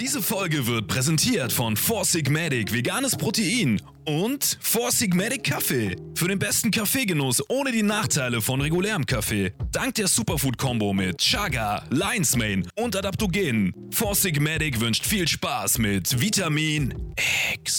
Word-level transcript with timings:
Diese 0.00 0.20
Folge 0.20 0.66
wird 0.66 0.88
präsentiert 0.88 1.52
von 1.52 1.76
Four 1.76 2.04
Sigmatic 2.04 2.72
Veganes 2.72 3.14
Protein 3.16 3.80
und 4.04 4.58
Four 4.60 4.90
Sigmatic 4.90 5.44
Kaffee. 5.44 5.94
Für 6.16 6.26
den 6.26 6.40
besten 6.40 6.72
Kaffeegenuss 6.72 7.40
ohne 7.48 7.70
die 7.70 7.84
Nachteile 7.84 8.40
von 8.40 8.60
regulärem 8.60 9.06
Kaffee. 9.06 9.52
Dank 9.70 9.94
der 9.94 10.08
Superfood-Kombo 10.08 10.92
mit 10.92 11.18
Chaga, 11.18 11.84
Lion's 11.90 12.34
Mane 12.34 12.64
und 12.74 12.96
Adaptogenen. 12.96 13.72
Four 13.92 14.16
Sigmatic 14.16 14.80
wünscht 14.80 15.06
viel 15.06 15.28
Spaß 15.28 15.78
mit 15.78 16.20
Vitamin 16.20 17.14
X. 17.54 17.73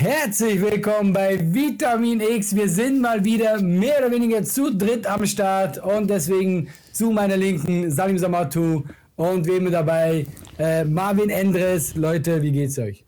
Herzlich 0.00 0.62
willkommen 0.62 1.12
bei 1.12 1.38
Vitamin 1.38 2.22
X. 2.22 2.56
Wir 2.56 2.70
sind 2.70 3.02
mal 3.02 3.22
wieder 3.22 3.60
mehr 3.60 3.98
oder 3.98 4.10
weniger 4.10 4.42
zu 4.42 4.74
dritt 4.74 5.06
am 5.06 5.26
Start 5.26 5.76
und 5.76 6.08
deswegen 6.08 6.68
zu 6.90 7.10
meiner 7.10 7.36
Linken 7.36 7.90
Salim 7.90 8.16
Samatu 8.16 8.84
und 9.16 9.46
wem 9.46 9.64
mit 9.64 9.74
dabei 9.74 10.24
äh, 10.58 10.84
Marvin 10.84 11.28
Endres. 11.28 11.96
Leute, 11.96 12.40
wie 12.40 12.50
geht's 12.50 12.78
euch? 12.78 13.04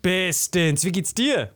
Bestens. 0.00 0.82
Wie 0.86 0.92
geht's 0.92 1.12
dir? 1.12 1.50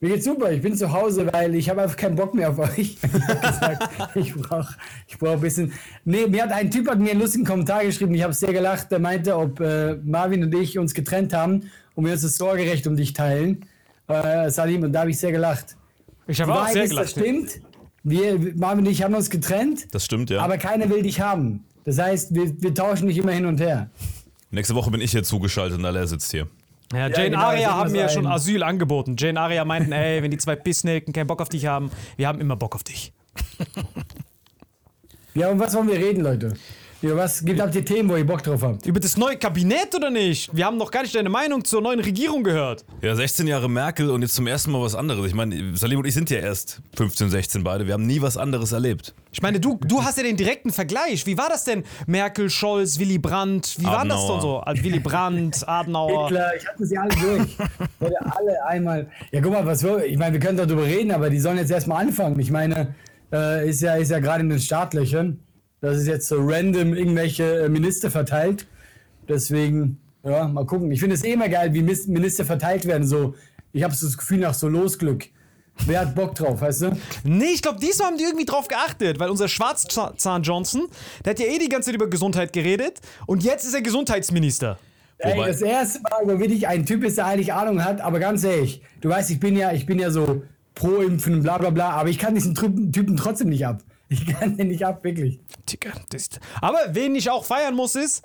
Mir 0.00 0.14
geht's 0.14 0.24
super. 0.24 0.50
Ich 0.50 0.62
bin 0.62 0.74
zu 0.74 0.90
Hause, 0.90 1.30
weil 1.30 1.54
ich 1.54 1.68
habe 1.68 1.82
einfach 1.82 1.98
keinen 1.98 2.16
Bock 2.16 2.32
mehr 2.32 2.48
auf 2.48 2.58
euch. 2.58 2.96
Ich 4.14 4.32
brauche 4.32 4.76
ich 5.06 5.18
brauch 5.18 5.32
ein 5.32 5.40
bisschen. 5.40 5.74
Nee, 6.06 6.26
mir 6.26 6.44
hat 6.44 6.52
ein 6.52 6.70
Typ 6.70 6.88
hat 6.88 6.98
mir 6.98 7.10
einen 7.10 7.20
lustigen 7.20 7.44
Kommentar 7.44 7.84
geschrieben. 7.84 8.14
Ich 8.14 8.22
habe 8.22 8.32
sehr 8.32 8.54
gelacht. 8.54 8.90
Der 8.90 8.98
meinte, 8.98 9.36
ob 9.36 9.60
äh, 9.60 9.96
Marvin 10.02 10.42
und 10.42 10.54
ich 10.54 10.78
uns 10.78 10.94
getrennt 10.94 11.34
haben 11.34 11.70
und 11.94 12.06
wir 12.06 12.12
uns 12.12 12.22
das 12.22 12.38
Sorgerecht 12.38 12.86
um 12.86 12.96
dich 12.96 13.12
teilen. 13.12 13.66
Äh, 14.08 14.50
Salim, 14.50 14.82
und 14.82 14.92
da 14.92 15.00
habe 15.00 15.10
ich 15.10 15.18
sehr 15.18 15.32
gelacht. 15.32 15.76
Ich 16.26 16.40
habe 16.40 16.54
auch 16.54 16.68
sehr 16.68 16.84
ist, 16.84 16.94
das 16.94 17.14
gelacht. 17.14 17.26
stimmt. 17.26 17.60
Wir, 18.02 18.38
Marvin 18.54 18.84
und 18.84 18.90
ich 18.90 19.02
haben 19.02 19.14
uns 19.14 19.30
getrennt, 19.30 19.86
Das 19.94 20.04
stimmt, 20.04 20.28
ja. 20.30 20.40
aber 20.42 20.58
keiner 20.58 20.90
will 20.90 21.02
dich 21.02 21.20
haben. 21.20 21.64
Das 21.84 21.98
heißt, 21.98 22.34
wir, 22.34 22.52
wir 22.62 22.74
tauschen 22.74 23.08
dich 23.08 23.16
immer 23.16 23.32
hin 23.32 23.46
und 23.46 23.60
her. 23.60 23.88
Nächste 24.50 24.74
Woche 24.74 24.90
bin 24.90 25.00
ich 25.00 25.10
hier 25.12 25.22
zugeschaltet 25.22 25.78
und 25.78 25.84
Alain 25.86 26.06
sitzt 26.06 26.30
hier. 26.30 26.46
Ja, 26.92 27.08
Ja, 27.08 27.08
Jane 27.08 27.30
genau, 27.30 27.38
das 27.40 27.48
Aria 27.48 27.74
haben 27.74 27.92
mir 27.92 28.08
schon 28.10 28.26
Asyl 28.26 28.62
angeboten. 28.62 29.16
Jane 29.18 29.40
Aria 29.40 29.64
meinten, 29.64 29.92
ey, 29.92 30.22
wenn 30.22 30.30
die 30.30 30.36
zwei 30.36 30.54
Pissnelken 30.54 31.12
keinen 31.14 31.26
Bock 31.26 31.40
auf 31.40 31.48
dich 31.48 31.64
haben, 31.66 31.90
wir 32.16 32.28
haben 32.28 32.40
immer 32.40 32.56
Bock 32.56 32.74
auf 32.74 32.84
dich. 32.84 33.12
Ja, 35.34 35.48
und 35.48 35.58
was 35.58 35.74
wollen 35.74 35.88
wir 35.88 35.96
reden, 35.96 36.22
Leute? 36.22 36.54
Über 37.04 37.16
was 37.16 37.44
gibt 37.44 37.60
habt 37.60 37.74
ihr 37.74 37.84
Themen, 37.84 38.08
wo 38.08 38.16
ihr 38.16 38.24
Bock 38.24 38.42
drauf 38.42 38.62
habt? 38.62 38.86
Über 38.86 38.98
das 38.98 39.18
neue 39.18 39.36
Kabinett 39.36 39.94
oder 39.94 40.08
nicht? 40.08 40.48
Wir 40.56 40.64
haben 40.64 40.78
noch 40.78 40.90
gar 40.90 41.02
nicht 41.02 41.14
deine 41.14 41.28
Meinung 41.28 41.62
zur 41.62 41.82
neuen 41.82 42.00
Regierung 42.00 42.42
gehört. 42.42 42.82
Ja, 43.02 43.14
16 43.14 43.46
Jahre 43.46 43.68
Merkel 43.68 44.08
und 44.08 44.22
jetzt 44.22 44.34
zum 44.34 44.46
ersten 44.46 44.70
Mal 44.70 44.80
was 44.80 44.94
anderes. 44.94 45.26
Ich 45.26 45.34
meine, 45.34 45.76
Salim 45.76 45.98
und 45.98 46.06
ich 46.06 46.14
sind 46.14 46.30
ja 46.30 46.38
erst 46.38 46.80
15, 46.96 47.28
16 47.28 47.62
beide. 47.62 47.86
Wir 47.86 47.92
haben 47.92 48.06
nie 48.06 48.22
was 48.22 48.38
anderes 48.38 48.72
erlebt. 48.72 49.14
Ich 49.32 49.42
meine, 49.42 49.60
du, 49.60 49.78
du 49.86 50.02
hast 50.02 50.16
ja 50.16 50.22
den 50.22 50.38
direkten 50.38 50.70
Vergleich. 50.70 51.26
Wie 51.26 51.36
war 51.36 51.50
das 51.50 51.64
denn? 51.64 51.84
Merkel, 52.06 52.48
Scholz, 52.48 52.98
Willy 52.98 53.18
Brandt, 53.18 53.74
wie 53.78 53.84
war 53.84 54.06
das 54.06 54.26
denn 54.26 54.40
so? 54.40 54.60
Also 54.60 54.82
Willy 54.82 55.00
Brandt, 55.00 55.62
Adenauer. 55.68 56.28
Hitler, 56.28 56.52
ich 56.56 56.66
hatte 56.66 56.86
sie 56.86 56.96
alle 56.96 57.10
durch. 57.10 57.58
Leute, 58.00 58.16
alle 58.34 58.64
einmal. 58.64 59.10
Ja, 59.30 59.42
guck 59.42 59.52
mal, 59.52 59.66
was 59.66 59.84
wir, 59.84 60.06
ich 60.06 60.16
meine, 60.16 60.32
wir 60.32 60.40
können 60.40 60.56
darüber 60.56 60.84
reden, 60.84 61.10
aber 61.10 61.28
die 61.28 61.38
sollen 61.38 61.58
jetzt 61.58 61.70
erstmal 61.70 62.02
anfangen. 62.02 62.40
Ich 62.40 62.50
meine, 62.50 62.94
äh, 63.30 63.68
ist 63.68 63.82
ja, 63.82 63.96
ist 63.96 64.10
ja 64.10 64.20
gerade 64.20 64.40
in 64.40 64.48
den 64.48 64.58
Startlöchern. 64.58 65.43
Das 65.84 65.98
ist 65.98 66.06
jetzt 66.06 66.28
so 66.28 66.36
random 66.38 66.94
irgendwelche 66.94 67.64
äh, 67.64 67.68
Minister 67.68 68.10
verteilt. 68.10 68.66
Deswegen, 69.28 69.98
ja, 70.24 70.48
mal 70.48 70.64
gucken. 70.64 70.90
Ich 70.90 71.00
finde 71.00 71.14
es 71.14 71.22
eh 71.22 71.34
immer 71.34 71.50
geil, 71.50 71.74
wie 71.74 71.82
Minister 71.82 72.46
verteilt 72.46 72.86
werden. 72.86 73.06
So, 73.06 73.34
ich 73.72 73.82
habe 73.82 73.94
so 73.94 74.06
das 74.06 74.16
Gefühl 74.16 74.38
nach 74.38 74.54
so 74.54 74.66
Losglück. 74.66 75.26
Wer 75.86 76.00
hat 76.00 76.14
Bock 76.14 76.36
drauf, 76.36 76.62
weißt 76.62 76.82
du? 76.82 76.96
Nee, 77.24 77.52
ich 77.54 77.60
glaube, 77.60 77.80
diesmal 77.80 78.08
haben 78.08 78.16
die 78.16 78.24
irgendwie 78.24 78.46
drauf 78.46 78.68
geachtet, 78.68 79.18
weil 79.18 79.28
unser 79.28 79.46
Schwarzzahn 79.46 80.42
Johnson, 80.42 80.86
der 81.24 81.32
hat 81.32 81.40
ja 81.40 81.46
eh 81.46 81.58
die 81.58 81.68
ganze 81.68 81.86
Zeit 81.86 81.96
über 81.96 82.08
Gesundheit 82.08 82.54
geredet 82.54 83.00
und 83.26 83.42
jetzt 83.42 83.64
ist 83.64 83.74
er 83.74 83.82
Gesundheitsminister. 83.82 84.78
Ey, 85.18 85.36
das 85.36 85.60
erste 85.60 86.00
Mal, 86.00 86.20
wo 86.22 86.38
wirklich 86.38 86.66
ein 86.66 86.86
Typ 86.86 87.04
ist, 87.04 87.18
der 87.18 87.26
eigentlich 87.26 87.52
Ahnung 87.52 87.84
hat, 87.84 88.00
aber 88.00 88.20
ganz 88.20 88.44
ehrlich, 88.44 88.82
du 89.00 89.08
weißt, 89.10 89.30
ich 89.30 89.40
bin 89.40 89.56
ja, 89.56 89.72
ich 89.72 89.84
bin 89.84 89.98
ja 89.98 90.10
so 90.10 90.44
pro 90.74 91.02
Impfen, 91.02 91.42
bla 91.42 91.58
bla 91.58 91.70
bla, 91.70 91.90
aber 91.90 92.08
ich 92.08 92.18
kann 92.18 92.34
diesen 92.34 92.54
Typen 92.54 93.16
trotzdem 93.16 93.48
nicht 93.48 93.66
ab. 93.66 93.82
Ich 94.08 94.26
kann 94.26 94.56
den 94.56 94.68
nicht 94.68 94.84
ab, 94.84 95.02
wirklich. 95.02 95.40
Digga, 95.68 95.92
das, 96.10 96.28
aber 96.60 96.78
wen 96.90 97.14
ich 97.14 97.30
auch 97.30 97.44
feiern 97.44 97.74
muss, 97.74 97.94
ist. 97.94 98.22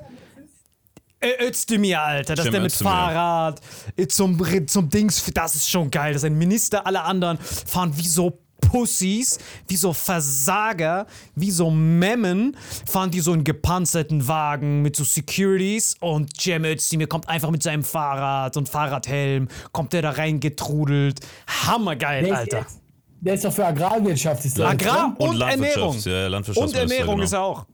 Özdemir, 1.41 2.01
Alter, 2.01 2.35
dass 2.35 2.43
Stimmt, 2.43 2.53
der 2.55 2.61
mit 2.61 2.71
Özdemir. 2.71 2.91
Fahrrad 2.93 3.61
äh, 3.97 4.07
zum, 4.07 4.67
zum 4.67 4.89
Dings, 4.89 5.23
das 5.33 5.55
ist 5.55 5.69
schon 5.69 5.91
geil. 5.91 6.13
Das 6.13 6.21
ist 6.23 6.27
ein 6.27 6.37
Minister, 6.37 6.85
alle 6.87 7.01
anderen 7.01 7.37
fahren 7.39 7.91
wie 7.97 8.07
so 8.07 8.39
Pussys, 8.61 9.37
wie 9.67 9.75
so 9.75 9.91
Versager, 9.93 11.07
wie 11.35 11.51
so 11.51 11.71
Memmen, 11.71 12.55
fahren 12.85 13.11
die 13.11 13.19
so 13.19 13.33
in 13.33 13.43
gepanzerten 13.43 14.27
Wagen 14.29 14.81
mit 14.81 14.95
so 14.95 15.03
Securities 15.03 15.95
und 15.99 16.39
Cem 16.39 16.63
Özdemir 16.65 17.07
kommt 17.07 17.27
einfach 17.27 17.51
mit 17.51 17.63
seinem 17.63 17.83
Fahrrad 17.83 18.55
und 18.57 18.69
Fahrradhelm, 18.69 19.47
kommt 19.73 19.91
der 19.93 20.01
da 20.03 20.11
reingetrudelt. 20.11 21.19
Hammergeil, 21.65 22.31
Alter. 22.33 22.59
jetzt- 22.59 22.79
der 23.21 23.33
ist 23.33 23.45
doch 23.45 23.53
für 23.53 23.65
Agrarwirtschaft. 23.65 24.45
Ist 24.45 24.59
Agrar 24.59 25.15
oder? 25.17 25.29
und, 25.29 25.35
Und 25.35 25.41
Ernährung. 25.41 25.95
Landwirtschaft, 26.05 26.57
ja, 26.57 26.63
und 26.63 26.75
Ernährung 26.75 27.15
genau. 27.15 27.23
ist 27.23 27.33
er 27.33 27.41
auch. 27.41 27.65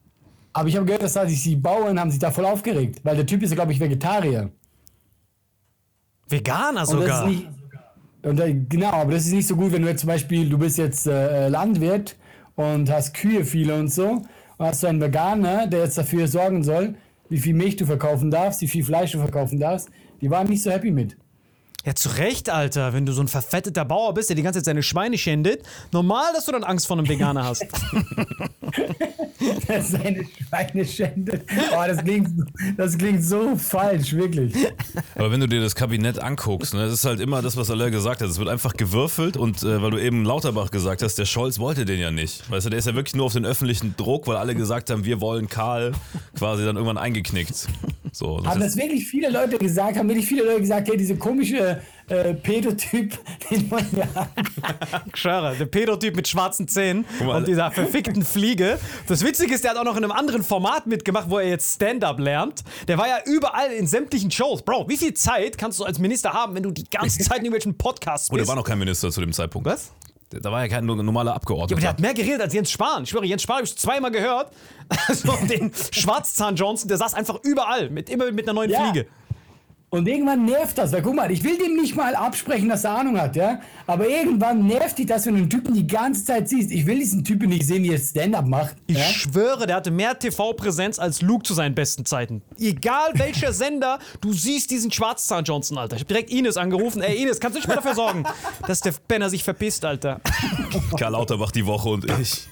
Aber 0.54 0.70
ich 0.70 0.76
habe 0.76 0.86
gehört, 0.86 1.04
dass 1.04 1.14
da 1.14 1.28
sich 1.28 1.44
die 1.44 1.56
Bauern 1.56 2.00
haben 2.00 2.10
sich 2.10 2.20
da 2.20 2.32
voll 2.32 2.46
aufgeregt, 2.46 3.02
weil 3.04 3.16
der 3.18 3.26
Typ 3.26 3.44
ist 3.44 3.50
ja, 3.50 3.56
glaube 3.56 3.74
ich, 3.74 3.80
Vegetarier. 3.80 4.52
Veganer 6.30 6.82
Und 6.82 6.88
sogar. 6.88 7.08
das 7.08 7.20
ist 7.20 7.28
nicht, 7.28 7.48
und, 8.24 8.40
äh, 8.40 8.54
genau, 8.54 8.92
aber 8.92 9.12
das 9.12 9.26
ist 9.26 9.34
nicht 9.34 9.48
so 9.48 9.56
gut, 9.56 9.72
wenn 9.72 9.84
du 9.84 9.90
jetzt 9.90 10.02
zum 10.02 10.08
Beispiel, 10.08 10.50
du 10.50 10.58
bist 10.58 10.78
jetzt 10.78 11.06
äh, 11.06 11.48
Landwirt 11.48 12.16
und 12.56 12.90
hast 12.90 13.14
Kühe 13.14 13.46
viele 13.46 13.76
und 13.76 13.90
so, 13.90 14.24
und 14.58 14.66
hast 14.66 14.82
du 14.82 14.88
einen 14.88 15.02
Veganer, 15.02 15.68
der 15.68 15.82
jetzt 15.82 15.98
dafür 15.98 16.28
sorgen 16.28 16.64
soll, 16.64 16.96
wie 17.30 17.38
viel 17.38 17.54
Milch 17.54 17.76
du 17.76 17.86
verkaufen 17.86 18.32
darfst, 18.32 18.62
wie 18.62 18.68
viel 18.68 18.84
Fleisch 18.84 19.12
du 19.12 19.20
verkaufen 19.20 19.60
darfst. 19.60 19.90
Die 20.22 20.30
waren 20.32 20.48
nicht 20.48 20.64
so 20.64 20.72
happy 20.72 20.90
mit. 20.90 21.18
Ja, 21.86 21.94
zu 21.94 22.10
Recht, 22.10 22.50
Alter. 22.50 22.94
Wenn 22.94 23.06
du 23.06 23.14
so 23.14 23.22
ein 23.22 23.28
verfetteter 23.28 23.86
Bauer 23.86 24.14
bist, 24.16 24.30
der 24.30 24.36
die 24.36 24.42
ganze 24.42 24.60
Zeit 24.60 24.66
seine 24.66 24.82
Schweine 24.82 25.18
schändet, 25.20 25.64
normal, 25.92 26.34
dass 26.34 26.46
du 26.46 26.52
dann 26.52 26.64
Angst 26.64 26.88
vor 26.88 26.98
einem 26.98 27.08
Veganer 27.08 27.44
hast. 27.44 27.64
Seine 29.68 30.26
Schweine 30.26 30.86
schändet. 30.86 31.44
Oh, 31.72 31.84
das 31.86 31.98
klingt, 32.04 32.30
das 32.78 32.98
klingt 32.98 33.24
so 33.24 33.56
falsch, 33.56 34.14
wirklich. 34.14 34.54
Aber 35.16 35.32
wenn 35.32 35.40
du 35.40 35.48
dir 35.48 35.62
das 35.62 35.76
Kabinett 35.76 36.20
anguckst, 36.20 36.74
ne, 36.74 36.86
das 36.86 36.94
ist 36.94 37.06
halt 37.06 37.20
immer 37.20 37.42
das, 37.42 37.56
was 37.58 37.70
Aller 37.70 37.92
gesagt 37.92 38.22
hat. 38.22 38.30
Es 38.30 38.40
wird 38.40 38.50
einfach 38.50 38.74
gewürfelt 38.74 39.38
und 39.38 39.62
äh, 39.64 39.82
weil 39.82 39.92
du 39.92 39.98
eben 39.98 40.24
Lauterbach 40.26 40.72
gesagt 40.72 41.04
hast, 41.04 41.16
der 41.16 41.26
Scholz 41.26 41.60
wollte 41.60 41.86
den 41.86 42.00
ja 42.00 42.12
nicht. 42.12 42.50
Weißt 42.50 42.66
du, 42.66 42.70
der 42.70 42.80
ist 42.80 42.86
ja 42.86 42.96
wirklich 42.96 43.16
nur 43.16 43.26
auf 43.26 43.34
den 43.34 43.46
öffentlichen 43.46 43.96
Druck, 43.98 44.28
weil 44.28 44.38
alle 44.38 44.56
gesagt 44.56 44.90
haben, 44.90 45.06
wir 45.06 45.22
wollen 45.22 45.48
Karl, 45.48 45.92
quasi 46.38 46.64
dann 46.64 46.76
irgendwann 46.76 46.98
eingeknickt. 46.98 47.68
So, 48.16 48.38
das 48.38 48.48
Haben 48.48 48.62
das 48.62 48.78
wirklich 48.78 49.06
viele 49.06 49.30
Leute 49.30 49.58
gesagt? 49.58 49.98
Haben 49.98 50.08
wirklich 50.08 50.26
viele 50.26 50.46
Leute 50.46 50.62
gesagt, 50.62 50.88
hey, 50.88 50.96
diese 50.96 51.18
komische 51.18 51.82
äh, 52.08 52.34
Pädotyp, 52.34 53.14
den 53.52 53.70
wollen 53.70 53.88
wir 53.92 54.16
haben? 54.16 54.30
Ich 55.14 55.20
schwöre, 55.20 55.54
der 55.58 55.66
Pedotyp 55.66 56.16
mit 56.16 56.26
schwarzen 56.26 56.66
Zähnen 56.70 57.04
mal. 57.20 57.36
und 57.36 57.48
dieser 57.50 57.72
verfickten 57.72 58.24
Fliege. 58.26 58.80
Das 59.08 59.22
Witzige 59.26 59.54
ist, 59.54 59.66
der 59.66 59.72
hat 59.72 59.78
auch 59.78 59.84
noch 59.84 59.98
in 59.98 60.04
einem 60.06 60.14
anderen 60.14 60.44
Format 60.44 60.88
mitgemacht, 60.88 61.30
wo 61.30 61.40
er 61.40 61.50
jetzt 61.50 61.76
Stand-Up 61.76 62.18
lernt. 62.22 62.64
Der 62.88 62.98
war 62.98 63.10
ja 63.10 63.18
überall 63.26 63.74
in 63.74 63.86
sämtlichen 63.86 64.32
Shows. 64.32 64.62
Bro, 64.62 64.88
wie 64.88 64.96
viel 64.96 65.14
Zeit 65.14 65.58
kannst 65.58 65.82
du 65.82 65.84
als 65.84 66.00
Minister 66.00 66.32
haben, 66.32 66.56
wenn 66.56 66.64
du 66.64 66.72
die 66.72 66.90
ganze 66.90 67.20
Zeit 67.20 67.40
in 67.40 67.46
irgendwelchen 67.46 67.78
Podcasts 67.78 68.30
oh, 68.30 68.36
der 68.36 68.44
bist? 68.44 68.48
war 68.48 68.56
noch 68.56 68.64
kein 68.64 68.80
Minister 68.80 69.12
zu 69.12 69.20
dem 69.20 69.34
Zeitpunkt. 69.34 69.68
Was? 69.68 69.92
Da 70.42 70.52
war 70.52 70.62
ja 70.62 70.68
kein 70.68 70.86
nur- 70.86 71.02
normaler 71.02 71.32
Ja, 71.32 71.36
Abgeordneter. 71.36 71.74
aber 71.74 71.82
der 71.82 71.90
hat 71.90 72.00
mehr 72.00 72.14
geredet 72.14 72.42
als 72.42 72.54
Jens 72.54 72.72
Spahn. 72.72 73.04
Ich 73.04 73.10
schwöre, 73.10 73.26
Jens 73.26 73.42
Spahn 73.44 73.58
habe 73.58 73.66
ich 73.66 73.76
zweimal 73.78 74.12
gehört. 74.12 74.52
Also 75.08 75.32
den 75.50 75.72
Schwarzzahn 75.92 76.56
Johnson, 76.56 76.88
der 76.88 76.98
saß 76.98 77.14
einfach 77.16 77.40
überall, 77.44 77.90
mit, 77.90 78.10
immer 78.10 78.32
mit 78.32 78.46
einer 78.48 78.54
neuen 78.54 78.70
Ja. 78.70 78.84
Fliege. 78.92 79.08
Und 79.96 80.10
irgendwann 80.10 80.44
nervt 80.44 80.78
das, 80.78 80.92
weil 80.92 81.02
guck 81.02 81.16
mal, 81.16 81.32
ich 81.32 81.42
will 81.44 81.58
dem 81.58 81.78
nicht 81.78 81.96
mal 81.96 82.16
absprechen, 82.16 82.68
dass 82.68 82.84
er 82.84 82.98
Ahnung 82.98 83.18
hat, 83.18 83.38
ja. 83.38 83.62
Aber 83.88 84.08
irgendwann 84.10 84.68
nervt 84.68 84.98
dich 84.98 85.06
das, 85.06 85.26
wenn 85.26 85.36
du 85.36 85.40
einen 85.42 85.50
Typen 85.50 85.74
die 85.74 85.88
ganze 85.88 86.26
Zeit 86.26 86.50
siehst. 86.50 86.70
Ich 86.72 86.86
will 86.86 87.00
diesen 87.00 87.24
Typen 87.24 87.48
nicht 87.48 87.66
sehen, 87.66 87.84
wie 87.84 87.92
er 87.94 87.98
Stand-up 87.98 88.46
macht. 88.46 88.76
Ich 88.88 88.98
ja? 88.98 89.04
schwöre, 89.06 89.68
der 89.68 89.78
hatte 89.78 89.92
mehr 89.92 90.20
TV-Präsenz 90.20 91.00
als 91.00 91.22
Luke 91.22 91.44
zu 91.46 91.54
seinen 91.54 91.76
besten 91.76 92.06
Zeiten. 92.06 92.42
Egal 92.60 93.12
welcher 93.14 93.54
Sender, 93.54 94.00
du 94.20 94.34
siehst 94.34 94.70
diesen 94.70 94.92
Schwarzzahn 94.92 95.46
Johnson, 95.46 95.78
Alter. 95.78 95.96
Ich 95.96 96.02
hab 96.02 96.10
direkt 96.10 96.30
Ines 96.30 96.58
angerufen. 96.58 97.02
Ey, 97.02 97.22
Ines, 97.22 97.40
kannst 97.40 97.56
du 97.56 97.60
nicht 97.60 97.68
mal 97.70 97.76
dafür 97.76 97.96
sorgen, 97.96 98.26
dass 98.68 98.82
der 98.82 98.94
Penner 99.08 99.30
sich 99.30 99.46
verpisst, 99.46 99.86
Alter? 99.86 100.20
Karl 101.00 101.14
Lauterbach 101.14 101.52
die 101.52 101.66
Woche 101.66 101.88
und 101.88 102.20
ich. 102.20 102.50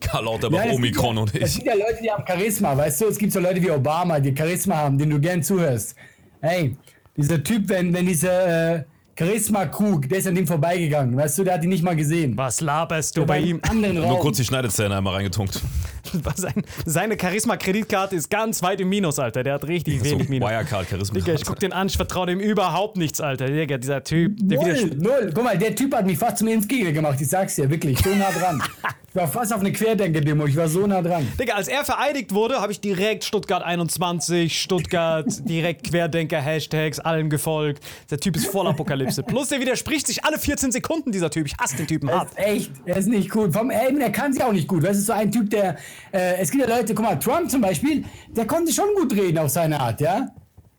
Karl 0.00 0.24
Lauterbach, 0.24 0.64
Ja, 0.64 0.70
es 0.70 0.76
Omikron 0.76 1.16
ja, 1.16 1.22
und 1.22 1.34
Es 1.34 1.50
ich. 1.50 1.54
gibt 1.56 1.66
ja 1.66 1.74
Leute, 1.74 1.98
die 2.00 2.10
haben 2.10 2.24
Charisma, 2.26 2.76
weißt 2.76 3.00
du? 3.00 3.06
Es 3.06 3.18
gibt 3.18 3.32
so 3.32 3.40
Leute 3.40 3.60
wie 3.60 3.70
Obama, 3.72 4.20
die 4.20 4.34
Charisma 4.36 4.76
haben, 4.76 4.96
denen 4.98 5.10
du 5.10 5.20
gern 5.20 5.42
zuhörst. 5.42 5.96
Hey, 6.40 6.76
dieser 7.16 7.42
Typ, 7.42 7.68
wenn, 7.68 7.92
wenn 7.92 8.06
dieser 8.06 8.76
äh, 8.76 8.84
Charisma-Krug, 9.18 10.08
der 10.08 10.18
ist 10.18 10.26
an 10.26 10.34
dem 10.34 10.46
vorbeigegangen, 10.46 11.14
weißt 11.14 11.36
du, 11.38 11.44
der 11.44 11.54
hat 11.54 11.62
ihn 11.62 11.68
nicht 11.68 11.82
mal 11.82 11.94
gesehen. 11.94 12.34
Was 12.38 12.62
laberst 12.62 13.14
du 13.16 13.20
Der 13.20 13.26
bei 13.26 13.38
ihm? 13.40 13.60
anderen 13.68 13.98
Raum. 13.98 14.08
Nur 14.08 14.20
kurz 14.20 14.38
die 14.38 14.44
Schneidezähne 14.44 14.96
einmal 14.96 15.14
reingetunkt. 15.14 15.60
Sein, 16.34 16.64
seine 16.86 17.16
Charisma-Kreditkarte 17.20 18.16
ist 18.16 18.30
ganz 18.30 18.62
weit 18.62 18.80
im 18.80 18.88
Minus, 18.88 19.18
Alter. 19.18 19.44
Der 19.44 19.54
hat 19.54 19.68
richtig 19.68 19.98
So 20.00 20.06
wenig 20.06 20.28
Minus. 20.30 20.48
Wirecard 20.48 20.88
Charisma. 20.88 21.18
Digga, 21.18 21.34
ich 21.34 21.44
guck 21.44 21.60
den 21.60 21.72
an, 21.72 21.86
ich 21.88 21.96
vertraue 21.96 22.26
dem 22.26 22.40
überhaupt 22.40 22.96
nichts, 22.96 23.20
Alter. 23.20 23.46
Digga, 23.46 23.76
dieser 23.76 24.02
Typ. 24.02 24.36
Der 24.40 24.60
Null, 24.60 24.90
null. 24.96 25.30
Guck 25.34 25.44
mal, 25.44 25.58
der 25.58 25.74
Typ 25.74 25.94
hat 25.94 26.06
mich 26.06 26.18
fast 26.18 26.38
zum 26.38 26.48
Impfgegner 26.48 26.92
gemacht, 26.92 27.20
ich 27.20 27.28
sag's 27.28 27.54
dir, 27.56 27.68
wirklich, 27.70 27.98
so 28.00 28.10
nah 28.14 28.30
dran. 28.30 28.60
Ich 29.10 29.16
war 29.16 29.26
fast 29.26 29.52
auf 29.52 29.58
eine 29.58 29.72
Querdenker-Demo, 29.72 30.46
ich 30.46 30.54
war 30.54 30.68
so 30.68 30.86
nah 30.86 31.02
dran. 31.02 31.26
Digga, 31.36 31.54
als 31.54 31.66
er 31.66 31.84
vereidigt 31.84 32.32
wurde, 32.32 32.60
habe 32.60 32.70
ich 32.70 32.80
direkt 32.80 33.24
Stuttgart 33.24 33.60
21, 33.60 34.62
Stuttgart, 34.62 35.26
direkt 35.48 35.90
Querdenker-Hashtags, 35.90 37.00
allen 37.00 37.28
gefolgt. 37.28 37.82
Der 38.08 38.20
Typ 38.20 38.36
ist 38.36 38.46
voll 38.46 38.68
Apokalypse. 38.68 39.24
Plus, 39.24 39.48
der 39.48 39.58
widerspricht 39.58 40.06
sich 40.06 40.24
alle 40.24 40.38
14 40.38 40.70
Sekunden, 40.70 41.10
dieser 41.10 41.28
Typ. 41.28 41.48
Ich 41.48 41.56
hasse 41.58 41.76
den 41.76 41.88
Typen 41.88 42.08
hart. 42.08 42.28
echt, 42.36 42.70
er 42.84 42.98
ist 42.98 43.08
nicht 43.08 43.30
gut. 43.30 43.52
Vom 43.52 43.70
Elben, 43.70 43.98
der 43.98 44.12
kann 44.12 44.32
sich 44.32 44.44
auch 44.44 44.52
nicht 44.52 44.68
gut. 44.68 44.84
Das 44.84 44.96
ist 44.96 45.06
so 45.06 45.12
ein 45.12 45.32
Typ, 45.32 45.50
der. 45.50 45.76
Äh, 46.12 46.36
es 46.36 46.52
gibt 46.52 46.68
ja 46.68 46.76
Leute, 46.76 46.94
guck 46.94 47.04
mal, 47.04 47.18
Trump 47.18 47.50
zum 47.50 47.62
Beispiel, 47.62 48.04
der 48.28 48.46
konnte 48.46 48.72
schon 48.72 48.94
gut 48.94 49.12
reden 49.12 49.38
auf 49.38 49.50
seine 49.50 49.80
Art, 49.80 50.00
ja? 50.00 50.28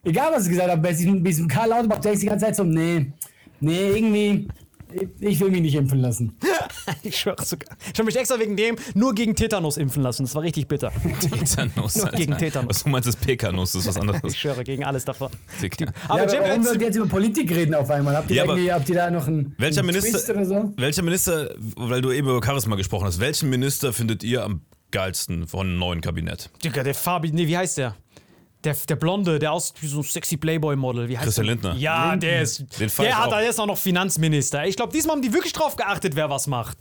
Egal, 0.06 0.32
was 0.32 0.46
er 0.46 0.52
gesagt 0.52 0.72
hat, 0.72 0.82
bei 0.82 0.94
diesem 0.94 1.50
Karl 1.50 1.68
Lauterbach, 1.68 2.00
der 2.00 2.14
ist 2.14 2.22
die 2.22 2.28
ganze 2.28 2.46
Zeit 2.46 2.56
so, 2.56 2.64
nee, 2.64 3.12
nee, 3.60 3.90
irgendwie, 3.90 4.48
ich- 4.94 5.28
ich 5.28 5.40
will 5.40 5.50
mich 5.52 5.62
nicht 5.62 5.76
impfen 5.76 6.00
lassen. 6.00 6.38
Ich 7.04 7.18
schwöre 7.18 7.44
sogar. 7.44 7.76
Ich 7.86 8.00
habe 8.00 8.06
mich 8.06 8.16
extra 8.16 8.40
wegen 8.40 8.56
dem 8.58 8.76
nur 8.96 9.14
gegen 9.14 9.36
Tetanus 9.36 9.78
impfen 9.78 10.02
lassen. 10.02 10.24
Das 10.24 10.34
war 10.36 10.42
richtig 10.42 10.68
bitter. 10.68 10.92
Tetanus. 11.20 11.96
Nur 11.96 12.10
gegen. 12.12 12.38
Tetanus. 12.38 12.70
Was 12.70 12.84
du 12.84 12.90
meinst, 12.90 13.08
ist 13.10 13.22
Pekanuss, 13.22 13.74
das 13.74 13.82
ist 13.82 13.88
was 13.88 13.96
Ich 13.98 14.02
anderes. 14.02 14.38
schwöre, 14.38 14.64
gegen 14.64 14.84
alles 14.84 15.06
davon. 15.06 15.30
Aber 16.08 16.22
ja, 16.24 16.30
Cem 16.30 16.42
warum 16.44 16.64
sollt 16.64 16.82
ihr 16.82 16.88
jetzt 16.88 16.96
über 16.96 17.08
Politik 17.08 17.52
reden 17.52 17.76
auf 17.76 17.90
einmal? 17.90 18.16
Habt 18.16 18.30
ihr, 18.32 18.38
Ja, 18.38 18.46
irgendwie, 18.46 18.72
habt 18.72 18.90
ihr 18.90 18.96
da 18.96 19.12
noch 19.12 19.28
einen, 19.28 19.54
Welcher 19.58 19.82
einen 19.82 19.92
Twist 19.92 20.06
Minister, 20.08 20.34
oder 20.36 20.46
so? 20.46 20.74
welcher 20.78 21.04
Minister, 21.04 21.56
weil 21.76 22.02
du 22.02 22.12
eben 22.12 22.28
über 22.28 22.44
Charisma 22.44 22.76
gesprochen 22.76 23.06
hast, 23.06 23.20
welchen 23.20 23.50
Minister 23.50 23.94
findet 23.94 24.24
ihr 24.24 24.44
am 24.44 24.62
geilsten 24.92 25.48
von 25.48 25.68
einem 25.68 25.78
neuen 25.80 26.02
Kabinett? 26.02 26.50
Digga, 26.64 26.84
der 26.84 26.96
Fabi, 26.96 27.32
nee, 27.32 27.48
wie 27.48 27.58
heißt 27.58 27.78
der? 27.78 27.96
Der, 28.64 28.76
der 28.88 28.96
Blonde, 28.96 29.40
der 29.40 29.52
aussieht 29.52 29.82
wie 29.82 29.88
so 29.88 30.00
ein 30.00 30.04
sexy 30.04 30.38
Playboy-Model. 30.38 31.10
Wie 31.10 31.18
heißt 31.18 31.26
Christian 31.26 31.48
der? 31.48 31.56
Lindner. 31.56 31.76
Ja, 31.76 32.16
der 32.16 32.42
ist. 32.42 32.60
Den 32.80 32.92
der 33.00 33.18
hat 33.18 33.32
da 33.32 33.42
jetzt 33.42 33.60
auch 33.60 33.66
noch 33.66 33.78
Finanzminister. 33.78 34.66
Ich 34.66 34.76
glaube, 34.76 34.94
diesmal 34.94 35.16
haben 35.16 35.24
die 35.24 35.34
wirklich 35.34 35.54
drauf 35.54 35.76
geachtet, 35.76 36.16
wer 36.16 36.30
was 36.30 36.46
macht. 36.48 36.78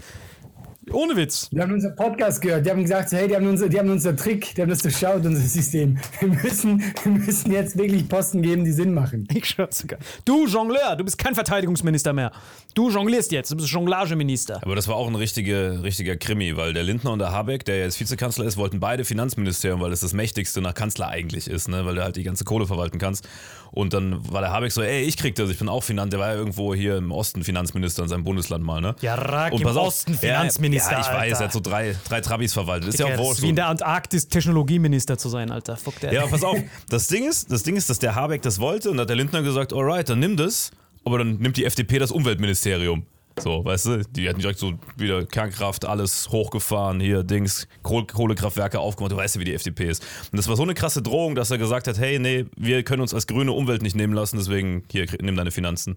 Ohne 0.92 1.16
Witz. 1.16 1.48
Die 1.50 1.60
haben 1.60 1.72
unseren 1.72 1.94
Podcast 1.94 2.40
gehört, 2.42 2.66
die 2.66 2.70
haben 2.70 2.82
gesagt, 2.82 3.12
hey, 3.12 3.28
die 3.28 3.36
haben, 3.36 3.46
unser, 3.46 3.68
die 3.68 3.78
haben 3.78 3.90
unser 3.90 4.16
Trick, 4.16 4.54
die 4.54 4.62
haben 4.62 4.70
das 4.70 4.80
durchschaut, 4.80 5.24
unser 5.24 5.40
System. 5.40 5.98
Wir 6.18 6.28
müssen, 6.28 6.82
wir 7.02 7.12
müssen 7.12 7.52
jetzt 7.52 7.78
wirklich 7.78 8.08
Posten 8.08 8.42
geben, 8.42 8.64
die 8.64 8.72
Sinn 8.72 8.92
machen. 8.92 9.26
Ich 9.32 9.46
schwör's 9.46 9.78
sogar. 9.78 9.98
Du 10.24 10.46
Jongleur, 10.46 10.96
du 10.96 11.04
bist 11.04 11.18
kein 11.18 11.34
Verteidigungsminister 11.34 12.12
mehr. 12.12 12.32
Du 12.74 12.90
jonglierst 12.90 13.32
jetzt, 13.32 13.50
du 13.50 13.56
bist 13.56 13.68
Jonglageminister. 13.68 14.60
Aber 14.62 14.74
das 14.74 14.88
war 14.88 14.96
auch 14.96 15.08
ein 15.08 15.14
richtiger, 15.14 15.82
richtiger 15.82 16.16
Krimi, 16.16 16.56
weil 16.56 16.72
der 16.72 16.82
Lindner 16.82 17.12
und 17.12 17.18
der 17.18 17.32
Habeck, 17.32 17.64
der 17.64 17.78
jetzt 17.78 17.98
Vizekanzler 18.00 18.44
ist, 18.46 18.56
wollten 18.56 18.80
beide 18.80 19.04
Finanzministerium, 19.04 19.80
weil 19.80 19.92
es 19.92 20.00
das 20.00 20.12
mächtigste 20.12 20.60
nach 20.60 20.74
Kanzler 20.74 21.08
eigentlich 21.08 21.48
ist, 21.48 21.68
ne? 21.68 21.84
weil 21.84 21.94
du 21.96 22.02
halt 22.02 22.16
die 22.16 22.22
ganze 22.22 22.44
Kohle 22.44 22.66
verwalten 22.66 22.98
kannst. 22.98 23.28
Und 23.72 23.92
dann 23.92 24.30
war 24.32 24.40
der 24.40 24.50
Habeck 24.50 24.72
so, 24.72 24.82
ey, 24.82 25.02
ich 25.02 25.16
krieg 25.16 25.34
das, 25.36 25.48
ich 25.50 25.58
bin 25.58 25.68
auch 25.68 25.82
Finanz, 25.82 26.10
der 26.10 26.18
war 26.18 26.28
ja 26.28 26.34
irgendwo 26.34 26.74
hier 26.74 26.96
im 26.96 27.12
Osten 27.12 27.44
Finanzminister 27.44 28.02
in 28.02 28.08
seinem 28.08 28.24
Bundesland 28.24 28.64
mal, 28.64 28.80
ne? 28.80 28.96
Ja, 29.00 29.14
Rack, 29.14 29.52
Und 29.52 29.60
im 29.60 29.66
pass 29.66 29.76
auf, 29.76 29.86
Osten 29.88 30.14
Finanzminister, 30.14 30.92
Ja, 30.92 30.98
ja 30.98 31.02
ich 31.02 31.06
weiß, 31.08 31.14
Alter. 31.14 31.36
er 31.36 31.44
hat 31.44 31.52
so 31.52 31.60
drei, 31.60 31.96
drei 32.08 32.20
Trabis 32.20 32.52
verwaltet. 32.52 32.88
Ist 32.88 32.98
ja 32.98 33.06
Digga, 33.06 33.16
auch 33.16 33.20
das 33.20 33.28
wurscht. 33.28 33.42
wie 33.42 33.48
in 33.50 33.56
der 33.56 33.68
Antarktis 33.68 34.28
Technologieminister 34.28 35.18
zu 35.18 35.28
sein, 35.28 35.50
Alter. 35.50 35.76
Fuck 35.76 36.00
der. 36.00 36.12
Ja, 36.12 36.26
pass 36.26 36.42
auf, 36.42 36.58
das 36.88 37.06
Ding 37.06 37.28
ist, 37.28 37.50
das 37.52 37.62
Ding 37.62 37.76
ist, 37.76 37.88
dass 37.88 37.98
der 37.98 38.14
Habeck 38.14 38.42
das 38.42 38.58
wollte 38.58 38.90
und 38.90 38.98
hat 38.98 39.08
der 39.08 39.16
Lindner 39.16 39.42
gesagt, 39.42 39.72
alright, 39.72 40.08
dann 40.08 40.18
nimm 40.18 40.36
das, 40.36 40.70
aber 41.04 41.18
dann 41.18 41.36
nimmt 41.36 41.56
die 41.56 41.64
FDP 41.64 41.98
das 41.98 42.10
Umweltministerium. 42.10 43.04
So, 43.40 43.64
weißt 43.64 43.86
du, 43.86 44.02
die 44.04 44.28
hatten 44.28 44.40
direkt 44.40 44.58
so 44.58 44.74
wieder 44.96 45.24
Kernkraft, 45.24 45.86
alles 45.86 46.28
hochgefahren, 46.30 47.00
hier 47.00 47.22
Dings, 47.22 47.66
Kohl 47.82 48.06
Kohlekraftwerke 48.06 48.78
aufgemacht, 48.78 49.12
du 49.12 49.16
weißt 49.16 49.36
ja, 49.36 49.40
wie 49.40 49.46
die 49.46 49.54
FDP 49.54 49.88
ist. 49.88 50.02
Und 50.30 50.36
das 50.36 50.48
war 50.48 50.56
so 50.56 50.62
eine 50.62 50.74
krasse 50.74 51.02
Drohung, 51.02 51.34
dass 51.34 51.50
er 51.50 51.58
gesagt 51.58 51.86
hat, 51.86 51.98
hey, 51.98 52.18
nee, 52.18 52.44
wir 52.56 52.82
können 52.82 53.02
uns 53.02 53.14
als 53.14 53.26
grüne 53.26 53.52
Umwelt 53.52 53.82
nicht 53.82 53.96
nehmen 53.96 54.12
lassen, 54.12 54.36
deswegen 54.36 54.84
hier, 54.90 55.06
nimm 55.22 55.36
deine 55.36 55.50
Finanzen. 55.50 55.96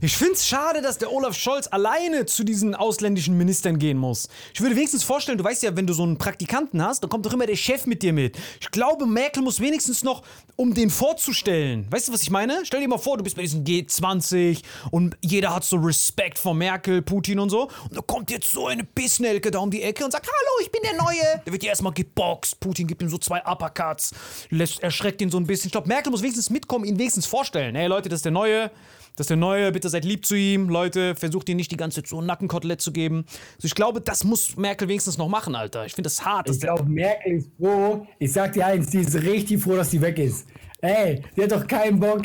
Ich 0.00 0.16
find's 0.16 0.46
schade, 0.46 0.82
dass 0.82 0.98
der 0.98 1.12
Olaf 1.12 1.36
Scholz 1.36 1.68
alleine 1.68 2.26
zu 2.26 2.44
diesen 2.44 2.74
ausländischen 2.74 3.36
Ministern 3.38 3.78
gehen 3.78 3.98
muss. 3.98 4.28
Ich 4.52 4.60
würde 4.60 4.74
wenigstens 4.76 5.04
vorstellen, 5.04 5.38
du 5.38 5.44
weißt 5.44 5.62
ja, 5.62 5.76
wenn 5.76 5.86
du 5.86 5.92
so 5.92 6.02
einen 6.02 6.18
Praktikanten 6.18 6.82
hast, 6.82 7.02
dann 7.02 7.10
kommt 7.10 7.24
doch 7.24 7.32
immer 7.32 7.46
der 7.46 7.56
Chef 7.56 7.86
mit 7.86 8.02
dir 8.02 8.12
mit. 8.12 8.36
Ich 8.60 8.70
glaube, 8.70 9.06
Merkel 9.06 9.42
muss 9.42 9.60
wenigstens 9.60 10.02
noch, 10.02 10.22
um 10.56 10.74
den 10.74 10.90
vorzustellen. 10.90 11.86
Weißt 11.90 12.08
du, 12.08 12.12
was 12.12 12.22
ich 12.22 12.30
meine? 12.30 12.60
Stell 12.64 12.80
dir 12.80 12.88
mal 12.88 12.98
vor, 12.98 13.16
du 13.18 13.24
bist 13.24 13.36
bei 13.36 13.42
diesem 13.42 13.62
G20 13.64 14.62
und 14.90 15.16
jeder 15.20 15.54
hat 15.54 15.64
so 15.64 15.76
Respekt 15.76 16.38
vor 16.38 16.54
Merkel, 16.54 17.02
Putin 17.02 17.38
und 17.38 17.50
so. 17.50 17.64
Und 17.88 17.96
da 17.96 18.00
kommt 18.00 18.30
jetzt 18.30 18.50
so 18.50 18.66
eine 18.66 18.84
Bissnelke 18.84 19.50
da 19.50 19.58
um 19.58 19.70
die 19.70 19.82
Ecke 19.82 20.04
und 20.04 20.10
sagt, 20.10 20.26
hallo, 20.26 20.62
ich 20.62 20.70
bin 20.70 20.82
der 20.82 20.96
Neue. 20.96 21.42
Der 21.44 21.52
wird 21.52 21.62
ja 21.62 21.70
erstmal 21.70 21.92
geboxt. 21.92 22.58
Putin 22.58 22.86
gibt 22.86 23.02
ihm 23.02 23.08
so 23.08 23.18
zwei 23.18 23.42
Uppercuts, 23.44 24.12
lässt, 24.50 24.82
erschreckt 24.82 25.20
ihn 25.20 25.30
so 25.30 25.38
ein 25.38 25.46
bisschen. 25.46 25.68
Ich 25.68 25.72
glaube, 25.72 25.88
Merkel 25.88 26.10
muss 26.10 26.22
wenigstens 26.22 26.50
mitkommen, 26.50 26.84
ihn 26.84 26.98
wenigstens 26.98 27.26
vorstellen. 27.26 27.74
Hey 27.74 27.86
Leute, 27.86 28.08
das 28.08 28.18
ist 28.18 28.24
der 28.24 28.32
Neue. 28.32 28.70
Das 29.16 29.24
ist 29.24 29.30
der 29.30 29.38
Neue, 29.38 29.72
bitte 29.72 29.88
seid 29.88 30.04
lieb 30.04 30.26
zu 30.26 30.36
ihm, 30.36 30.68
Leute, 30.68 31.14
versucht 31.16 31.48
ihn 31.48 31.56
nicht 31.56 31.70
die 31.70 31.78
ganze 31.78 32.02
Zeit 32.02 32.08
so 32.08 32.20
ein 32.20 32.26
Nackenkotelett 32.26 32.82
zu 32.82 32.92
geben. 32.92 33.24
Also 33.56 33.66
ich 33.66 33.74
glaube, 33.74 34.02
das 34.02 34.24
muss 34.24 34.56
Merkel 34.56 34.88
wenigstens 34.88 35.16
noch 35.16 35.28
machen, 35.28 35.54
Alter. 35.54 35.86
Ich 35.86 35.94
finde 35.94 36.06
das 36.06 36.24
hart. 36.24 36.50
Ich 36.50 36.60
glaube, 36.60 36.84
Merkel 36.84 37.38
ist 37.38 37.50
froh. 37.58 38.06
Ich 38.18 38.32
sag 38.32 38.52
dir 38.52 38.66
eins, 38.66 38.90
die 38.90 38.98
ist 38.98 39.14
richtig 39.14 39.62
froh, 39.62 39.74
dass 39.74 39.88
die 39.88 40.02
weg 40.02 40.18
ist. 40.18 40.46
Ey, 40.82 41.22
die 41.34 41.42
hat 41.42 41.52
doch 41.52 41.66
keinen 41.66 41.98
Bock. 41.98 42.22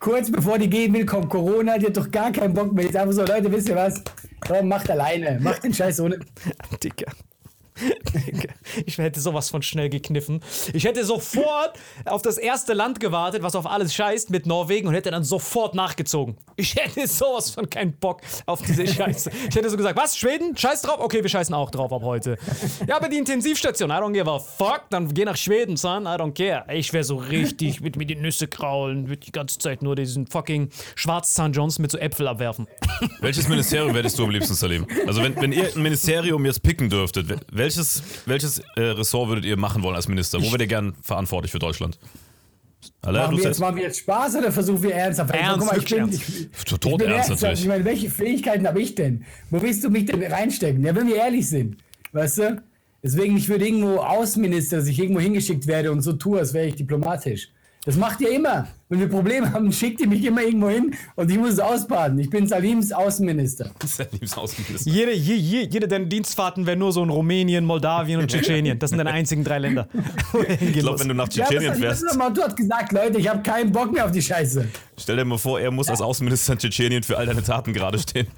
Kurz 0.00 0.32
bevor 0.32 0.58
die 0.58 0.68
gehen 0.68 0.92
will, 0.92 1.06
kommt 1.06 1.30
Corona, 1.30 1.78
die 1.78 1.86
hat 1.86 1.96
doch 1.96 2.10
gar 2.10 2.32
keinen 2.32 2.54
Bock 2.54 2.72
mehr. 2.72 2.84
Die 2.84 2.90
ist 2.90 2.96
einfach 2.96 3.14
so, 3.14 3.24
Leute, 3.24 3.52
wisst 3.52 3.68
ihr 3.68 3.76
was? 3.76 4.02
Komm, 4.40 4.66
macht 4.66 4.90
alleine. 4.90 5.38
Macht 5.40 5.62
den 5.62 5.72
Scheiß 5.72 6.00
ohne. 6.00 6.18
Digga. 6.82 7.12
Ich 8.86 8.96
hätte 8.98 9.20
sowas 9.20 9.50
von 9.50 9.62
schnell 9.62 9.88
gekniffen. 9.90 10.40
Ich 10.72 10.84
hätte 10.84 11.04
sofort 11.04 11.72
auf 12.06 12.22
das 12.22 12.38
erste 12.38 12.72
Land 12.72 13.00
gewartet, 13.00 13.42
was 13.42 13.54
auf 13.54 13.66
alles 13.66 13.94
scheißt 13.94 14.30
mit 14.30 14.46
Norwegen 14.46 14.88
und 14.88 14.94
hätte 14.94 15.10
dann 15.10 15.24
sofort 15.24 15.74
nachgezogen. 15.74 16.36
Ich 16.56 16.74
hätte 16.76 17.06
sowas 17.06 17.50
von 17.50 17.68
keinen 17.68 17.92
Bock 17.94 18.22
auf 18.46 18.62
diese 18.62 18.86
Scheiße. 18.86 19.30
Ich 19.48 19.54
hätte 19.54 19.68
so 19.68 19.76
gesagt, 19.76 19.98
was, 19.98 20.16
Schweden? 20.16 20.56
Scheiß 20.56 20.82
drauf? 20.82 20.98
Okay, 21.00 21.22
wir 21.22 21.28
scheißen 21.28 21.54
auch 21.54 21.70
drauf 21.70 21.92
ab 21.92 22.02
heute. 22.02 22.38
Ja, 22.86 22.96
aber 22.96 23.08
die 23.08 23.18
Intensivstation, 23.18 23.90
I 23.90 23.94
don't 23.94 24.12
give 24.12 24.30
a 24.30 24.38
fuck, 24.38 24.84
dann 24.90 25.12
geh 25.12 25.24
nach 25.24 25.36
Schweden, 25.36 25.76
son, 25.76 26.04
I 26.04 26.08
don't 26.16 26.32
care. 26.32 26.64
Ich 26.74 26.92
wäre 26.92 27.04
so 27.04 27.16
richtig 27.16 27.80
mit 27.80 27.96
mir 27.96 28.06
die 28.06 28.16
Nüsse 28.16 28.48
kraulen, 28.48 29.08
würde 29.08 29.20
die 29.26 29.32
ganze 29.32 29.58
Zeit 29.58 29.82
nur 29.82 29.96
diesen 29.96 30.26
fucking 30.26 30.70
Schwarzzahn 30.94 31.52
Johnson 31.52 31.82
mit 31.82 31.90
so 31.90 31.98
Äpfel 31.98 32.28
abwerfen. 32.28 32.66
Welches 33.20 33.48
Ministerium 33.48 33.94
hättest 33.94 34.18
du 34.18 34.24
am 34.24 34.30
liebsten, 34.30 34.54
Salim? 34.54 34.86
Also 35.06 35.22
wenn, 35.22 35.36
wenn 35.36 35.52
ihr 35.52 35.70
ein 35.74 35.82
Ministerium 35.82 36.44
jetzt 36.46 36.62
picken 36.62 36.88
dürftet, 36.88 37.28
wel- 37.28 37.40
welches, 37.62 38.02
welches 38.26 38.58
äh, 38.76 38.80
Ressort 38.80 39.28
würdet 39.28 39.44
ihr 39.44 39.56
machen 39.56 39.82
wollen 39.82 39.96
als 39.96 40.08
Minister? 40.08 40.40
Wo 40.40 40.50
wärt 40.50 40.60
ihr 40.60 40.66
gern 40.66 40.94
verantwortlich 41.02 41.52
für 41.52 41.58
Deutschland? 41.58 41.98
Alle, 43.02 43.20
Machen 43.20 43.36
wir, 43.36 43.44
jetzt, 43.44 43.60
machen 43.60 43.76
wir 43.76 43.82
jetzt 43.84 44.00
Spaß 44.00 44.36
oder 44.36 44.50
versuchen 44.50 44.82
wir 44.82 44.94
ernsthaft? 44.94 45.32
Ernst, 45.34 45.58
Guck 45.58 45.68
mal, 45.68 45.78
ich 45.78 45.84
bin, 45.88 45.98
ernst. 45.98 46.20
ich, 46.28 46.64
Tot 46.64 46.84
ich 46.84 46.96
bin 46.96 47.10
ernst 47.10 47.30
natürlich. 47.30 47.60
Ich 47.60 47.68
meine, 47.68 47.84
welche 47.84 48.10
Fähigkeiten 48.10 48.66
habe 48.66 48.80
ich 48.80 48.94
denn? 48.94 49.24
Wo 49.50 49.62
willst 49.62 49.84
du 49.84 49.90
mich 49.90 50.06
denn 50.06 50.22
reinstecken? 50.22 50.84
Ja, 50.84 50.94
wenn 50.94 51.06
wir 51.06 51.16
ehrlich 51.16 51.48
sind. 51.48 51.76
Weißt 52.12 52.38
du? 52.38 52.62
Deswegen, 53.02 53.36
ich 53.36 53.48
würde 53.48 53.66
irgendwo 53.66 53.98
Außenminister, 53.98 54.78
dass 54.78 54.86
ich 54.86 54.98
irgendwo 54.98 55.20
hingeschickt 55.20 55.66
werde 55.66 55.90
und 55.90 56.02
so 56.02 56.12
tue, 56.12 56.38
als 56.38 56.54
wäre 56.54 56.66
ich 56.66 56.76
diplomatisch. 56.76 57.48
Das 57.84 57.96
macht 57.96 58.20
ihr 58.20 58.30
immer. 58.30 58.68
Wenn 58.92 59.00
wir 59.00 59.08
Probleme 59.08 59.50
haben, 59.50 59.72
schickt 59.72 60.02
ihr 60.02 60.06
mich 60.06 60.22
immer 60.22 60.42
irgendwo 60.42 60.68
hin 60.68 60.94
und 61.16 61.30
ich 61.30 61.38
muss 61.38 61.52
es 61.54 61.60
ausbaden. 61.60 62.18
Ich 62.18 62.28
bin 62.28 62.46
Salims 62.46 62.92
Außenminister. 62.92 63.70
Liebsten 64.20 64.38
Außenminister. 64.38 64.90
Jede, 64.90 65.14
je, 65.14 65.34
je, 65.34 65.62
jede 65.62 65.88
deiner 65.88 66.04
Dienstfahrten 66.04 66.66
wäre 66.66 66.76
nur 66.76 66.92
so 66.92 67.02
in 67.02 67.08
Rumänien, 67.08 67.64
Moldawien 67.64 68.20
und 68.20 68.30
Tschetschenien. 68.30 68.78
Das 68.78 68.90
sind 68.90 68.98
deine 68.98 69.12
einzigen 69.12 69.44
drei 69.44 69.60
Länder. 69.60 69.88
Ich 70.60 70.74
glaube, 70.74 71.00
wenn 71.00 71.08
du 71.08 71.14
nach 71.14 71.28
Ja, 71.32 71.46
Tschetschenien 71.46 71.74
Salim 71.74 71.96
fährst, 71.96 72.18
Mautu 72.18 72.42
hat 72.42 72.54
gesagt, 72.56 72.92
Leute, 72.92 73.18
ich 73.18 73.28
habe 73.28 73.42
keinen 73.42 73.72
Bock 73.72 73.92
mehr 73.92 74.04
auf 74.04 74.10
die 74.10 74.20
Scheiße. 74.20 74.66
stell 74.98 75.16
dir 75.16 75.24
mal 75.24 75.38
vor, 75.38 75.58
er 75.58 75.70
muss 75.70 75.88
als 75.88 76.02
Außenminister 76.02 76.52
in 76.54 76.58
Tschetschenien 76.58 77.02
für 77.02 77.16
all 77.16 77.24
deine 77.24 77.42
Taten 77.42 77.72
gerade 77.72 77.98
stehen. 77.98 78.26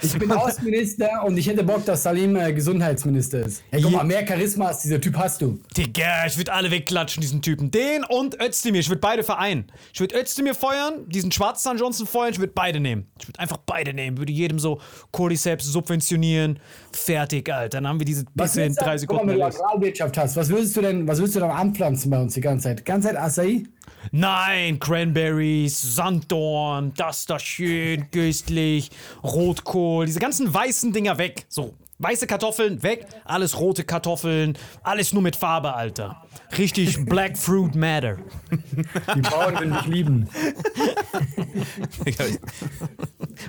Ich 0.00 0.16
bin 0.16 0.30
Außenminister 0.30 1.24
und 1.26 1.36
ich 1.36 1.48
hätte 1.48 1.64
Bock, 1.64 1.84
dass 1.84 2.04
Salim 2.04 2.36
äh, 2.36 2.52
Gesundheitsminister 2.52 3.40
ist. 3.40 3.64
Hey, 3.70 3.82
guck 3.82 3.92
mal, 3.92 4.04
mehr 4.04 4.26
Charisma 4.26 4.68
als 4.68 4.82
dieser 4.82 5.00
Typ 5.00 5.16
hast 5.16 5.42
du. 5.42 5.58
Digga, 5.76 6.26
ich 6.26 6.36
würde 6.36 6.52
alle 6.52 6.70
wegklatschen, 6.70 7.20
diesen 7.20 7.42
Typen. 7.42 7.70
Den 7.70 8.04
und 8.04 8.40
Özdemir. 8.40 8.80
Ich 8.80 8.88
würde 8.88 9.00
beide 9.00 9.24
vereinen. 9.24 9.57
Ich 9.92 10.00
würde 10.00 10.18
Özdemir 10.18 10.54
feuern, 10.54 11.08
diesen 11.08 11.32
Schwarzzahn 11.32 11.78
Johnson 11.78 12.06
feuern. 12.06 12.32
Ich 12.32 12.38
würde 12.38 12.52
beide 12.54 12.80
nehmen. 12.80 13.06
Ich 13.20 13.28
würde 13.28 13.38
einfach 13.40 13.58
beide 13.58 13.94
nehmen. 13.94 14.18
Würde 14.18 14.32
jedem 14.32 14.58
so 14.58 14.80
Cordyceps 15.12 15.64
subventionieren. 15.66 16.58
Fertig, 16.92 17.52
Alter. 17.52 17.78
Dann 17.78 17.88
haben 17.88 18.00
wir 18.00 18.06
diese 18.06 18.24
Pisse 18.36 18.62
in 18.62 18.74
drei 18.74 18.98
Sekunden 18.98 19.28
wenn 19.28 19.38
du. 19.38 19.44
Agrarwirtschaft 19.44 20.16
hast, 20.16 20.36
was 20.36 20.48
würdest 20.48 20.76
du 20.76 20.82
denn, 20.82 21.06
was 21.06 21.18
würdest 21.18 21.36
du 21.36 21.40
dann 21.40 21.50
anpflanzen 21.50 22.10
bei 22.10 22.20
uns 22.20 22.34
die 22.34 22.40
ganze 22.40 22.64
Zeit? 22.64 22.80
Die 22.80 22.84
ganze 22.84 23.08
Zeit 23.08 23.16
Acai? 23.16 23.64
Nein, 24.12 24.78
Cranberries, 24.78 25.96
Sanddorn, 25.96 26.92
das 26.96 27.26
da 27.26 27.38
schön, 27.38 28.10
köstlich, 28.12 28.90
Rotkohl, 29.22 30.06
diese 30.06 30.20
ganzen 30.20 30.52
weißen 30.52 30.92
Dinger 30.92 31.18
weg. 31.18 31.46
So, 31.48 31.74
weiße 31.98 32.26
Kartoffeln 32.26 32.82
weg, 32.82 33.06
alles 33.24 33.58
rote 33.58 33.84
Kartoffeln, 33.84 34.56
alles 34.82 35.12
nur 35.12 35.22
mit 35.22 35.36
Farbe, 35.36 35.74
Alter. 35.74 36.22
Richtig 36.56 37.04
Black 37.06 37.36
Fruit 37.36 37.74
Matter. 37.74 38.16
Die 39.14 39.20
Bauern 39.20 39.54
würden 39.58 39.74
dich 39.74 39.86
lieben. 39.86 40.28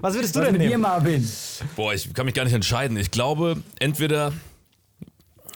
Was 0.02 0.14
würdest 0.14 0.36
du 0.36 0.40
Was 0.40 0.46
denn 0.46 0.54
mit 0.54 0.62
dir, 0.62 0.70
nehmen? 0.70 0.82
Marvin? 0.82 1.30
Boah, 1.76 1.94
ich 1.94 2.14
kann 2.14 2.26
mich 2.26 2.36
gar 2.36 2.44
nicht 2.44 2.54
entscheiden. 2.54 2.98
Ich 2.98 3.12
glaube, 3.12 3.62
entweder. 3.80 4.34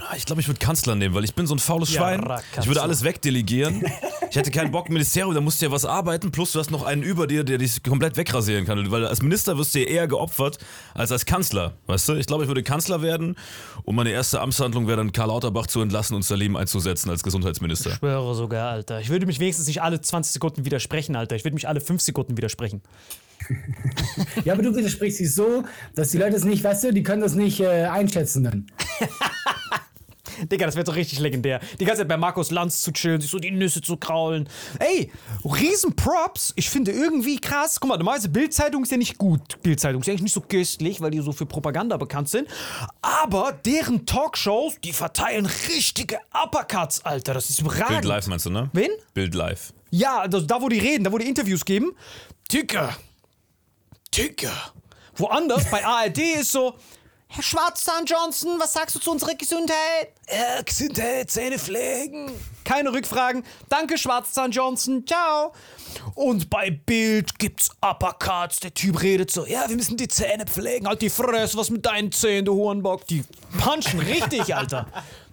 Ah, 0.09 0.15
Ich 0.17 0.25
glaube, 0.25 0.41
ich 0.41 0.47
würde 0.47 0.59
Kanzler 0.59 0.95
nehmen, 0.95 1.15
weil 1.15 1.23
ich 1.23 1.33
bin 1.33 1.47
so 1.47 1.55
ein 1.55 1.59
faules 1.59 1.93
Ja, 1.93 2.01
Schwein. 2.01 2.21
Kanzler. 2.21 2.43
Ich 2.61 2.67
würde 2.67 2.81
alles 2.81 3.03
wegdelegieren. 3.03 3.83
Ich 4.29 4.35
hätte 4.35 4.51
keinen 4.51 4.71
Bock, 4.71 4.89
Ministerium, 4.89 5.33
da 5.35 5.41
musst 5.41 5.61
du 5.61 5.65
ja 5.67 5.71
was 5.71 5.85
arbeiten, 5.85 6.31
plus 6.31 6.51
du 6.53 6.59
hast 6.59 6.71
noch 6.71 6.83
einen 6.83 7.03
über 7.03 7.27
dir, 7.27 7.43
der 7.43 7.57
dich 7.59 7.83
komplett 7.83 8.17
wegrasieren 8.17 8.65
kann. 8.65 8.89
Weil 8.91 9.05
als 9.05 9.21
Minister 9.21 9.57
wirst 9.57 9.75
du 9.75 9.79
ja 9.79 9.85
eher 9.87 10.07
geopfert 10.07 10.57
als 10.93 11.11
als 11.11 11.25
Kanzler, 11.25 11.73
weißt 11.87 12.09
du? 12.09 12.13
Ich 12.15 12.25
glaube, 12.25 12.43
ich 12.43 12.47
würde 12.47 12.63
Kanzler 12.63 13.01
werden 13.01 13.35
und 13.83 13.95
meine 13.95 14.09
erste 14.11 14.41
Amtshandlung 14.41 14.87
wäre 14.87 14.97
dann 14.97 15.11
Karl 15.11 15.27
Lauterbach 15.27 15.67
zu 15.67 15.81
entlassen 15.81 16.15
und 16.15 16.23
Salim 16.23 16.55
einzusetzen 16.55 17.09
als 17.09 17.21
Gesundheitsminister. 17.23 17.91
Ich 17.91 17.95
schwöre 17.97 18.33
sogar, 18.35 18.71
Alter. 18.71 18.99
Ich 18.99 19.09
würde 19.09 19.25
mich 19.25 19.39
wenigstens 19.39 19.67
nicht 19.67 19.81
alle 19.81 20.01
20 20.01 20.33
Sekunden 20.33 20.65
widersprechen, 20.65 21.15
Alter. 21.15 21.35
Ich 21.35 21.43
würde 21.45 21.53
mich 21.55 21.67
alle 21.67 21.79
5 21.81 22.01
Sekunden 22.01 22.35
widersprechen. 22.37 22.81
Ja, 24.45 24.53
aber 24.53 24.61
du 24.63 24.73
widersprichst 24.75 25.19
dich 25.19 25.33
so, 25.33 25.63
dass 25.95 26.11
die 26.11 26.17
Leute 26.17 26.35
es 26.37 26.43
nicht, 26.45 26.63
weißt 26.63 26.85
du, 26.85 26.93
die 26.93 27.03
können 27.03 27.21
das 27.21 27.33
nicht 27.35 27.59
äh, 27.59 27.85
einschätzen 27.85 28.43
dann. 28.43 28.67
Digga, 30.51 30.65
das 30.65 30.75
wäre 30.75 30.83
doch 30.83 30.95
richtig 30.95 31.19
legendär. 31.19 31.59
Die 31.79 31.85
ganze 31.85 32.01
Zeit 32.01 32.07
bei 32.07 32.17
Markus 32.17 32.51
Lanz 32.51 32.81
zu 32.81 32.91
chillen, 32.91 33.21
sich 33.21 33.29
so 33.29 33.39
die 33.39 33.51
Nüsse 33.51 33.81
zu 33.81 33.97
kraulen. 33.97 34.49
Ey, 34.79 35.11
riesen 35.43 35.95
Props. 35.95 36.53
Ich 36.55 36.69
finde 36.69 36.91
irgendwie 36.91 37.39
krass. 37.39 37.79
Guck 37.79 37.89
mal, 37.89 37.97
normalerweise 37.97 38.29
Bild-Zeitung 38.29 38.83
ist 38.83 38.91
ja 38.91 38.97
nicht 38.97 39.17
gut. 39.17 39.61
Bild-Zeitung 39.61 40.01
ist 40.01 40.07
ja 40.07 40.11
eigentlich 40.11 40.23
nicht 40.23 40.33
so 40.33 40.41
köstlich, 40.41 41.01
weil 41.01 41.11
die 41.11 41.19
so 41.19 41.31
für 41.31 41.45
Propaganda 41.45 41.97
bekannt 41.97 42.29
sind. 42.29 42.47
Aber 43.01 43.53
deren 43.65 44.05
Talkshows, 44.05 44.75
die 44.83 44.93
verteilen 44.93 45.45
richtige 45.45 46.19
Uppercuts, 46.33 47.03
Alter. 47.05 47.33
Das 47.33 47.49
ist 47.49 47.57
Bild 47.63 47.73
überragend. 47.73 48.05
live 48.05 48.27
meinst 48.27 48.45
du, 48.45 48.49
ne? 48.49 48.69
Wen? 48.73 48.91
Bild 49.13 49.35
live. 49.35 49.73
Ja, 49.91 50.19
also 50.19 50.41
da 50.41 50.61
wo 50.61 50.69
die 50.69 50.79
reden, 50.79 51.03
da 51.03 51.11
wo 51.11 51.17
die 51.17 51.27
Interviews 51.27 51.63
geben. 51.65 51.93
Digga. 52.51 52.95
Digga. 54.15 54.51
Woanders, 55.15 55.69
bei 55.69 55.85
ARD 55.85 56.17
ist 56.39 56.51
so, 56.51 56.73
Herr 57.35 57.41
Schwarzzahn 57.41 58.05
Johnson, 58.05 58.59
was 58.59 58.73
sagst 58.73 58.95
du 58.95 58.99
zu 58.99 59.09
unserer 59.09 59.33
Gesundheit? 59.33 60.09
Ja, 60.29 60.61
Gesundheit, 60.61 61.31
Zähne 61.31 61.57
pflegen. 61.57 62.31
Keine 62.63 62.93
Rückfragen. 62.93 63.43
Danke, 63.69 63.97
Schwarzzahn 63.97 64.51
Johnson. 64.51 65.03
Ciao. 65.07 65.51
Und 66.13 66.51
bei 66.51 66.69
Bild 66.69 67.39
gibt's 67.39 67.71
Uppercuts. 67.81 68.59
Der 68.59 68.71
Typ 68.75 69.01
redet 69.01 69.31
so, 69.31 69.47
ja, 69.47 69.67
wir 69.67 69.75
müssen 69.75 69.97
die 69.97 70.07
Zähne 70.07 70.45
pflegen. 70.45 70.87
Halt 70.87 71.01
die 71.01 71.09
Fresse, 71.09 71.57
was 71.57 71.71
mit 71.71 71.83
deinen 71.87 72.11
Zähnen, 72.11 72.45
du 72.45 72.53
Hurenbock. 72.53 73.07
Die 73.07 73.23
punchen 73.59 73.99
richtig, 73.99 74.55
Alter. 74.55 74.85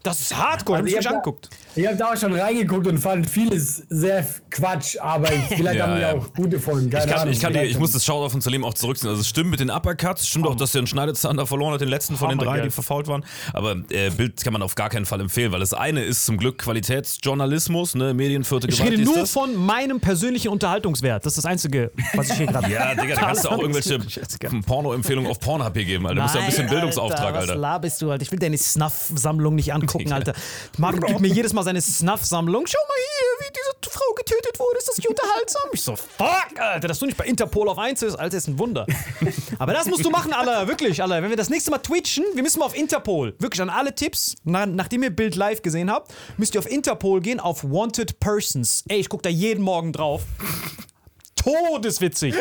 Das 0.03 0.21
ist 0.21 0.35
hardcore. 0.35 0.79
Hab 0.79 0.87
ich 0.87 0.97
mich 0.97 1.05
hab 1.05 1.13
da- 1.13 1.19
angeguckt. 1.19 1.51
Ich 1.77 1.87
habe 1.87 1.97
da 1.97 2.13
auch 2.13 2.17
schon 2.17 2.33
reingeguckt 2.35 2.87
und 2.89 2.99
fand 2.99 3.31
vieles 3.31 3.85
sehr 3.89 4.27
Quatsch, 4.51 4.97
aber 5.01 5.33
ich, 5.33 5.41
vielleicht 5.57 5.77
Ja, 5.79 5.87
haben 5.87 5.95
wir 5.95 6.01
ja. 6.01 6.13
auch 6.15 6.33
gute 6.35 6.59
Folgen. 6.59 6.91
Keine 6.91 7.05
Ich, 7.05 7.11
kann, 7.11 7.21
Ahnung, 7.21 7.33
ich, 7.33 7.41
kann 7.41 7.53
die, 7.53 7.59
vielleicht 7.61 7.73
ich 7.75 7.79
muss 7.79 7.93
das 7.93 8.05
Shoutout 8.05 8.31
von 8.31 8.41
Salim 8.41 8.65
auch 8.65 8.75
zurückziehen. 8.75 9.09
Also 9.09 9.21
es 9.21 9.29
stimmt 9.29 9.51
mit 9.51 9.61
den 9.61 9.71
Uppercuts, 9.71 10.23
es 10.23 10.29
stimmt 10.29 10.47
auch, 10.49 10.57
dass 10.57 10.73
der 10.73 10.81
einen 10.81 10.87
Schneidezahn 10.89 11.37
da 11.37 11.47
verloren 11.47 11.75
hat, 11.75 11.81
den 11.81 11.89
letzten 11.89 12.17
von 12.17 12.29
den 12.31 12.39
drei, 12.39 12.47
Hammergeil. 12.47 12.65
die 12.69 12.71
verfault 12.75 13.07
waren. 13.07 13.25
Aber 13.53 13.77
äh, 13.91 14.11
Bild 14.11 14.43
kann 14.43 14.53
man 14.53 14.63
auf 14.63 14.75
gar 14.75 14.89
keinen 14.91 15.07
Fall 15.07 15.21
empfehlen, 15.21 15.53
weil 15.53 15.61
das 15.61 15.73
eine 15.73 16.03
ist 16.03 16.27
zum 16.27 16.39
Glück 16.39 16.59
Qualitätsjournalismus, 16.59 17.95
ne, 17.95 18.15
Medienvierte 18.15 18.69
Ich 18.69 18.77
Gewalt 18.77 18.93
rede 18.93 19.03
ist 19.03 19.07
nur 19.09 19.19
das. 19.19 19.31
von 19.33 19.55
meinem 19.55 20.01
persönlichen 20.01 20.49
Unterhaltungswert. 20.49 21.25
Das 21.25 21.33
ist 21.35 21.45
das 21.45 21.45
Einzige, 21.45 21.93
was 22.15 22.31
ich 22.31 22.37
hier 22.37 22.47
gerade. 22.47 22.69
Ja, 22.71 22.95
Digga, 22.97 23.15
da 23.15 23.21
kannst 23.21 23.45
du 23.45 23.49
auch 23.49 23.59
irgendwelche 23.61 24.01
Porno-Empfehlungen 24.67 25.31
auf 25.31 25.39
Pornhub 25.41 25.73
hier 25.75 25.85
geben, 25.85 26.07
Alter. 26.07 26.17
Du 26.17 26.23
musst 26.23 26.35
ja 26.35 26.41
ein 26.41 26.47
bisschen 26.49 26.69
Bildungsauftrag, 26.69 27.35
Was 27.35 27.43
Alter. 27.43 27.55
laberst 27.57 28.03
du, 28.03 28.11
Alter? 28.11 28.23
Ich 28.23 28.33
will 28.33 28.39
deine 28.39 28.59
Snuff-Sammlung 28.59 29.55
nicht 29.55 29.73
angucken, 29.73 30.13
Alter. 30.13 30.33
Marvin 30.79 31.01
gibt 31.03 31.21
mir 31.21 31.29
jedes 31.33 31.53
Mal 31.53 31.60
seine 31.63 31.81
Snuff-Sammlung. 31.81 32.67
Schau 32.67 32.79
mal 32.89 32.95
hier, 32.97 33.47
wie 33.47 33.53
diese 33.53 33.93
Frau 33.93 34.15
getötet 34.15 34.59
wurde. 34.59 34.79
Ist 34.79 34.89
das 34.89 34.97
nicht 34.97 35.09
unterhaltsam? 35.09 35.63
Ich 35.73 35.83
so, 35.83 35.97
fuck, 35.97 36.59
Alter, 36.59 36.89
dass 36.89 36.99
du 36.99 37.07
nicht 37.07 37.17
bei 37.17 37.25
Interpol 37.25 37.69
auf 37.69 37.79
1 37.79 38.03
ist, 38.03 38.17
Alter, 38.17 38.37
ist 38.37 38.49
ein 38.49 38.59
Wunder. 38.59 38.87
Aber 39.59 39.73
das 39.73 39.87
musst 39.87 40.05
du 40.05 40.11
machen, 40.11 40.33
Alter, 40.33 40.69
wirklich, 40.69 41.03
Alter. 41.03 41.23
Wenn 41.23 41.31
wir 41.31 41.37
das 41.37 41.51
nächste 41.51 41.71
Mal 41.71 41.79
twitchen, 41.79 42.25
wir 42.35 42.43
müssen 42.43 42.59
mal 42.59 42.67
auf 42.67 42.77
Interpol. 42.77 43.35
Wirklich, 43.39 43.61
an 43.63 43.71
alle 43.71 43.95
Tipps, 43.95 44.37
na, 44.45 44.67
nachdem 44.67 45.03
ihr 45.03 45.11
Bild 45.11 45.37
live 45.37 45.63
gesehen 45.63 45.91
habt, 45.91 46.13
müsst 46.37 46.55
ihr 46.55 46.61
auf 46.61 46.71
Interpol 46.71 47.21
gehen, 47.21 47.41
auf 47.41 47.65
Wanted 47.65 48.21
Persons. 48.21 48.85
Ey, 48.89 48.99
ich 49.01 49.09
guck 49.09 49.23
da 49.23 49.29
jeden 49.29 49.63
Morgen 49.63 49.93
drauf. 49.93 50.23
Todeswitzig. 51.37 52.35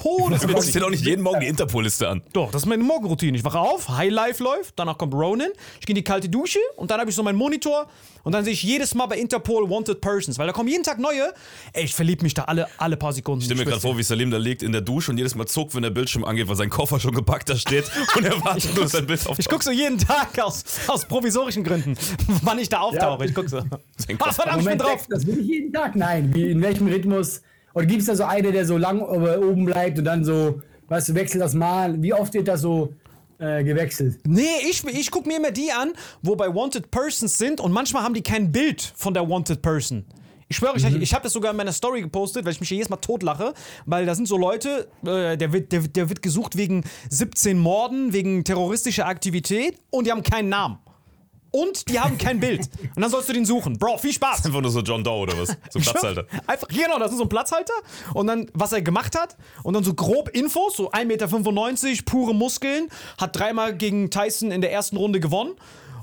Todes. 0.00 0.40
Du 0.40 0.48
guckst 0.48 0.74
dir 0.74 0.80
doch 0.80 0.90
nicht 0.90 1.04
jeden 1.04 1.22
Morgen 1.22 1.40
die 1.40 1.46
Interpol-Liste 1.46 2.08
an. 2.08 2.22
Doch, 2.32 2.50
das 2.50 2.62
ist 2.62 2.66
meine 2.66 2.82
Morgenroutine. 2.82 3.36
Ich 3.36 3.44
wache 3.44 3.58
auf, 3.58 3.88
High 3.88 4.10
Life 4.10 4.42
läuft, 4.42 4.74
danach 4.76 4.96
kommt 4.96 5.14
Ronin, 5.14 5.50
ich 5.78 5.86
gehe 5.86 5.92
in 5.92 5.96
die 5.96 6.04
kalte 6.04 6.28
Dusche 6.28 6.58
und 6.76 6.90
dann 6.90 7.00
habe 7.00 7.10
ich 7.10 7.16
so 7.16 7.22
meinen 7.22 7.36
Monitor 7.36 7.86
und 8.22 8.32
dann 8.32 8.44
sehe 8.44 8.52
ich 8.52 8.62
jedes 8.62 8.94
Mal 8.94 9.06
bei 9.06 9.16
Interpol 9.18 9.68
Wanted 9.68 10.00
Persons, 10.00 10.38
weil 10.38 10.46
da 10.46 10.52
kommen 10.52 10.68
jeden 10.68 10.84
Tag 10.84 10.98
neue. 10.98 11.32
Ey, 11.72 11.84
ich 11.84 11.94
verliebe 11.94 12.22
mich 12.22 12.34
da 12.34 12.44
alle, 12.44 12.66
alle 12.78 12.96
paar 12.96 13.12
Sekunden. 13.12 13.40
Ich 13.40 13.46
stelle 13.46 13.60
mir 13.60 13.66
gerade 13.66 13.80
vor, 13.80 13.96
wie 13.98 14.02
Salim 14.02 14.30
da 14.30 14.38
liegt 14.38 14.62
in 14.62 14.72
der 14.72 14.80
Dusche 14.80 15.10
und 15.10 15.18
jedes 15.18 15.34
Mal 15.34 15.46
zuckt, 15.46 15.74
wenn 15.74 15.82
der 15.82 15.90
Bildschirm 15.90 16.24
angeht, 16.24 16.48
weil 16.48 16.56
sein 16.56 16.70
Koffer 16.70 17.00
schon 17.00 17.14
gepackt 17.14 17.48
da 17.48 17.56
steht 17.56 17.90
und 18.16 18.24
er 18.24 18.42
wartet 18.44 18.74
nur, 18.76 18.88
sein 18.88 19.06
Bild 19.06 19.26
auf 19.26 19.38
Ich 19.38 19.48
gucke 19.48 19.64
so 19.64 19.70
jeden 19.70 19.98
Tag 19.98 20.38
aus, 20.42 20.64
aus 20.86 21.04
provisorischen 21.04 21.64
Gründen, 21.64 21.96
wann 22.42 22.58
ich 22.58 22.68
da 22.68 22.80
auftauche. 22.80 23.24
Ich 23.26 23.34
gucke 23.34 23.48
so. 23.48 23.58
Ah, 23.58 24.32
verdammt, 24.32 24.62
ich 24.62 24.68
bin 24.68 24.78
drauf. 24.78 25.06
das 25.08 25.26
will 25.26 25.38
ich 25.38 25.46
jeden 25.46 25.72
Tag. 25.72 25.96
Nein, 25.96 26.34
wie, 26.34 26.50
in 26.50 26.62
welchem 26.62 26.86
Rhythmus? 26.86 27.42
Oder 27.74 27.86
gibt 27.86 28.00
es 28.00 28.06
da 28.06 28.14
so 28.14 28.24
eine, 28.24 28.52
der 28.52 28.66
so 28.66 28.76
lang 28.76 29.00
oben 29.00 29.64
bleibt 29.64 29.98
und 29.98 30.04
dann 30.04 30.24
so, 30.24 30.60
weißt 30.88 31.10
du, 31.10 31.14
wechselt 31.14 31.42
das 31.42 31.54
mal? 31.54 32.00
Wie 32.02 32.12
oft 32.12 32.34
wird 32.34 32.48
das 32.48 32.62
so 32.62 32.94
äh, 33.38 33.62
gewechselt? 33.62 34.18
Nee, 34.26 34.42
ich, 34.68 34.84
ich 34.84 35.10
gucke 35.10 35.28
mir 35.28 35.36
immer 35.36 35.52
die 35.52 35.70
an, 35.70 35.92
wo 36.22 36.36
bei 36.36 36.52
Wanted 36.52 36.90
Persons 36.90 37.38
sind 37.38 37.60
und 37.60 37.72
manchmal 37.72 38.02
haben 38.02 38.14
die 38.14 38.22
kein 38.22 38.50
Bild 38.50 38.92
von 38.96 39.14
der 39.14 39.28
Wanted 39.28 39.62
Person. 39.62 40.04
Ich 40.48 40.56
schwöre, 40.56 40.76
ich, 40.76 40.84
ich 40.84 41.14
habe 41.14 41.22
das 41.22 41.32
sogar 41.32 41.52
in 41.52 41.56
meiner 41.56 41.72
Story 41.72 42.00
gepostet, 42.00 42.44
weil 42.44 42.52
ich 42.52 42.58
mich 42.58 42.68
hier 42.68 42.78
jedes 42.78 42.90
Mal 42.90 42.96
totlache, 42.96 43.54
weil 43.86 44.04
da 44.04 44.16
sind 44.16 44.26
so 44.26 44.36
Leute, 44.36 44.88
äh, 45.06 45.36
der, 45.36 45.52
wird, 45.52 45.70
der, 45.70 45.82
der 45.82 46.08
wird 46.08 46.22
gesucht 46.22 46.56
wegen 46.56 46.82
17 47.08 47.56
Morden, 47.56 48.12
wegen 48.12 48.42
terroristischer 48.42 49.06
Aktivität 49.06 49.78
und 49.90 50.08
die 50.08 50.10
haben 50.10 50.24
keinen 50.24 50.48
Namen. 50.48 50.78
Und 51.50 51.88
die 51.88 51.98
haben 51.98 52.16
kein 52.18 52.38
Bild. 52.38 52.68
Und 52.94 53.02
dann 53.02 53.10
sollst 53.10 53.28
du 53.28 53.32
den 53.32 53.44
suchen. 53.44 53.78
Bro, 53.78 53.98
viel 53.98 54.12
Spaß. 54.12 54.44
Einfach 54.44 54.60
nur 54.60 54.70
so 54.70 54.80
John 54.80 55.02
Doe 55.02 55.22
oder 55.22 55.38
was? 55.38 55.56
So 55.70 55.78
ein 55.78 55.82
Platzhalter. 55.82 56.26
Einfach, 56.46 56.68
genau, 56.68 56.98
das 56.98 57.10
ist 57.10 57.18
so 57.18 57.24
ein 57.24 57.28
Platzhalter. 57.28 57.72
Und 58.14 58.26
dann, 58.26 58.50
was 58.54 58.72
er 58.72 58.82
gemacht 58.82 59.18
hat. 59.18 59.36
Und 59.62 59.74
dann 59.74 59.82
so 59.82 59.94
grob 59.94 60.28
Infos, 60.28 60.76
so 60.76 60.92
1,95 60.92 61.06
Meter, 61.06 62.02
pure 62.04 62.34
Muskeln. 62.34 62.88
Hat 63.18 63.36
dreimal 63.36 63.76
gegen 63.76 64.10
Tyson 64.10 64.50
in 64.50 64.60
der 64.60 64.72
ersten 64.72 64.96
Runde 64.96 65.18
gewonnen. 65.20 65.54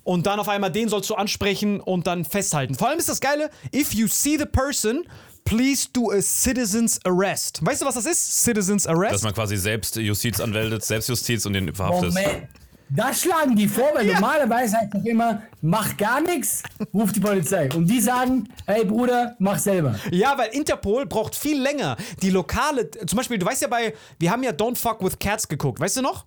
Und 0.04 0.26
dann 0.26 0.40
auf 0.40 0.48
einmal 0.48 0.72
den 0.72 0.88
sollst 0.88 1.10
du 1.10 1.16
ansprechen 1.16 1.82
und 1.82 2.08
dann 2.08 2.24
festhalten. 2.24 2.76
Vor 2.76 2.88
allem 2.88 2.98
ist 2.98 3.10
das 3.10 3.20
Geile, 3.20 3.50
if 3.76 3.94
you 3.94 4.08
see 4.08 4.38
the 4.38 4.46
person, 4.46 5.06
please 5.44 5.88
do 5.92 6.12
a 6.12 6.22
citizen's 6.22 7.00
arrest. 7.06 7.66
Weißt 7.66 7.82
du, 7.82 7.86
was 7.86 7.96
das 7.96 8.06
ist? 8.06 8.44
Citizen's 8.44 8.88
arrest? 8.88 9.16
Dass 9.16 9.24
man 9.24 9.34
quasi 9.34 9.58
selbst 9.58 9.98
Justiz 9.98 10.40
anmeldet, 10.40 10.86
Selbstjustiz 10.86 11.46
und 11.46 11.54
den 11.54 11.74
verhaftet. 11.76 12.14
Moment. 12.14 12.48
Das 12.90 13.22
schlagen 13.22 13.56
die 13.56 13.68
vor, 13.68 13.90
weil 13.94 14.08
Ja. 14.08 14.14
normalerweise 14.14 14.78
heißt 14.78 14.94
doch 14.94 15.04
immer, 15.04 15.42
mach 15.62 15.98
gar 15.98 16.22
nichts, 16.22 16.64
ruf 16.94 17.12
die 17.12 17.20
Polizei. 17.20 17.70
Und 17.76 17.88
die 17.88 18.00
sagen, 18.00 18.48
hey 18.66 18.86
Bruder, 18.86 19.36
mach 19.40 19.60
selber. 19.60 20.00
Ja, 20.12 20.38
weil 20.38 20.50
Interpol 20.50 21.06
braucht 21.06 21.36
viel 21.36 21.62
länger. 21.62 21.98
Die 22.22 22.30
lokale, 22.30 22.90
zum 22.92 23.18
Beispiel, 23.18 23.38
du 23.38 23.46
weißt 23.46 23.62
ja 23.64 23.68
bei, 23.68 23.94
wir 24.20 24.32
haben 24.32 24.44
ja 24.44 24.52
Don't 24.52 24.78
Fuck 24.78 25.04
with 25.04 25.20
Cats 25.20 25.48
geguckt, 25.48 25.80
weißt 25.80 25.98
du 25.98 26.02
noch? 26.02 26.26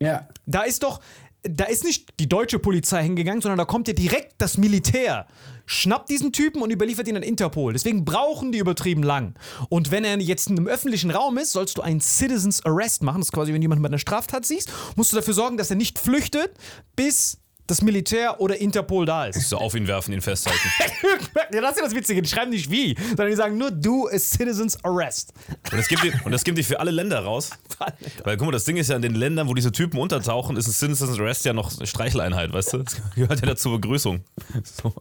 Ja. 0.00 0.26
Da 0.46 0.62
ist 0.62 0.82
doch, 0.82 1.00
da 1.42 1.64
ist 1.64 1.84
nicht 1.84 2.08
die 2.18 2.28
deutsche 2.28 2.58
Polizei 2.58 3.02
hingegangen, 3.02 3.42
sondern 3.42 3.58
da 3.58 3.64
kommt 3.66 3.86
ja 3.88 3.94
direkt 3.94 4.34
das 4.38 4.56
Militär, 4.56 5.26
schnappt 5.70 6.10
diesen 6.10 6.32
Typen 6.32 6.62
und 6.62 6.70
überliefert 6.70 7.06
ihn 7.06 7.16
an 7.16 7.22
Interpol. 7.22 7.72
Deswegen 7.72 8.04
brauchen 8.04 8.50
die 8.50 8.58
übertrieben 8.58 9.04
lang. 9.04 9.34
Und 9.68 9.90
wenn 9.92 10.04
er 10.04 10.18
jetzt 10.18 10.50
im 10.50 10.66
öffentlichen 10.66 11.10
Raum 11.10 11.38
ist, 11.38 11.52
sollst 11.52 11.78
du 11.78 11.82
einen 11.82 12.00
Citizens 12.00 12.64
Arrest 12.64 13.02
machen. 13.04 13.20
Das 13.20 13.28
ist 13.28 13.32
quasi, 13.32 13.52
wenn 13.52 13.62
jemand 13.62 13.80
mit 13.80 13.90
einer 13.90 13.98
Straftat 13.98 14.44
siehst, 14.44 14.70
musst 14.96 15.12
du 15.12 15.16
dafür 15.16 15.34
sorgen, 15.34 15.56
dass 15.56 15.70
er 15.70 15.76
nicht 15.76 15.98
flüchtet, 15.98 16.50
bis 16.96 17.38
das 17.68 17.82
Militär 17.82 18.40
oder 18.40 18.60
Interpol 18.60 19.06
da 19.06 19.26
ist. 19.26 19.48
So 19.48 19.58
auf 19.58 19.76
ihn 19.76 19.86
werfen, 19.86 20.12
ihn 20.12 20.20
festhalten. 20.20 20.58
ja, 21.52 21.60
das 21.60 21.70
ist 21.70 21.76
ja 21.76 21.84
das 21.84 21.94
Witzige. 21.94 22.20
Die 22.20 22.28
schreiben 22.28 22.50
nicht 22.50 22.68
wie, 22.68 22.96
sondern 23.10 23.28
die 23.28 23.36
sagen 23.36 23.56
nur 23.56 23.70
do 23.70 24.08
a 24.08 24.18
Citizens 24.18 24.76
Arrest. 24.84 25.32
Und 25.70 25.78
das 25.78 25.86
gibt 25.86 26.02
die, 26.02 26.12
und 26.24 26.32
das 26.32 26.42
gibt 26.42 26.58
die 26.58 26.64
für 26.64 26.80
alle 26.80 26.90
Länder 26.90 27.20
raus. 27.20 27.50
Weil 28.24 28.36
guck 28.36 28.46
mal, 28.46 28.52
das 28.52 28.64
Ding 28.64 28.76
ist 28.76 28.90
ja 28.90 28.96
in 28.96 29.02
den 29.02 29.14
Ländern, 29.14 29.46
wo 29.46 29.54
diese 29.54 29.70
Typen 29.70 30.00
untertauchen, 30.00 30.56
ist 30.56 30.66
ein 30.66 30.72
Citizens 30.72 31.16
Arrest 31.16 31.44
ja 31.44 31.52
noch 31.52 31.70
Streicheleinheit, 31.70 32.52
weißt 32.52 32.72
du? 32.72 32.78
Das 32.78 33.00
gehört 33.14 33.40
ja 33.40 33.46
dazu 33.46 33.70
Begrüßung. 33.70 34.24
So. 34.64 34.92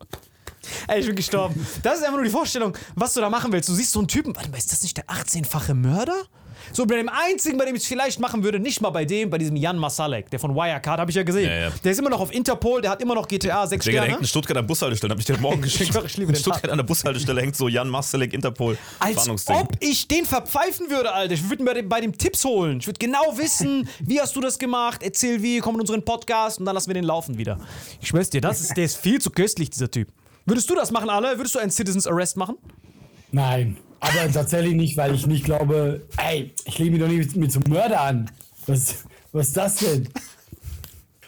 Ey, 0.88 1.00
ich 1.00 1.06
bin 1.08 1.16
gestorben. 1.16 1.66
Das 1.84 1.96
ist 1.96 2.02
einfach 2.04 2.16
nur 2.16 2.24
die 2.26 2.30
Vorstellung, 2.30 2.76
was 2.96 3.14
du 3.14 3.22
da 3.22 3.30
machen 3.30 3.52
willst. 3.52 3.70
Du 3.70 3.74
siehst 3.74 3.92
so 3.92 4.00
einen 4.00 4.08
Typen, 4.08 4.36
warte 4.36 4.50
mal, 4.50 4.58
ist 4.58 4.72
das 4.72 4.84
nicht 4.84 4.98
der 4.98 5.06
18-fache 5.06 5.74
Mörder? 5.74 6.16
So, 6.72 6.86
bei 6.86 6.98
dem 6.98 7.10
einzigen, 7.10 7.58
bei 7.58 7.66
dem 7.66 7.76
ich 7.76 7.82
es 7.82 7.88
vielleicht 7.88 8.20
machen 8.20 8.44
würde, 8.44 8.60
nicht 8.60 8.80
mal 8.82 8.92
bei 8.92 9.06
dem, 9.06 9.30
bei 9.30 9.38
diesem 9.38 9.56
Jan 9.56 9.78
Masalek, 9.78 10.30
der 10.30 10.40
von 10.40 10.54
Wirecard, 10.54 11.00
habe 11.00 11.10
ich 11.10 11.16
ja 11.16 11.24
gesehen. 11.24 11.50
Ja, 11.50 11.58
ja. 11.58 11.72
Der 11.84 11.92
ist 11.92 11.98
immer 11.98 12.10
noch 12.12 12.20
auf 12.20 12.32
Interpol, 12.32 12.82
der 12.82 12.92
hat 12.92 13.02
immer 13.02 13.16
noch 13.16 13.28
GTA 13.28 13.66
6 13.66 13.84
Digga, 13.86 13.92
der 13.94 14.00
Sterne. 14.02 14.12
hängt 14.12 14.22
in 14.22 14.28
Stuttgart 14.28 14.58
an 14.58 14.64
der 14.64 14.68
Bushaltestelle, 14.68 15.12
hab 15.12 15.20
ich 15.20 15.26
dir 15.26 15.38
Morgen 15.40 15.62
geschickt. 15.64 16.00
ich 16.06 16.18
liebe 16.18 16.32
in 16.32 16.38
Stuttgart 16.38 16.70
an 16.70 16.78
der 16.78 16.84
Bushaltestelle 16.84 17.42
hängt 17.42 17.56
so 17.56 17.68
Jan 17.68 17.90
Marcelek 17.90 18.34
Interpol 18.34 18.78
Als 19.00 19.28
ob 19.48 19.72
ich 19.80 20.08
den 20.08 20.26
verpfeifen 20.26 20.90
würde, 20.92 21.12
Alter. 21.12 21.34
Ich 21.34 21.50
würde 21.50 21.64
mir 21.64 21.72
bei 21.72 21.82
dem, 21.82 21.90
bei 21.90 22.02
dem 22.02 22.16
Tipps 22.18 22.44
holen. 22.46 22.80
Ich 22.82 22.88
würde 22.88 23.00
genau 23.00 23.38
wissen, 23.38 23.90
wie 24.02 24.22
hast 24.22 24.36
du 24.36 24.42
das 24.42 24.60
gemacht, 24.60 25.02
erzähl 25.02 25.42
wie, 25.42 25.60
komm 25.60 25.76
in 25.76 25.82
unseren 25.82 26.04
Podcast 26.04 26.60
und 26.60 26.66
dann 26.66 26.76
lassen 26.76 26.90
wir 26.90 26.94
den 26.94 27.06
laufen 27.06 27.38
wieder. 27.38 27.58
Ich 28.02 28.10
schwör's 28.10 28.30
dir, 28.30 28.42
das 28.42 28.62
ist, 28.62 28.76
der 28.78 28.86
ist 28.86 28.98
viel 28.98 29.20
zu 29.20 29.32
köstlich, 29.32 29.70
dieser 29.72 29.90
Typ. 29.90 30.10
Würdest 30.50 30.68
du 30.68 30.74
das 30.74 30.90
machen, 30.90 31.12
alle? 31.12 31.38
Würdest 31.38 31.54
du 31.54 31.60
einen 31.60 31.70
Citizens 31.70 32.08
Arrest 32.08 32.36
machen? 32.36 32.58
Nein. 33.32 33.78
Aber 34.00 34.32
tatsächlich 34.32 34.74
nicht, 34.74 34.98
weil 34.98 35.14
ich 35.14 35.28
nicht 35.28 35.46
glaube, 35.46 36.02
ey, 36.18 36.52
ich 36.66 36.80
lege 36.80 36.92
mich 36.92 37.00
doch 37.00 37.08
nicht 37.08 37.36
mit, 37.36 37.56
einem 37.56 37.72
Mörder 37.72 38.02
an. 38.02 38.32
Was, 38.66 39.06
was 39.32 39.50
ist 39.50 39.58
das 39.58 39.76
denn? 39.76 40.10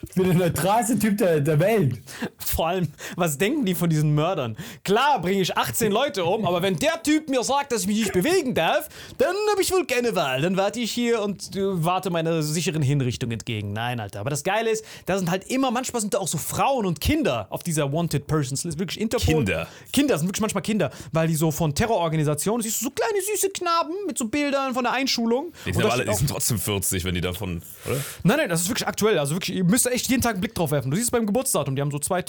Ich 0.10 0.16
bin 0.16 0.26
der 0.26 0.34
neutralste 0.34 0.98
Typ 0.98 1.18
der, 1.18 1.40
der 1.40 1.60
Welt. 1.60 2.00
Vor 2.38 2.68
allem, 2.68 2.88
was 3.16 3.38
denken 3.38 3.66
die 3.66 3.76
von 3.76 3.90
diesen 3.90 4.14
Mördern? 4.16 4.58
Klar 4.84 5.22
bringe 5.22 5.42
ich 5.42 5.56
18 5.58 5.92
Leute 5.92 6.26
um, 6.26 6.46
aber 6.46 6.62
wenn 6.62 6.78
der 6.78 7.02
Typ 7.04 7.30
mir 7.30 7.44
sagt, 7.44 7.72
dass 7.72 7.82
ich 7.82 7.88
mich 7.88 8.00
nicht 8.00 8.14
bewegen 8.14 8.54
darf, 8.54 8.90
dann 9.18 9.36
habe 9.52 9.62
ich 9.62 9.72
wohl 9.72 9.86
keine 9.86 10.16
Wahl. 10.16 10.42
Dann 10.42 10.58
warte 10.58 10.80
ich 10.80 10.92
hier 10.92 11.22
und 11.22 11.56
äh, 11.56 11.62
warte 11.84 12.10
meiner 12.10 12.42
sicheren 12.42 12.82
Hinrichtung 12.82 13.32
entgegen. 13.32 13.74
Nein, 13.74 14.00
Alter. 14.00 14.20
Aber 14.22 14.30
das 14.30 14.44
Geile 14.44 14.70
ist, 14.70 14.84
da 15.06 15.18
sind 15.18 15.30
halt 15.30 15.46
immer, 15.50 15.72
manchmal 15.72 16.02
sind 16.02 16.14
da 16.14 16.20
auch 16.20 16.28
so 16.28 16.38
Frauen 16.38 16.86
und 16.86 17.00
Kinder 17.00 17.48
auf 17.50 17.64
dieser 17.64 17.92
Wanted 17.92 18.28
Persons 18.28 18.64
List. 18.64 18.80
Wirklich 18.80 19.00
Interpol. 19.00 19.36
Kinder? 19.36 19.68
Kinder 19.94 20.18
sind 20.18 20.28
wirklich 20.28 20.42
manchmal 20.42 20.64
Kinder, 20.64 20.92
weil 21.12 21.28
die 21.28 21.36
so 21.36 21.52
von 21.52 21.74
Terrororganisationen, 21.76 22.62
siehst 22.64 22.82
du 22.82 22.86
so 22.86 22.92
kleine 22.92 23.22
süße 23.22 23.50
Knaben 23.52 23.94
mit 24.08 24.18
so 24.18 24.28
Bildern 24.28 24.74
von 24.74 24.84
der 24.84 24.94
Einschulung. 24.94 25.52
Die 25.66 25.70
Und 25.70 25.74
sind, 25.76 25.84
da 25.84 25.88
aber 25.90 25.94
alle, 25.94 26.06
die 26.06 26.16
sind 26.16 26.30
trotzdem 26.30 26.60
40, 26.60 27.04
wenn 27.06 27.16
die 27.16 27.22
davon. 27.22 27.62
Oder? 27.86 27.98
Nein, 28.24 28.38
nein, 28.38 28.50
das 28.50 28.62
ist 28.62 28.70
wirklich 28.70 28.88
aktuell. 28.88 29.20
Also 29.20 29.36
wirklich, 29.36 29.58
ihr 29.58 29.64
müsst 29.64 29.88
echt 29.92 30.10
jeden 30.10 30.22
Tag 30.22 30.34
einen 30.34 30.42
Blick 30.42 30.56
drauf 30.56 30.72
werfen. 30.72 30.92
Du 30.92 30.96
siehst 30.96 31.08
es 31.08 31.12
beim 31.12 31.26
Geburtsdatum. 31.26 31.76
Die 31.76 31.82
haben 31.82 31.92
so 31.92 32.00
zwei. 32.00 32.24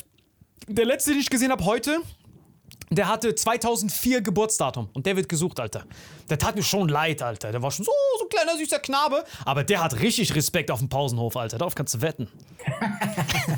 Der 0.69 0.85
letzte, 0.85 1.11
den 1.11 1.21
ich 1.21 1.31
gesehen 1.31 1.51
habe 1.51 1.65
heute, 1.65 1.99
der 2.91 3.09
hatte 3.09 3.35
2004 3.35 4.21
Geburtsdatum. 4.21 4.89
Und 4.93 5.07
der 5.07 5.17
wird 5.17 5.29
gesucht, 5.29 5.61
Alter. 5.61 5.85
Der 6.29 6.39
tat 6.39 6.57
mir 6.57 6.63
schon 6.63 6.89
leid, 6.89 7.23
Alter. 7.23 7.51
Der 7.51 7.63
war 7.63 7.71
schon 7.71 7.85
so, 7.85 7.93
so 8.19 8.25
ein 8.25 8.29
kleiner, 8.29 8.57
süßer 8.57 8.79
Knabe. 8.81 9.25
Aber 9.45 9.65
der 9.65 9.83
hat 9.83 9.99
richtig 10.01 10.35
Respekt 10.35 10.71
auf 10.71 10.79
dem 10.79 10.89
Pausenhof, 10.89 11.37
Alter. 11.37 11.59
Darauf 11.59 11.75
kannst 11.75 11.95
du 11.95 12.03
wetten. 12.03 12.29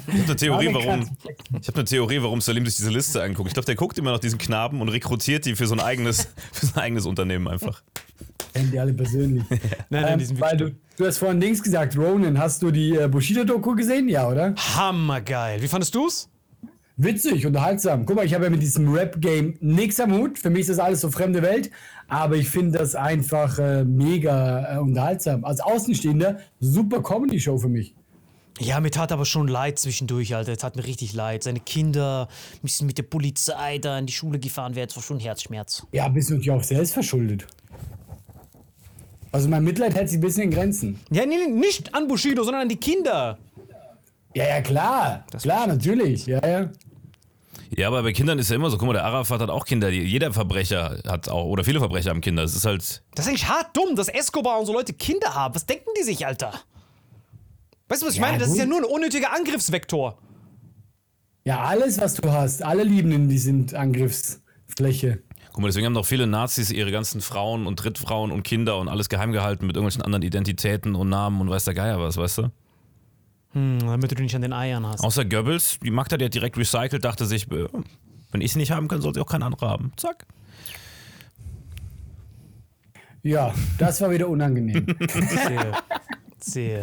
Ich 0.06 0.14
habe 0.14 0.24
eine 0.24 0.36
Theorie, 0.36 0.68
warum. 0.72 1.16
Ich 1.60 1.68
habe 1.68 1.78
eine 1.78 1.84
Theorie, 1.84 2.22
warum 2.22 2.40
Salim 2.40 2.64
sich 2.64 2.76
diese 2.76 2.90
Liste 2.90 3.22
anguckt. 3.22 3.48
Ich 3.48 3.54
glaube, 3.54 3.66
der 3.66 3.74
guckt 3.74 3.98
immer 3.98 4.12
nach 4.12 4.20
diesen 4.20 4.38
Knaben 4.38 4.80
und 4.80 4.88
rekrutiert 4.88 5.44
die 5.46 5.56
für 5.56 5.66
so 5.66 5.74
ein 5.74 5.80
eigenes, 5.80 6.28
für 6.52 6.66
sein 6.66 6.82
eigenes 6.82 7.06
Unternehmen 7.06 7.48
einfach. 7.48 7.82
Kennen 8.54 8.70
die 8.70 8.78
alle 8.78 8.94
persönlich. 8.94 9.42
Nein, 9.50 9.60
nein, 9.90 10.12
ähm, 10.12 10.18
die 10.20 10.24
sind 10.24 10.40
weil 10.40 10.56
du, 10.56 10.70
du 10.96 11.06
hast 11.06 11.18
vorhin 11.18 11.40
Dings 11.40 11.62
gesagt, 11.62 11.98
Ronan, 11.98 12.38
hast 12.38 12.62
du 12.62 12.70
die 12.70 12.94
äh, 12.96 13.08
Bushido-Doku 13.08 13.74
gesehen? 13.74 14.08
Ja, 14.08 14.28
oder? 14.28 14.54
Hammergeil. 14.56 15.60
Wie 15.60 15.68
fandest 15.68 15.94
du's? 15.94 16.28
Witzig, 16.96 17.44
unterhaltsam. 17.44 18.06
Guck 18.06 18.14
mal, 18.14 18.24
ich 18.24 18.32
habe 18.34 18.44
ja 18.44 18.50
mit 18.50 18.62
diesem 18.62 18.92
Rap-Game 18.92 19.56
nichts 19.60 19.98
am 19.98 20.12
Hut. 20.12 20.38
Für 20.38 20.50
mich 20.50 20.60
ist 20.60 20.70
das 20.70 20.78
alles 20.78 21.00
so 21.00 21.10
fremde 21.10 21.42
Welt. 21.42 21.72
Aber 22.06 22.36
ich 22.36 22.48
finde 22.48 22.78
das 22.78 22.94
einfach 22.94 23.58
äh, 23.58 23.84
mega 23.84 24.76
äh, 24.76 24.78
unterhaltsam. 24.78 25.44
Als 25.44 25.60
Außenstehender, 25.60 26.38
super 26.60 27.02
Comedy-Show 27.02 27.58
für 27.58 27.68
mich. 27.68 27.96
Ja, 28.60 28.78
mir 28.78 28.92
tat 28.92 29.10
aber 29.10 29.24
schon 29.24 29.48
leid 29.48 29.80
zwischendurch, 29.80 30.36
Alter. 30.36 30.52
Es 30.52 30.58
tat 30.58 30.76
mir 30.76 30.84
richtig 30.84 31.12
leid. 31.12 31.42
Seine 31.42 31.58
Kinder 31.58 32.28
müssen 32.62 32.86
mit 32.86 32.98
der 32.98 33.02
Polizei 33.02 33.78
da 33.78 33.98
in 33.98 34.06
die 34.06 34.12
Schule 34.12 34.38
gefahren 34.38 34.76
werden. 34.76 34.90
Es 34.90 34.96
war 34.96 35.02
schon 35.02 35.18
Herzschmerz. 35.18 35.84
Ja, 35.90 36.06
bist 36.06 36.30
du 36.30 36.34
natürlich 36.34 36.52
auch 36.52 36.62
selbst 36.62 36.92
verschuldet. 36.92 37.48
Also 39.34 39.48
mein 39.48 39.64
Mitleid 39.64 39.96
hält 39.96 40.08
sich 40.08 40.18
ein 40.18 40.20
bisschen 40.20 40.44
in 40.44 40.50
Grenzen. 40.52 41.00
Ja, 41.10 41.26
nee, 41.26 41.34
nee, 41.36 41.50
nicht 41.52 41.92
an 41.92 42.06
Bushido, 42.06 42.44
sondern 42.44 42.62
an 42.62 42.68
die 42.68 42.76
Kinder. 42.76 43.36
Ja, 44.32 44.44
ja, 44.46 44.60
klar. 44.60 45.24
klar, 45.42 45.66
natürlich. 45.66 46.26
Ja, 46.26 46.46
ja. 46.46 46.70
Ja, 47.76 47.88
aber 47.88 48.04
bei 48.04 48.12
Kindern 48.12 48.38
ist 48.38 48.48
ja 48.50 48.54
immer 48.54 48.70
so. 48.70 48.78
Guck 48.78 48.86
mal, 48.86 48.92
der 48.92 49.04
Arafat 49.04 49.40
hat 49.40 49.50
auch 49.50 49.64
Kinder. 49.64 49.88
Jeder 49.88 50.32
Verbrecher 50.32 51.00
hat 51.08 51.28
auch, 51.28 51.46
oder 51.46 51.64
viele 51.64 51.80
Verbrecher 51.80 52.10
haben 52.10 52.20
Kinder. 52.20 52.44
Es 52.44 52.54
ist 52.54 52.64
halt. 52.64 53.02
Das 53.16 53.24
ist 53.24 53.28
eigentlich 53.28 53.48
hart 53.48 53.76
dumm, 53.76 53.96
dass 53.96 54.06
Escobar 54.08 54.60
und 54.60 54.66
so 54.66 54.72
Leute 54.72 54.92
Kinder 54.92 55.34
haben. 55.34 55.52
Was 55.56 55.66
denken 55.66 55.90
die 55.98 56.04
sich, 56.04 56.24
Alter? 56.24 56.52
Weißt 57.88 58.02
du, 58.02 58.06
was 58.06 58.14
ich 58.14 58.20
Ja, 58.20 58.26
meine? 58.26 58.38
Das 58.38 58.46
ist 58.46 58.52
gut. 58.54 58.60
ja 58.60 58.66
nur 58.66 58.78
ein 58.78 58.84
unnötiger 58.84 59.32
Angriffsvektor. 59.34 60.16
Ja, 61.44 61.58
alles, 61.64 62.00
was 62.00 62.14
du 62.14 62.30
hast, 62.30 62.62
alle 62.62 62.84
Liebenden, 62.84 63.28
die 63.28 63.38
sind 63.38 63.74
Angriffsfläche. 63.74 65.24
Guck 65.54 65.62
mal, 65.62 65.68
deswegen 65.68 65.86
haben 65.86 65.94
doch 65.94 66.04
viele 66.04 66.26
Nazis 66.26 66.72
ihre 66.72 66.90
ganzen 66.90 67.20
Frauen 67.20 67.68
und 67.68 67.76
Drittfrauen 67.76 68.32
und 68.32 68.42
Kinder 68.42 68.76
und 68.76 68.88
alles 68.88 69.08
geheim 69.08 69.30
gehalten 69.30 69.68
mit 69.68 69.76
irgendwelchen 69.76 70.02
anderen 70.02 70.22
Identitäten 70.24 70.96
und 70.96 71.08
Namen 71.08 71.40
und 71.40 71.48
weiß 71.48 71.62
der 71.62 71.74
Geier 71.74 72.00
was, 72.00 72.16
weißt 72.16 72.38
du? 72.38 72.50
Hm, 73.52 73.78
damit 73.78 74.10
du 74.10 74.20
nicht 74.20 74.34
an 74.34 74.42
den 74.42 74.52
Eiern 74.52 74.84
hast. 74.84 75.04
Außer 75.04 75.24
Goebbels, 75.24 75.78
die 75.80 75.92
Magda, 75.92 76.16
die 76.16 76.24
hat 76.24 76.34
direkt 76.34 76.56
recycelt, 76.58 77.04
dachte 77.04 77.24
sich, 77.24 77.48
äh, 77.52 77.68
wenn 78.32 78.40
ich 78.40 78.52
sie 78.52 78.58
nicht 78.58 78.72
haben 78.72 78.88
kann, 78.88 79.00
soll 79.00 79.14
sie 79.14 79.20
auch 79.20 79.28
kein 79.28 79.44
anderer 79.44 79.68
haben. 79.68 79.92
Zack. 79.96 80.26
Ja, 83.22 83.54
das 83.78 84.00
war 84.00 84.10
wieder 84.10 84.28
unangenehm. 84.28 84.84
Sehr, 86.40 86.82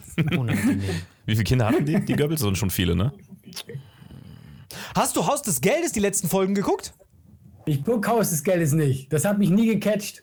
sehr 0.00 0.38
unangenehm. 0.38 1.02
Wie 1.26 1.32
viele 1.32 1.44
Kinder 1.44 1.66
hatten 1.66 1.84
die? 1.84 2.02
Die 2.02 2.14
Goebbels 2.14 2.40
sind 2.40 2.56
schon 2.56 2.70
viele, 2.70 2.96
ne? 2.96 3.12
Hast 4.94 5.16
du 5.16 5.26
Haus 5.26 5.42
des 5.42 5.60
Geldes 5.60 5.92
die 5.92 6.00
letzten 6.00 6.28
Folgen 6.28 6.54
geguckt? 6.54 6.94
Ich 7.64 7.84
guck 7.84 8.06
Haus 8.08 8.30
des 8.30 8.42
Geldes 8.42 8.72
nicht. 8.72 9.12
Das 9.12 9.24
hat 9.24 9.38
mich 9.38 9.50
nie 9.50 9.66
gecatcht. 9.66 10.22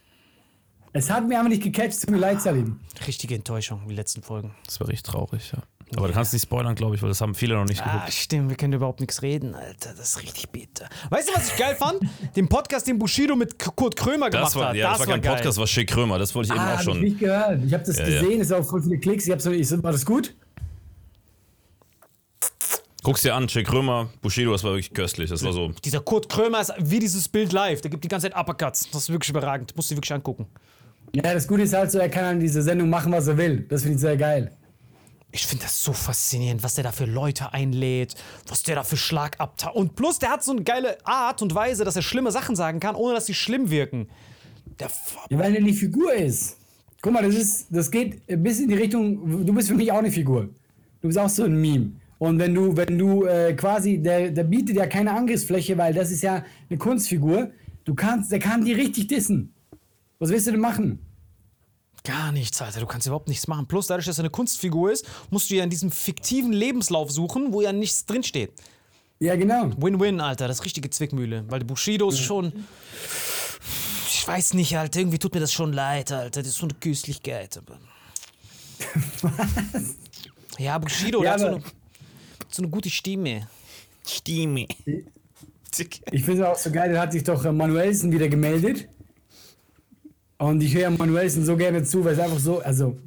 Es 0.91 1.09
hat 1.09 1.27
mir 1.27 1.37
einfach 1.37 1.49
nicht 1.49 1.63
gecatcht, 1.63 2.01
tut 2.01 2.09
mir 2.09 2.17
leid, 2.17 2.41
Salim. 2.41 2.79
Richtige 3.05 3.35
Enttäuschung, 3.35 3.81
die 3.87 3.93
letzten 3.95 4.23
Folgen. 4.23 4.55
Das 4.65 4.79
war 4.79 4.87
richtig 4.87 5.03
traurig, 5.11 5.51
ja. 5.55 5.59
Aber 5.95 6.07
du 6.07 6.13
kannst 6.13 6.33
nicht 6.33 6.43
spoilern, 6.43 6.75
glaube 6.75 6.95
ich, 6.95 7.01
weil 7.01 7.09
das 7.09 7.19
haben 7.21 7.33
viele 7.33 7.55
noch 7.55 7.65
nicht 7.65 7.81
Ah, 7.81 7.93
geguckt. 7.93 8.13
stimmt, 8.13 8.49
wir 8.49 8.57
können 8.57 8.73
überhaupt 8.73 8.99
nichts 8.99 9.21
reden, 9.23 9.55
Alter. 9.55 9.91
Das 9.97 10.09
ist 10.09 10.21
richtig 10.21 10.49
bitter. 10.49 10.87
Weißt 11.09 11.29
du, 11.29 11.33
was 11.35 11.47
ich 11.51 11.57
geil 11.57 11.75
fand? 11.75 11.99
Den 12.35 12.47
Podcast, 12.47 12.87
den 12.87 12.99
Bushido 12.99 13.35
mit 13.35 13.57
K- 13.57 13.71
Kurt 13.75 13.95
Krömer 13.95 14.29
gemacht 14.29 14.47
Das 14.47 14.55
war, 14.55 14.69
hat. 14.69 14.75
ja, 14.75 14.91
das 14.91 14.99
war 14.99 15.05
kein 15.07 15.21
geil. 15.21 15.31
Podcast, 15.33 15.47
das 15.47 15.57
war 15.57 15.65
Schick 15.67 15.89
Krömer. 15.89 16.19
Das 16.19 16.33
wollte 16.35 16.49
ich 16.49 16.53
eben 16.55 16.59
Ah, 16.61 16.67
auch 16.67 16.73
hab 16.73 16.79
ich 16.79 16.85
schon. 16.85 16.99
nicht 17.01 17.19
gehört. 17.19 17.63
Ich 17.65 17.73
habe 17.73 17.83
das 17.83 17.97
Ja, 17.97 18.07
ja. 18.07 18.21
gesehen, 18.21 18.41
es 18.41 18.47
sind 18.49 18.57
auch 18.57 18.65
voll 18.69 18.83
viele 18.83 18.99
Klicks. 18.99 19.25
Ich 19.25 19.31
hab 19.31 19.41
so, 19.41 19.51
ich, 19.51 19.71
war 19.83 19.91
das 19.91 20.05
gut? 20.05 20.35
Guck's 23.03 23.21
dir 23.21 23.33
an, 23.33 23.47
Schick 23.47 23.67
Krömer, 23.67 24.09
Bushido, 24.21 24.51
das 24.51 24.63
war 24.63 24.71
wirklich 24.71 24.93
köstlich. 24.93 25.29
Das 25.29 25.43
war 25.43 25.53
so. 25.53 25.69
Dieser 25.85 26.01
Kurt 26.01 26.27
Krömer 26.27 26.59
ist 26.61 26.73
wie 26.79 26.99
dieses 26.99 27.29
Bild 27.29 27.53
live. 27.53 27.81
Der 27.81 27.89
gibt 27.91 28.03
die 28.03 28.09
ganze 28.09 28.29
Zeit 28.29 28.37
Uppercuts. 28.37 28.89
Das 28.91 29.03
ist 29.03 29.09
wirklich 29.09 29.29
überragend. 29.29 29.73
Musst 29.75 29.89
du 29.89 29.95
dir 29.95 29.99
wirklich 29.99 30.13
angucken. 30.13 30.47
Ja, 31.13 31.21
das 31.33 31.47
Gute 31.47 31.63
ist 31.63 31.73
halt 31.73 31.91
so, 31.91 31.97
er 31.97 32.09
kann 32.09 32.25
an 32.25 32.39
diese 32.39 32.61
Sendung 32.61 32.89
machen, 32.89 33.11
was 33.11 33.27
er 33.27 33.37
will. 33.37 33.65
Das 33.69 33.81
finde 33.81 33.95
ich 33.95 34.01
sehr 34.01 34.17
geil. 34.17 34.51
Ich 35.31 35.45
finde 35.45 35.63
das 35.63 35.81
so 35.83 35.93
faszinierend, 35.93 36.61
was 36.63 36.73
der 36.75 36.83
da 36.83 36.91
für 36.91 37.05
Leute 37.05 37.53
einlädt, 37.53 38.15
was 38.47 38.63
der 38.63 38.75
da 38.75 38.83
für 38.83 38.97
Schlagabtausch. 38.97 39.75
Und 39.75 39.95
plus, 39.95 40.19
der 40.19 40.31
hat 40.31 40.43
so 40.43 40.51
eine 40.51 40.63
geile 40.63 40.97
Art 41.05 41.41
und 41.41 41.53
Weise, 41.55 41.85
dass 41.85 41.95
er 41.95 42.01
schlimme 42.01 42.31
Sachen 42.31 42.55
sagen 42.55 42.79
kann, 42.79 42.95
ohne 42.95 43.13
dass 43.13 43.27
sie 43.27 43.33
schlimm 43.33 43.69
wirken. 43.69 44.09
Der 44.79 44.87
F- 44.87 45.17
Ja, 45.29 45.37
weil 45.39 45.55
er 45.55 45.61
die 45.61 45.73
Figur 45.73 46.13
ist. 46.13 46.57
Guck 47.01 47.13
mal, 47.13 47.23
das 47.23 47.35
ist, 47.35 47.67
das 47.69 47.89
geht 47.89 48.23
bis 48.27 48.59
in 48.59 48.67
die 48.69 48.75
Richtung, 48.75 49.45
du 49.45 49.53
bist 49.53 49.67
für 49.69 49.75
mich 49.75 49.91
auch 49.91 49.99
eine 49.99 50.11
Figur. 50.11 50.49
Du 51.01 51.07
bist 51.07 51.17
auch 51.17 51.29
so 51.29 51.43
ein 51.43 51.53
Meme. 51.53 51.91
Und 52.19 52.37
wenn 52.37 52.53
du, 52.53 52.75
wenn 52.75 52.97
du 52.97 53.25
äh, 53.25 53.53
quasi, 53.53 53.97
der, 53.97 54.31
der 54.31 54.43
bietet 54.43 54.75
ja 54.75 54.87
keine 54.87 55.13
Angriffsfläche, 55.13 55.77
weil 55.77 55.93
das 55.93 56.11
ist 56.11 56.21
ja 56.21 56.43
eine 56.69 56.77
Kunstfigur. 56.77 57.51
Du 57.85 57.95
kannst, 57.95 58.31
der 58.31 58.39
kann 58.39 58.65
die 58.65 58.73
richtig 58.73 59.07
dissen. 59.07 59.53
Was 60.19 60.29
willst 60.29 60.47
du 60.47 60.51
denn 60.51 60.59
machen? 60.59 60.99
Gar 62.03 62.33
nichts, 62.33 62.61
Alter. 62.61 62.81
Du 62.81 62.85
kannst 62.85 63.07
überhaupt 63.07 63.29
nichts 63.29 63.47
machen. 63.47 63.67
Plus, 63.67 63.87
dadurch, 63.87 64.05
dass 64.05 64.17
er 64.19 64.23
eine 64.23 64.29
Kunstfigur 64.29 64.91
ist, 64.91 65.07
musst 65.29 65.49
du 65.49 65.55
ja 65.55 65.63
in 65.63 65.69
diesem 65.69 65.91
fiktiven 65.91 66.51
Lebenslauf 66.51 67.09
suchen, 67.09 67.53
wo 67.53 67.61
ja 67.61 67.71
nichts 67.71 68.05
drinsteht. 68.05 68.51
Ja, 69.19 69.35
genau. 69.35 69.71
Win-win, 69.77 70.19
Alter. 70.19 70.47
Das 70.47 70.59
ist 70.59 70.65
richtige 70.65 70.89
Zwickmühle. 70.89 71.45
Weil 71.47 71.63
Bushido 71.63 72.09
ist 72.09 72.19
schon. 72.19 72.51
Ich 74.07 74.27
weiß 74.27 74.55
nicht, 74.55 74.77
Alter. 74.77 74.99
Irgendwie 74.99 75.19
tut 75.19 75.33
mir 75.33 75.39
das 75.41 75.53
schon 75.53 75.71
leid, 75.71 76.11
Alter. 76.11 76.41
Das 76.41 76.49
ist 76.49 76.57
so 76.57 76.65
eine 76.65 76.73
Köstlichkeit. 76.73 77.57
Aber. 77.57 77.79
Ja, 80.57 80.77
Bushido, 80.77 81.21
der 81.21 81.27
Ja, 81.27 81.33
hat 81.33 81.39
so 81.39 81.45
eine, 81.47 81.61
so 82.53 82.61
eine 82.63 82.69
gute 82.71 82.89
Stimme. 82.89 83.47
Stimme. 84.05 84.67
Ich 86.11 86.23
finde 86.23 86.41
es 86.41 86.47
auch 86.47 86.55
so 86.55 86.71
geil, 86.71 86.91
da 86.91 87.01
hat 87.01 87.11
sich 87.11 87.23
doch 87.23 87.45
äh, 87.45 87.51
Manuelsen 87.51 88.11
wieder 88.11 88.27
gemeldet. 88.27 88.89
Und 90.39 90.63
ich 90.63 90.73
höre 90.73 90.89
Manuelsen 90.89 91.45
so 91.45 91.55
gerne 91.55 91.83
zu, 91.83 92.03
weil 92.03 92.13
es 92.13 92.19
einfach 92.19 92.39
so, 92.39 92.59
also, 92.59 92.97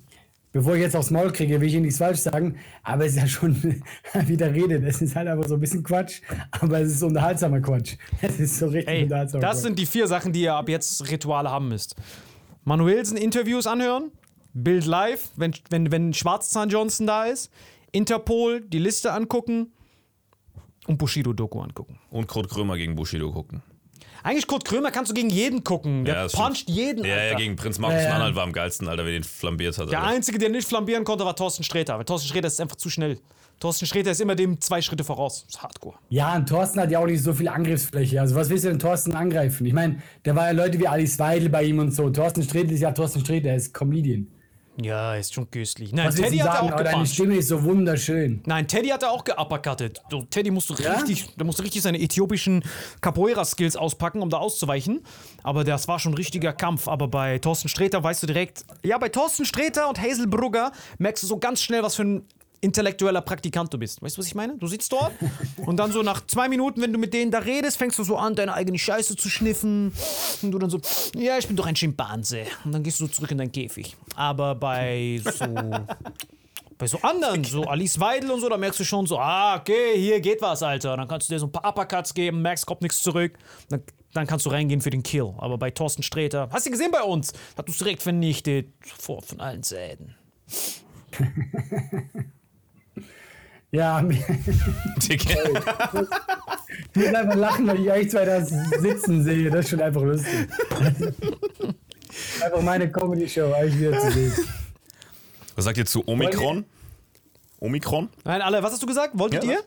bevor 0.52 0.76
ich 0.76 0.83
jetzt 0.83 0.94
aufs 0.94 1.11
Maul 1.11 1.33
kriege, 1.33 1.61
will 1.61 1.66
ich 1.68 1.74
Ihnen 1.74 1.83
nichts 1.83 1.98
falsch 1.98 2.20
sagen, 2.20 2.57
aber 2.83 3.05
es 3.05 3.12
ist 3.14 3.18
ja 3.18 3.26
schon, 3.26 3.83
wie 4.26 4.37
der 4.37 4.55
redet, 4.55 4.85
es 4.85 5.02
ist 5.02 5.16
halt 5.16 5.28
einfach 5.28 5.48
so 5.48 5.55
ein 5.55 5.61
bisschen 5.61 5.83
Quatsch, 5.83 6.20
aber 6.52 6.81
es 6.81 6.92
ist 6.92 7.02
unterhaltsamer 7.02 7.61
Quatsch. 7.61 7.96
Es 8.20 8.38
ist 8.38 8.59
so 8.59 8.66
richtig 8.66 8.88
Ey, 8.88 9.02
unterhaltsamer 9.05 9.40
das 9.40 9.57
Quatsch. 9.57 9.62
sind 9.64 9.78
die 9.78 9.87
vier 9.87 10.07
Sachen, 10.07 10.33
die 10.33 10.42
ihr 10.42 10.55
ab 10.55 10.68
jetzt 10.68 11.11
Rituale 11.11 11.50
haben 11.50 11.68
müsst. 11.68 11.96
Manuelsen 12.64 13.16
Interviews 13.16 13.66
anhören, 13.66 14.12
Bild 14.55 14.87
live, 14.87 15.31
wenn, 15.37 15.52
wenn, 15.70 15.90
wenn 15.90 16.14
Schwarzzahn 16.14 16.68
Johnson 16.68 17.07
da 17.07 17.24
ist, 17.24 17.50
Interpol 17.92 18.61
die 18.62 18.78
Liste 18.78 19.12
angucken 19.12 19.72
und 20.87 20.98
Bushido-Doku 20.98 21.61
angucken. 21.61 21.98
Und 22.11 22.26
Kurt 22.26 22.48
Krömer 22.50 22.76
gegen 22.76 22.94
Bushido 22.96 23.31
gucken. 23.31 23.62
Eigentlich 24.24 24.46
Kurt 24.46 24.64
Krömer 24.64 24.90
kannst 24.92 25.11
du 25.11 25.14
gegen 25.14 25.31
jeden 25.31 25.64
gucken. 25.64 26.05
Der 26.05 26.14
Ja, 26.14 26.28
puncht 26.28 26.59
stimmt. 26.62 26.76
jeden. 26.76 27.05
Ja, 27.05 27.11
ja, 27.16 27.22
Alter. 27.22 27.37
gegen 27.37 27.57
Prinz 27.57 27.78
Markus 27.78 27.98
Ja, 28.02 28.09
ja. 28.11 28.14
Anhalt 28.14 28.35
war 28.37 28.44
am 28.44 28.52
geilsten, 28.52 28.87
Alter, 28.88 29.05
wer 29.05 29.12
den 29.12 29.24
flambiert 29.24 29.76
hat. 29.78 29.90
Der 29.90 30.00
Alter. 30.00 30.14
Einzige, 30.14 30.38
der 30.38 30.48
nicht 30.48 30.66
flambieren 30.68 31.05
konnte, 31.05 31.24
war 31.24 31.35
Thorsten 31.37 31.64
Sträter. 31.64 31.98
Weil 31.98 32.05
Thorsten 32.05 32.28
Sträter 32.28 32.46
ist 32.46 32.61
einfach 32.61 32.76
zu 32.76 32.88
schnell. 32.88 33.18
Thorsten 33.59 33.87
Sträter 33.87 34.11
ist 34.12 34.20
immer 34.20 34.35
dem 34.35 34.61
zwei 34.61 34.81
Schritte 34.81 35.05
voraus. 35.05 35.44
Das 35.46 35.57
ist 35.57 35.62
Hardcore. 35.62 35.96
Ja, 36.09 36.35
und 36.37 36.48
Thorsten 36.48 36.81
hat 36.81 36.90
ja 36.90 36.98
auch 37.00 37.07
nicht 37.07 37.22
so 37.22 37.33
viel 37.33 37.48
Angriffsfläche. 37.48 38.20
Also, 38.20 38.35
was 38.35 38.48
willst 38.48 38.64
du 38.64 38.68
denn 38.68 38.78
Thorsten 38.78 39.12
angreifen? 39.14 39.66
Ich 39.66 39.72
meine, 39.72 40.00
da 40.22 40.35
war 40.35 40.46
ja 40.46 40.52
Leute 40.52 40.78
wie 40.81 40.87
Alice 40.88 41.18
Weidel 41.18 41.48
bei 41.48 41.64
ihm 41.64 41.78
und 41.78 41.92
so. 41.92 42.09
Thorsten 42.11 42.42
Sträter 42.42 42.72
ist 42.72 42.81
ja 42.81 42.92
Thorsten 42.92 43.20
Sträter, 43.20 43.50
er 43.50 43.57
ist 43.57 43.72
Comedian. 43.74 44.26
Ja, 44.80 45.16
ist 45.16 45.35
schon 45.35 45.50
köstlich. 45.50 45.92
Nein, 45.92 46.08
Was 46.08 46.14
Teddy 46.14 46.38
hat 46.38 46.54
sagen? 46.54 46.68
auch 46.68 46.72
Aber 46.72 46.85
deine. 46.85 47.06
Stimme 47.06 47.37
ist 47.37 47.48
so 47.48 47.62
wunderschön. 47.62 48.40
Nein, 48.46 48.66
Teddy 48.66 48.88
hat 48.88 49.02
er 49.02 49.11
auch 49.11 49.22
geuppercuttet. 49.22 50.00
Du, 50.08 50.22
Teddy 50.22 50.50
musst 50.50 50.70
du 50.70 50.74
Ja? 50.82 50.94
richtig, 50.94 51.28
der 51.37 51.44
musste 51.44 51.62
richtig 51.62 51.82
seine 51.82 52.00
äthiopischen 52.00 52.64
Capoeira-Skills 53.02 53.76
auspacken, 53.76 54.22
um 54.22 54.30
da 54.30 54.38
auszuweichen. 54.38 55.02
Aber 55.42 55.64
das 55.64 55.88
war 55.88 55.98
schon 55.98 56.12
ein 56.12 56.16
richtiger 56.16 56.52
Kampf. 56.54 56.88
Aber 56.88 57.08
bei 57.08 57.38
Thorsten 57.38 57.68
Sträter 57.68 58.02
weißt 58.02 58.22
du 58.22 58.26
direkt, 58.26 58.64
ja, 58.82 58.96
bei 58.96 59.11
Thorsten 59.11 59.44
Sträter 59.44 59.88
und 59.88 60.00
Hazel 60.00 60.26
Brugger 60.26 60.72
merkst 60.98 61.22
du 61.22 61.26
so 61.26 61.38
ganz 61.38 61.61
schnell, 61.61 61.82
was 61.82 61.94
für 61.96 62.04
ein 62.04 62.26
intellektueller 62.62 63.20
Praktikant 63.20 63.72
du 63.75 63.79
bist. 63.79 64.01
Weißt 64.01 64.16
du, 64.16 64.20
was 64.20 64.27
ich 64.27 64.35
meine? 64.35 64.57
Du 64.57 64.66
sitzt 64.66 64.90
dort 64.92 65.12
und 65.66 65.77
dann 65.77 65.92
so 65.92 66.03
nach 66.03 66.25
zwei 66.27 66.48
Minuten, 66.48 66.81
wenn 66.81 66.92
du 66.92 66.98
mit 66.98 67.12
denen 67.12 67.31
da 67.31 67.40
redest, 67.40 67.77
fängst 67.77 67.98
du 67.98 68.05
so 68.05 68.16
an, 68.16 68.35
deine 68.35 68.55
eigene 68.55 68.79
Scheiße 68.79 69.16
zu 69.16 69.29
schniffen. 69.29 69.92
Und 70.42 70.51
du 70.51 70.59
dann 70.59 70.70
so, 70.70 70.81
ja, 71.14 71.37
ich 71.37 71.46
bin 71.46 71.57
doch 71.57 71.66
ein 71.66 71.77
Schimpanse. 71.77 72.44
Und 72.64 72.72
dann 72.72 72.83
gehst 72.83 73.01
du 73.01 73.07
zurück 73.09 73.31
in 73.31 73.38
deinen 73.38 73.53
Käfig. 73.53 73.96
Aber 74.16 74.55
bei 74.55 75.20
so 75.22 75.44
bei 76.79 76.87
so 76.88 76.98
anderen, 77.03 77.44
so 77.44 77.62
Alice 77.62 78.01
Weidel 78.01 78.31
und 78.31 78.40
so, 78.40 78.48
da 78.48 78.57
merkst 78.57 78.81
du 78.81 78.85
schon 78.85 79.07
so, 79.07 79.16
ah, 79.18 79.57
okay, 79.57 79.96
hier 79.96 80.20
geht 80.20 80.42
was, 80.42 80.64
Alter. 80.64 80.96
Dann 80.96 81.07
kannst 81.07 81.29
du 81.29 81.35
dir 81.35 81.38
so 81.38 81.46
ein 81.46 81.53
paar 81.53 81.68
Uppercuts 81.68 82.12
geben, 82.12 82.42
merkst, 82.42 82.66
kommt 82.66 82.83
nichts 82.83 83.03
zurück. 83.03 83.38
Dann, 83.68 83.85
dann 84.14 84.27
kannst 84.27 84.46
du 84.46 84.51
reingehen 84.51 84.81
für 84.81 84.90
den 84.90 85.05
Kill. 85.05 85.33
Aber 85.38 85.59
bei 85.59 85.70
Thorsten 85.70 86.03
Sträter, 86.03 86.48
hast 86.51 86.66
du 86.66 86.70
gesehen 86.70 86.90
bei 86.90 87.03
uns? 87.03 87.33
Hat 87.57 87.68
uns 87.68 87.79
direkt 87.79 88.03
vernichtet. 88.03 88.72
Sofort 88.85 89.27
von 89.27 89.40
allen 89.40 89.62
Seiten. 89.62 90.16
Ja, 93.72 94.02
mir 94.06 94.18
Digga. 94.98 95.35
Ich 96.94 97.02
muss 97.06 97.14
einfach 97.14 97.37
lachen, 97.37 97.66
weil 97.66 97.80
ich 97.80 97.90
euch 97.90 98.11
zwei 98.11 98.24
da 98.26 98.44
sitzen 98.44 99.24
sehe. 99.24 99.50
Das 99.50 99.61
ist 99.64 99.70
schon 99.70 99.80
einfach 99.80 100.02
lustig. 100.02 100.48
einfach 102.44 102.62
meine 102.62 102.90
Comedy-Show, 102.90 103.54
euch 103.54 103.78
wieder 103.78 103.98
zu 103.98 104.11
sehen. 104.11 104.32
Was 105.56 105.64
sagt 105.66 105.78
ihr 105.78 105.87
zu 105.87 106.06
Omikron? 106.06 106.64
Omikron? 107.61 108.08
Nein, 108.24 108.42
alle, 108.42 108.62
was 108.62 108.72
hast 108.72 108.82
du 108.82 108.87
gesagt? 108.87 109.18
Wolltet 109.18 109.44
Ja, 109.44 109.50
ihr? 109.52 109.56
was? 109.58 109.64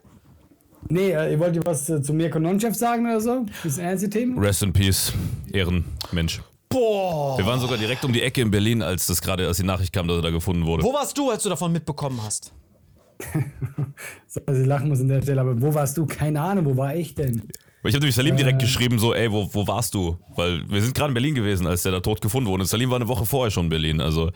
Nee, 0.89 1.11
äh, 1.11 1.31
ihr 1.31 1.39
wollt 1.39 1.55
ihr 1.55 1.65
was 1.65 1.89
äh, 1.89 2.01
zu 2.01 2.13
Mirko 2.13 2.37
Nonchef 2.39 2.75
sagen 2.75 3.05
oder 3.07 3.21
so? 3.21 3.45
Das 3.63 3.77
ernste 3.79 4.09
Thema? 4.09 4.39
Rest 4.41 4.61
in 4.63 4.71
Peace, 4.73 5.13
Ehrenmensch. 5.51 6.41
Boah. 6.69 7.37
Wir 7.39 7.45
waren 7.45 7.59
sogar 7.59 7.77
direkt 7.77 8.03
um 8.05 8.13
die 8.13 8.21
Ecke 8.21 8.41
in 8.41 8.51
Berlin, 8.51 8.81
als 8.83 9.07
das 9.07 9.19
gerade, 9.21 9.47
als 9.47 9.57
die 9.57 9.63
Nachricht 9.63 9.93
kam, 9.93 10.07
dass 10.07 10.17
er 10.17 10.21
da 10.23 10.29
gefunden 10.29 10.65
wurde. 10.65 10.83
Wo 10.83 10.93
warst 10.93 11.17
du, 11.17 11.29
als 11.31 11.41
du 11.43 11.49
davon 11.49 11.71
mitbekommen 11.71 12.19
hast? 12.23 12.51
So, 14.27 14.41
dass 14.41 14.57
ich 14.57 14.65
lachen 14.65 14.89
muss 14.89 14.99
an 14.99 15.07
der 15.07 15.21
Stelle, 15.21 15.39
aber 15.39 15.61
wo 15.61 15.73
warst 15.73 15.97
du? 15.97 16.05
Keine 16.05 16.41
Ahnung, 16.41 16.65
wo 16.65 16.75
war 16.75 16.95
ich 16.95 17.15
denn? 17.15 17.41
Weil 17.81 17.89
ich 17.89 17.95
habe 17.95 17.99
nämlich 17.99 18.15
Salim 18.15 18.35
direkt 18.35 18.59
geschrieben, 18.59 18.99
so, 18.99 19.13
ey, 19.13 19.31
wo, 19.31 19.49
wo 19.53 19.67
warst 19.67 19.93
du? 19.93 20.17
Weil 20.35 20.67
wir 20.69 20.81
sind 20.81 20.93
gerade 20.93 21.11
in 21.11 21.13
Berlin 21.13 21.35
gewesen, 21.35 21.67
als 21.67 21.83
der 21.83 21.93
da 21.93 21.99
tot 22.01 22.19
gefunden 22.19 22.49
wurde. 22.49 22.65
Salim 22.65 22.89
war 22.89 22.97
eine 22.97 23.07
Woche 23.07 23.25
vorher 23.25 23.51
schon 23.51 23.65
in 23.65 23.69
Berlin. 23.69 24.01
Also 24.01 24.31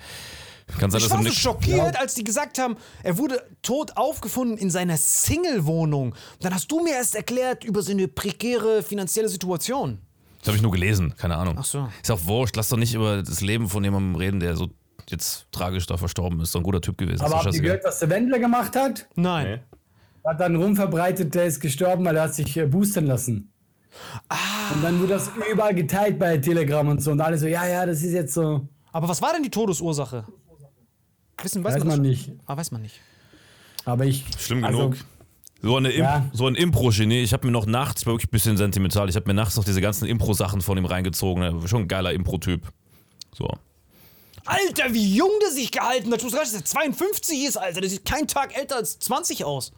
kann 0.78 0.92
sein, 0.92 1.02
Ich 1.02 1.08
dass 1.08 1.18
war 1.18 1.24
so 1.24 1.32
schockiert, 1.32 2.00
als 2.00 2.14
die 2.14 2.24
gesagt 2.24 2.60
haben, 2.60 2.76
er 3.04 3.18
wurde 3.18 3.42
tot 3.62 3.98
aufgefunden 3.98 4.58
in 4.58 4.70
seiner 4.70 4.98
Single-Wohnung. 4.98 6.16
Dann 6.42 6.54
hast 6.54 6.72
du 6.72 6.84
mir 6.84 6.94
erst 6.94 7.16
erklärt 7.16 7.64
über 7.64 7.82
seine 7.82 8.08
prekäre 8.08 8.84
finanzielle 8.84 9.30
Situation. 9.30 10.00
Das 10.40 10.48
habe 10.48 10.58
ich 10.58 10.64
nur 10.64 10.72
gelesen, 10.72 11.14
keine 11.18 11.36
Ahnung. 11.36 11.56
Ach 11.60 11.66
so. 11.66 11.90
Ist 12.02 12.12
auch 12.12 12.26
wurscht, 12.26 12.56
lass 12.56 12.70
doch 12.70 12.78
nicht 12.78 12.94
über 12.94 13.24
das 13.24 13.42
Leben 13.42 13.68
von 13.68 13.84
jemandem 13.84 14.16
reden, 14.16 14.40
der 14.40 14.56
so 14.56 14.70
jetzt 15.12 15.48
tragisch 15.52 15.86
da 15.86 15.98
verstorben 15.98 16.40
ist. 16.42 16.52
So 16.52 16.60
ein 16.60 16.64
guter 16.64 16.82
Typ 16.82 16.98
gewesen. 16.98 17.22
Aber 17.22 17.40
ist 17.40 17.46
habt 17.46 17.56
ihr 17.56 17.62
gehört, 17.62 17.84
was 17.84 18.00
der 18.00 18.10
Wendler 18.10 18.40
gemacht 18.40 18.76
hat? 18.76 19.08
Nein. 19.16 19.48
Nee. 19.48 20.30
Hat 20.30 20.40
dann 20.40 20.56
rumverbreitet, 20.56 21.34
der 21.34 21.46
ist 21.46 21.60
gestorben, 21.60 22.06
weil 22.06 22.16
er 22.16 22.24
hat 22.24 22.36
sich 22.36 22.56
äh, 22.58 22.66
boostern 22.66 23.06
lassen. 23.06 23.52
Und 24.74 24.84
dann 24.84 25.00
wurde 25.00 25.14
das 25.14 25.32
überall 25.52 25.74
geteilt 25.74 26.20
bei 26.20 26.38
Telegram 26.38 26.88
und 26.88 27.02
so. 27.02 27.12
Und 27.12 27.22
alle 27.22 27.38
so, 27.38 27.48
ja, 27.48 27.68
ja, 27.68 27.86
das 27.86 28.04
ist 28.04 28.14
jetzt 28.14 28.34
so. 28.34 28.68
Aber 28.92 29.08
was 29.08 29.22
war 29.22 29.34
denn 29.34 29.44
die 29.44 29.50
Todesursache? 29.50 30.26
Wissen, 31.42 31.64
weiß, 31.64 31.76
Weiß 31.76 31.84
man, 31.84 31.98
man 31.98 32.02
nicht. 32.02 32.32
Ah, 32.46 32.58
weiß 32.58 32.72
man 32.72 32.82
nicht. 32.82 33.00
Aber 33.86 34.06
ich. 34.06 34.26
Schlimm 34.38 34.64
also, 34.64 34.90
genug. 34.90 34.98
So, 35.62 35.76
eine 35.76 35.90
Im 35.90 36.02
Ja. 36.02 36.30
so 36.32 36.48
ein 36.48 36.56
Impro-Genie. 36.56 37.22
Ich 37.22 37.34
habe 37.34 37.46
mir 37.48 37.52
noch 37.52 37.66
nachts, 37.66 38.02
ich 38.02 38.08
war 38.08 38.14
wirklich 38.14 38.30
ein 38.30 38.32
bisschen 38.32 38.58
sentimental, 38.58 39.10
ich 39.10 39.16
habe 39.16 39.28
mir 39.28 39.34
nachts 39.34 39.58
noch 39.58 39.66
diese 39.66 39.82
ganzen 39.82 40.08
Impro-Sachen 40.08 40.62
von 40.62 40.78
ihm 40.78 40.86
reingezogen. 40.86 41.68
Schon 41.68 41.84
ein 41.84 41.88
geiler 41.88 42.14
Impro-Typ. 42.14 42.72
So. 43.36 43.50
Alter, 44.50 44.94
wie 44.94 45.16
jung 45.16 45.30
der 45.42 45.52
sich 45.52 45.72
gehalten 45.72 46.12
hat. 46.12 46.24
Du 46.24 46.30
sagst, 46.30 46.56
dass 46.56 46.62
er 46.62 46.66
52 46.66 47.46
ist, 47.46 47.58
Alter. 47.58 47.82
Der 47.82 47.90
sieht 47.90 48.04
keinen 48.04 48.28
Tag 48.28 48.58
älter 48.58 48.78
als 48.78 48.98
20 48.98 49.46
aus. 49.46 49.72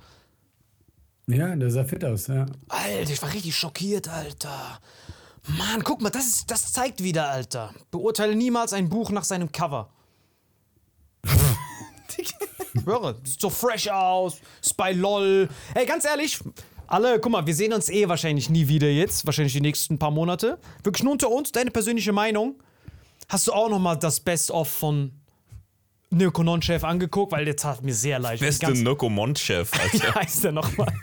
Ja, 1.28 1.54
der 1.56 1.70
sah 1.70 1.84
fit 1.84 2.06
aus, 2.06 2.28
ja. 2.28 2.46
Alter, 2.70 3.12
ich 3.12 3.22
war 3.22 3.34
richtig 3.34 3.56
schockiert, 3.56 4.08
Alter. 4.08 4.80
Mann, 5.58 5.84
guck 5.84 6.02
mal, 6.02 6.10
das, 6.10 6.26
ist, 6.26 6.52
das 6.52 6.72
zeigt 6.72 7.04
wieder, 7.04 7.30
Alter. 7.30 7.74
Beurteile 7.92 8.34
niemals 8.36 8.72
ein 8.72 8.88
Buch 8.88 9.12
nach 9.12 9.26
seinem 9.26 9.52
Cover. 9.52 9.90
Ich 12.18 12.34
schwöre, 12.82 13.20
sieht 13.24 13.42
so 13.42 13.50
fresh 13.50 13.88
aus, 13.90 14.38
bei 14.78 14.92
LOL. 14.92 15.50
Ey, 15.74 15.86
ganz 15.86 16.06
ehrlich, 16.06 16.40
alle, 16.88 17.20
guck 17.20 17.32
mal, 17.32 17.46
wir 17.46 17.56
sehen 17.56 17.74
uns 17.74 17.90
eh 17.90 18.08
wahrscheinlich 18.08 18.50
nie 18.50 18.68
wieder 18.68 18.90
jetzt, 18.90 19.26
wahrscheinlich 19.26 19.54
die 19.54 19.62
nächsten 19.62 19.98
paar 19.98 20.12
Monate. 20.12 20.60
Wirklich 20.84 21.04
nur 21.04 21.14
unter 21.14 21.30
uns, 21.30 21.52
deine 21.52 21.72
persönliche 21.72 22.12
Meinung. 22.12 22.62
Hast 23.32 23.48
du 23.48 23.54
auch 23.54 23.70
noch 23.70 23.80
mal 23.80 23.96
das 23.96 24.20
Best-of 24.20 24.68
von 24.68 25.14
Neokonon-Chef 26.10 26.84
angeguckt? 26.84 27.32
Weil 27.32 27.48
jetzt 27.48 27.64
hat 27.64 27.82
mir 27.82 27.94
sehr 27.94 28.20
leid. 28.20 28.42
Beste 28.42 28.66
ganzen- 28.66 28.84
Nokomont-Chef, 28.84 29.72
Wie 29.72 29.80
Alter. 30.04 30.16
heißt 30.16 30.44
der 30.44 30.52
nochmal? 30.52 30.94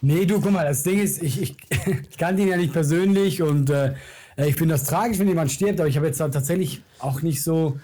Nee, 0.00 0.26
du, 0.26 0.40
guck 0.40 0.50
mal, 0.52 0.64
das 0.64 0.82
Ding 0.82 0.98
ist, 1.00 1.22
ich, 1.22 1.40
ich, 1.40 1.56
ich 2.10 2.18
kannte 2.18 2.42
ihn 2.42 2.48
ja 2.48 2.56
nicht 2.56 2.72
persönlich 2.72 3.42
und 3.42 3.70
äh, 3.70 3.94
ich 4.36 4.54
finde 4.56 4.74
das 4.74 4.84
tragisch, 4.84 5.18
wenn 5.18 5.28
jemand 5.28 5.50
stirbt, 5.50 5.80
aber 5.80 5.88
ich 5.88 5.96
habe 5.96 6.06
jetzt 6.06 6.20
da 6.20 6.28
tatsächlich 6.28 6.82
auch 7.00 7.22
nicht 7.22 7.42
so, 7.42 7.78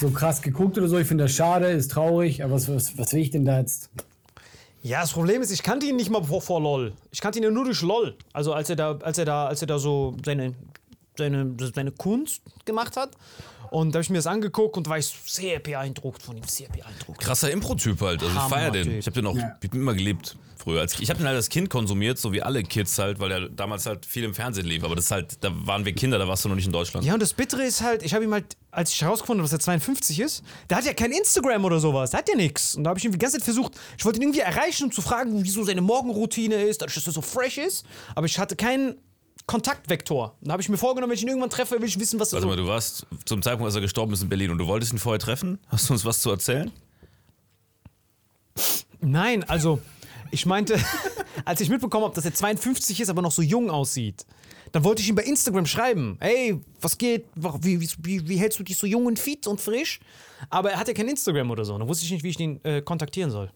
so 0.00 0.10
krass 0.10 0.40
geguckt 0.42 0.78
oder 0.78 0.88
so. 0.88 0.98
Ich 0.98 1.06
finde 1.06 1.24
das 1.24 1.32
schade, 1.34 1.68
ist 1.68 1.90
traurig, 1.90 2.42
aber 2.44 2.54
was, 2.54 2.68
was, 2.68 2.96
was 2.98 3.12
will 3.12 3.20
ich 3.20 3.30
denn 3.30 3.44
da 3.44 3.58
jetzt? 3.60 3.90
Ja, 4.82 5.00
das 5.00 5.12
Problem 5.12 5.42
ist, 5.42 5.52
ich 5.52 5.62
kannte 5.62 5.86
ihn 5.86 5.94
nicht 5.94 6.10
mal 6.10 6.24
vor, 6.24 6.42
vor 6.42 6.60
LOL. 6.60 6.92
Ich 7.12 7.20
kannte 7.20 7.38
ihn 7.38 7.44
ja 7.44 7.50
nur 7.50 7.64
durch 7.64 7.82
LOL. 7.82 8.16
Also 8.32 8.52
als 8.52 8.68
er 8.68 8.76
da, 8.76 8.98
als 9.00 9.16
er 9.16 9.24
da, 9.24 9.46
als 9.46 9.60
er 9.60 9.68
da 9.68 9.78
so 9.78 10.16
seine, 10.24 10.54
seine, 11.16 11.56
seine 11.72 11.92
Kunst 11.92 12.42
gemacht 12.64 12.96
hat. 12.96 13.10
Und 13.72 13.92
da 13.92 13.96
habe 13.98 14.02
ich 14.02 14.10
mir 14.10 14.18
das 14.18 14.26
angeguckt 14.26 14.76
und 14.76 14.88
war 14.88 14.98
ich 14.98 15.12
sehr 15.24 15.58
beeindruckt 15.58 16.22
von 16.22 16.36
ihm, 16.36 16.44
sehr 16.46 16.68
beeindruckt. 16.68 17.20
Krasser 17.20 17.50
Impro-Typ 17.50 18.00
halt. 18.00 18.22
Also 18.22 18.32
ich 18.34 18.38
Hammer, 18.38 18.54
feier 18.54 18.70
den. 18.70 18.84
Typ. 18.84 18.98
Ich 18.98 19.06
hab 19.06 19.14
den 19.14 19.26
auch 19.26 19.34
Ja. 19.34 19.56
ich 19.60 19.68
hab 19.68 19.74
ihn 19.74 19.80
immer 19.80 19.94
geliebt 19.94 20.36
früher. 20.58 20.80
Als, 20.80 21.00
ich 21.00 21.08
habe 21.08 21.18
den 21.18 21.26
halt 21.26 21.36
als 21.36 21.48
Kind 21.48 21.70
konsumiert, 21.70 22.18
so 22.18 22.32
wie 22.32 22.42
alle 22.42 22.62
Kids 22.62 22.98
halt, 22.98 23.18
weil 23.18 23.32
er 23.32 23.48
damals 23.48 23.86
halt 23.86 24.04
viel 24.06 24.24
im 24.24 24.34
Fernsehen 24.34 24.66
lief. 24.66 24.84
Aber 24.84 24.94
das 24.94 25.06
ist 25.06 25.10
halt, 25.10 25.42
da 25.42 25.50
waren 25.66 25.84
wir 25.84 25.94
Kinder, 25.94 26.18
da 26.18 26.28
warst 26.28 26.44
du 26.44 26.48
noch 26.50 26.54
nicht 26.56 26.66
in 26.66 26.72
Deutschland. 26.72 27.04
Ja, 27.06 27.14
und 27.14 27.20
das 27.22 27.32
Bittere 27.32 27.62
ist 27.64 27.80
halt, 27.80 28.02
ich 28.02 28.14
habe 28.14 28.24
ihm 28.24 28.32
halt, 28.32 28.56
als 28.70 28.92
ich 28.92 29.00
herausgefunden 29.02 29.40
habe, 29.42 29.50
dass 29.50 29.58
er 29.58 29.64
52 29.64 30.20
ist, 30.20 30.44
der 30.70 30.76
hat 30.76 30.84
ja 30.84 30.92
kein 30.92 31.10
Instagram 31.12 31.64
oder 31.64 31.80
sowas, 31.80 32.10
der 32.10 32.18
hat 32.18 32.28
ja 32.28 32.36
nichts. 32.36 32.74
Und 32.76 32.84
da 32.84 32.90
habe 32.90 32.98
ich 32.98 33.04
ihn 33.04 33.12
die 33.12 33.18
ganze 33.18 33.38
Zeit 33.38 33.44
versucht, 33.44 33.72
ich 33.98 34.04
wollte 34.04 34.18
ihn 34.18 34.22
irgendwie 34.24 34.40
erreichen, 34.40 34.84
um 34.84 34.92
zu 34.92 35.02
fragen, 35.02 35.42
wieso 35.42 35.64
seine 35.64 35.80
Morgenroutine 35.80 36.56
ist, 36.62 36.82
dass 36.82 36.94
er 37.06 37.12
so 37.12 37.22
fresh 37.22 37.58
ist. 37.58 37.84
Aber 38.14 38.26
ich 38.26 38.38
hatte 38.38 38.54
keinen 38.54 38.96
Kontaktvektor. 39.52 40.34
Da 40.40 40.52
habe 40.52 40.62
ich 40.62 40.70
mir 40.70 40.78
vorgenommen, 40.78 41.10
wenn 41.10 41.16
ich 41.16 41.22
ihn 41.22 41.28
irgendwann 41.28 41.50
treffe, 41.50 41.78
will 41.78 41.86
ich 41.86 42.00
wissen, 42.00 42.18
was 42.18 42.32
er 42.32 42.36
Warte 42.36 42.44
so... 42.44 42.48
mal, 42.48 42.56
du 42.56 42.66
warst 42.66 43.06
zum 43.26 43.42
Zeitpunkt, 43.42 43.66
als 43.66 43.74
er 43.74 43.82
gestorben 43.82 44.14
ist 44.14 44.22
in 44.22 44.30
Berlin 44.30 44.50
und 44.50 44.56
du 44.56 44.66
wolltest 44.66 44.94
ihn 44.94 44.98
vorher 44.98 45.18
treffen? 45.18 45.58
Hast 45.68 45.90
du 45.90 45.92
uns 45.92 46.06
was 46.06 46.22
zu 46.22 46.30
erzählen? 46.30 46.72
Nein, 49.02 49.44
also 49.44 49.78
ich 50.30 50.46
meinte, 50.46 50.80
als 51.44 51.60
ich 51.60 51.68
mitbekommen 51.68 52.06
habe, 52.06 52.14
dass 52.14 52.24
er 52.24 52.32
52 52.32 52.98
ist, 52.98 53.10
aber 53.10 53.20
noch 53.20 53.30
so 53.30 53.42
jung 53.42 53.70
aussieht, 53.70 54.24
dann 54.72 54.84
wollte 54.84 55.02
ich 55.02 55.08
ihm 55.10 55.16
bei 55.16 55.24
Instagram 55.24 55.66
schreiben, 55.66 56.16
hey, 56.20 56.58
was 56.80 56.96
geht, 56.96 57.26
wie, 57.34 57.78
wie, 57.78 58.26
wie, 58.26 58.36
hältst 58.38 58.58
du 58.58 58.62
dich 58.62 58.78
so 58.78 58.86
jung 58.86 59.04
und 59.04 59.18
fit 59.18 59.46
und 59.46 59.60
frisch? 59.60 60.00
Aber 60.48 60.70
er 60.70 60.78
hat 60.78 60.88
ja 60.88 60.94
kein 60.94 61.08
Instagram 61.08 61.50
oder 61.50 61.66
so, 61.66 61.76
da 61.76 61.86
wusste 61.86 62.06
ich 62.06 62.10
nicht, 62.10 62.24
wie 62.24 62.30
ich 62.30 62.40
ihn 62.40 62.58
äh, 62.64 62.80
kontaktieren 62.80 63.30
soll. 63.30 63.52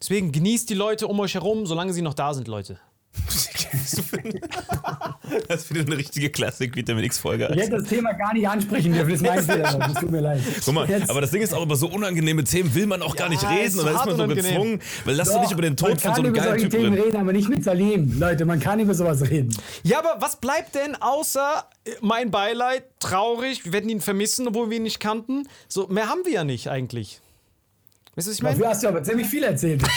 Deswegen 0.00 0.32
genießt 0.32 0.68
die 0.68 0.74
Leute 0.74 1.06
um 1.06 1.20
euch 1.20 1.34
herum, 1.34 1.66
solange 1.66 1.92
sie 1.92 2.02
noch 2.02 2.14
da 2.14 2.34
sind, 2.34 2.48
Leute. 2.48 2.80
Das 5.48 5.62
ist 5.62 5.70
wieder 5.74 5.86
eine 5.86 5.96
richtige 5.96 6.30
Klassik 6.30 6.74
Vitamin 6.74 7.04
X-Folge. 7.04 7.48
Ich 7.54 7.60
hätte 7.62 7.78
das 7.78 7.84
Thema 7.84 8.12
gar 8.12 8.32
nicht 8.34 8.48
ansprechen 8.48 8.92
dürfen, 8.92 9.10
das 9.10 9.20
ist 9.20 9.26
mein 9.26 9.42
Fehler, 9.44 9.78
das 9.78 9.94
tut 9.94 10.10
mir 10.10 10.20
leid. 10.20 10.40
Guck 10.64 10.74
mal, 10.74 10.88
Jetzt- 10.88 11.08
aber 11.10 11.20
das 11.20 11.30
Ding 11.30 11.42
ist 11.42 11.54
auch 11.54 11.62
über 11.62 11.76
so 11.76 11.88
unangenehme 11.88 12.42
Themen 12.44 12.74
will 12.74 12.86
man 12.86 13.00
auch 13.02 13.14
gar 13.14 13.28
nicht 13.28 13.42
reden 13.48 13.78
und 13.78 13.86
dann 13.86 13.94
ist 13.94 14.06
man 14.06 14.16
so 14.16 14.22
unangenehm. 14.24 14.44
gezwungen, 14.52 14.80
weil 15.04 15.14
lass 15.14 15.28
Doch, 15.32 15.40
nicht 15.40 15.52
über 15.52 15.62
den 15.62 15.70
man 15.72 15.76
Tod 15.76 15.88
von 15.90 15.98
kann 16.00 16.14
so 16.14 16.22
einem 16.22 16.30
über 16.30 16.38
geilen 16.38 16.50
solche 16.58 16.68
Typen 16.68 16.80
Themen 16.82 16.94
reden. 16.94 17.04
reden, 17.06 17.16
aber 17.20 17.32
nicht 17.32 17.48
mit 17.48 17.62
Salim. 17.64 18.18
Leute, 18.18 18.44
man 18.44 18.58
kann 18.60 18.80
über 18.80 18.94
sowas 18.94 19.22
reden. 19.30 19.56
Ja, 19.84 19.98
aber 20.00 20.16
was 20.20 20.36
bleibt 20.40 20.74
denn 20.74 20.96
außer 20.96 21.64
äh, 21.84 21.90
mein 22.00 22.30
Beileid, 22.30 22.84
traurig, 22.98 23.64
wir 23.64 23.72
werden 23.72 23.88
ihn 23.88 24.00
vermissen, 24.00 24.48
obwohl 24.48 24.70
wir 24.70 24.78
ihn 24.78 24.82
nicht 24.82 25.00
kannten? 25.00 25.46
So, 25.68 25.86
mehr 25.86 26.08
haben 26.08 26.22
wir 26.24 26.32
ja 26.32 26.44
nicht 26.44 26.68
eigentlich. 26.68 27.20
Weißt 28.16 28.26
du, 28.26 28.30
was 28.32 28.36
ich 28.38 28.42
meine? 28.42 28.66
Hast 28.66 28.82
du 28.82 28.88
aber 28.88 29.02
ziemlich 29.02 29.26
viel 29.28 29.44
erzählt. 29.44 29.82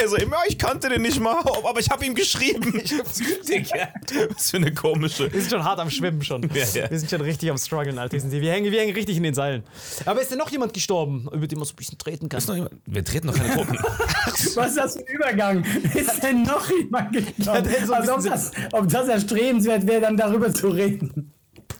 Also 0.00 0.16
immer, 0.16 0.36
ich 0.46 0.56
kannte 0.58 0.88
den 0.88 1.02
nicht 1.02 1.18
mal, 1.20 1.38
aber 1.38 1.80
ich 1.80 1.90
habe 1.90 2.04
ihm 2.06 2.14
geschrieben. 2.24 2.72
Digga, 3.48 3.88
was 4.32 4.50
für 4.50 4.58
eine 4.58 4.72
komische. 4.72 5.32
Wir 5.32 5.40
sind 5.40 5.50
schon 5.50 5.64
hart 5.64 5.80
am 5.80 5.90
Schwimmen 5.90 6.22
schon. 6.22 6.42
Ja, 6.54 6.64
ja. 6.74 6.90
Wir 6.90 6.98
sind 6.98 7.10
schon 7.10 7.20
richtig 7.20 7.50
am 7.50 7.58
struggeln, 7.58 7.98
Alter. 7.98 8.12
Wir, 8.12 8.20
sind- 8.20 8.30
wir, 8.30 8.52
hängen, 8.52 8.70
wir 8.70 8.80
hängen 8.80 8.94
richtig 8.94 9.16
in 9.16 9.24
den 9.24 9.34
Seilen. 9.34 9.64
Aber 10.04 10.20
ist 10.22 10.30
denn 10.30 10.38
noch 10.38 10.50
jemand 10.50 10.74
gestorben, 10.74 11.28
über 11.32 11.46
den 11.48 11.58
man 11.58 11.66
so 11.66 11.72
ein 11.72 11.76
bisschen 11.76 11.98
treten 11.98 12.28
kann? 12.28 12.38
Ist 12.38 12.46
noch 12.48 12.54
jemand? 12.54 12.74
Wir 12.86 13.04
treten 13.04 13.26
noch 13.26 13.34
keine 13.34 13.52
Toten. 13.54 13.78
Was 14.54 14.68
ist 14.68 14.76
das 14.76 14.92
für 14.94 15.00
ein 15.00 15.06
Übergang? 15.14 15.64
Ist 15.94 16.22
denn 16.22 16.42
noch 16.44 16.70
jemand 16.70 17.12
gestorben? 17.12 17.68
ist 17.68 17.86
so 17.88 17.94
also, 17.94 18.14
ob, 18.14 18.22
das, 18.24 18.50
ob 18.72 18.88
das 18.88 19.08
erstrebenswert 19.08 19.86
wäre, 19.88 20.02
dann 20.02 20.16
darüber 20.16 20.52
zu 20.54 20.68
reden. 20.68 21.33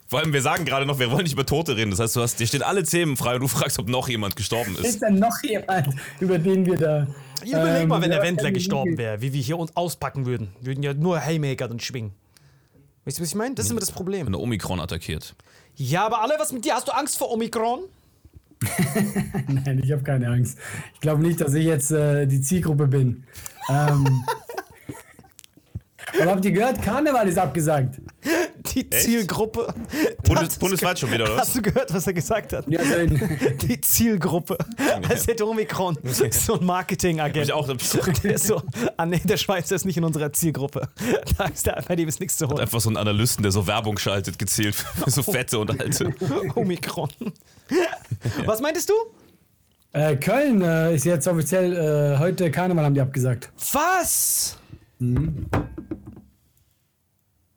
Vor 0.07 0.21
allem, 0.21 0.33
wir 0.33 0.43
sagen 0.43 0.65
gerade 0.65 0.87
noch, 0.87 0.99
wir 0.99 1.11
wollen 1.11 1.25
nicht 1.25 1.33
über 1.33 1.47
Tote 1.47 1.77
reden. 1.77 1.91
Das 1.91 2.01
heißt, 2.01 2.17
du 2.17 2.21
hast, 2.21 2.39
dir 2.39 2.47
stehen 2.47 2.63
alle 2.63 2.85
Themen 2.85 3.17
frei 3.17 3.35
und 3.35 3.41
du 3.41 3.49
fragst, 3.49 3.79
ob 3.79 3.89
noch 3.89 4.09
jemand 4.09 4.37
gestorben 4.37 4.75
ist. 4.77 4.85
Ist 4.85 5.03
denn 5.03 5.19
noch 5.19 5.43
jemand, 5.43 5.89
über 6.21 6.39
den 6.39 6.67
wir 6.67 6.77
da. 6.77 7.07
Ich 7.43 7.51
überleg 7.51 7.83
ähm, 7.83 7.89
mal, 7.89 8.01
wenn 8.01 8.11
der 8.11 8.21
ja, 8.21 8.25
Wendler 8.25 8.49
ähm, 8.49 8.55
gestorben 8.55 8.97
wäre, 8.97 9.21
wie 9.21 9.33
wir 9.33 9.41
hier 9.41 9.59
uns 9.59 9.77
auspacken 9.77 10.25
würden. 10.27 10.49
Wir 10.61 10.73
würden 10.73 10.83
ja 10.83 10.95
nur 10.95 11.21
Haymaker 11.21 11.69
dann 11.69 11.81
schwingen. 11.81 12.13
Weißt 13.05 13.19
du, 13.19 13.23
was 13.23 13.29
ich 13.29 13.35
meine? 13.35 13.55
Das 13.55 13.67
ist 13.67 13.71
immer 13.71 13.81
das 13.81 13.93
Problem. 13.93 14.27
Wenn 14.27 14.33
der 14.33 14.41
Omikron 14.41 14.81
attackiert. 14.81 15.35
Ja, 15.77 16.07
aber 16.07 16.23
alle, 16.23 16.35
was 16.39 16.53
mit 16.53 16.65
dir? 16.65 16.75
Hast 16.75 16.89
du 16.89 16.93
Angst 16.93 17.19
vor 17.19 17.31
Omikron? 17.31 17.81
Nein, 19.49 19.83
ich 19.85 19.93
habe 19.93 20.03
keine 20.03 20.29
Angst. 20.29 20.59
Ich 20.95 21.01
glaube 21.01 21.23
nicht, 21.23 21.41
dass 21.41 21.55
ich 21.55 21.67
jetzt 21.67 21.91
äh, 21.91 22.27
die 22.27 22.41
Zielgruppe 22.41 22.87
bin. 22.87 23.25
Ähm, 23.69 24.25
aber 26.21 26.31
habt 26.33 26.45
ihr 26.45 26.53
gehört, 26.53 26.83
Karneval 26.83 27.29
ist 27.29 27.39
abgesagt. 27.39 28.01
Die 28.75 28.89
Zielgruppe. 28.89 29.73
Bundes, 30.23 30.59
bundesweit 30.59 30.99
schon 30.99 31.13
wieder, 31.13 31.25
oder 31.25 31.35
was? 31.37 31.49
Hast 31.49 31.57
du 31.57 31.63
gehört, 31.63 31.93
was 31.93 32.07
er 32.07 32.13
gesagt 32.13 32.53
hat? 32.53 32.67
Ja, 32.69 32.81
also 32.81 32.95
in, 32.95 33.59
Die 33.63 33.81
Zielgruppe. 33.81 34.57
Als 35.09 35.27
hätte 35.27 35.47
Omikron 35.47 35.99
so 36.31 36.59
ein 36.59 36.65
Marketingagent. 36.65 37.47
Ich 37.47 37.53
auch. 37.53 37.67
Der 37.67 38.35
ist 38.35 38.47
so, 38.47 38.63
ah 38.97 39.07
nee, 39.07 39.21
der 39.23 39.37
Schweizer 39.37 39.77
ist 39.77 39.85
nicht 39.85 39.97
in 39.97 40.05
unserer 40.05 40.33
Zielgruppe. 40.33 40.89
Da 41.39 41.47
ist 41.47 41.67
der, 41.67 41.83
bei 41.87 41.97
dem 41.97 42.09
ist 42.09 42.21
nichts 42.21 42.37
zu 42.37 42.49
holen. 42.49 42.61
Einfach 42.61 42.81
so 42.81 42.91
ein 42.91 42.97
Analysten, 42.97 43.43
der 43.43 43.53
so 43.53 43.67
Werbung 43.67 43.99
schaltet, 43.99 44.39
gezielt 44.39 44.75
für 44.75 45.11
so 45.11 45.23
fette 45.23 45.59
und 45.59 45.81
alte. 45.81 46.15
Omikron. 46.55 47.11
Was 48.45 48.61
meintest 48.61 48.89
du? 48.91 48.95
äh, 49.95 50.17
Köln 50.17 50.61
äh, 50.61 50.95
ist 50.95 51.05
jetzt 51.05 51.27
offiziell, 51.29 51.73
äh, 51.73 52.19
heute 52.19 52.51
Karneval 52.51 52.85
haben 52.85 52.95
die 52.95 53.01
abgesagt. 53.01 53.51
Was? 53.73 54.59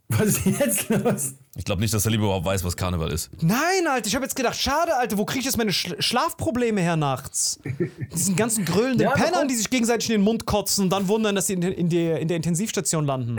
Was 0.09 0.37
ist 0.45 0.45
jetzt 0.59 0.89
los? 0.89 1.33
Ich 1.57 1.65
glaube 1.65 1.81
nicht, 1.81 1.93
dass 1.93 2.03
der 2.03 2.11
Liebe 2.13 2.23
überhaupt 2.23 2.45
weiß, 2.45 2.63
was 2.63 2.77
Karneval 2.77 3.11
ist. 3.11 3.29
Nein, 3.41 3.87
Alter, 3.89 4.07
ich 4.07 4.15
habe 4.15 4.23
jetzt 4.23 4.35
gedacht, 4.35 4.55
schade, 4.57 4.95
Alter, 4.95 5.17
wo 5.17 5.25
kriege 5.25 5.39
ich 5.39 5.45
jetzt 5.45 5.57
meine 5.57 5.73
Sch 5.73 5.93
Schlafprobleme 5.99 6.79
her 6.79 6.95
nachts? 6.95 7.59
Diesen 8.13 8.35
ganzen 8.37 8.63
gröhlenden 8.63 9.01
Ja, 9.01 9.11
Pennern, 9.11 9.47
die 9.49 9.55
sich 9.55 9.69
gegenseitig 9.69 10.09
in 10.09 10.17
den 10.17 10.23
Mund 10.23 10.45
kotzen 10.45 10.85
und 10.85 10.89
dann 10.91 11.07
wundern, 11.09 11.35
dass 11.35 11.47
sie 11.47 11.53
in, 11.53 11.61
in, 11.61 11.89
der, 11.89 12.19
in 12.19 12.27
der 12.29 12.37
Intensivstation 12.37 13.05
landen. 13.05 13.37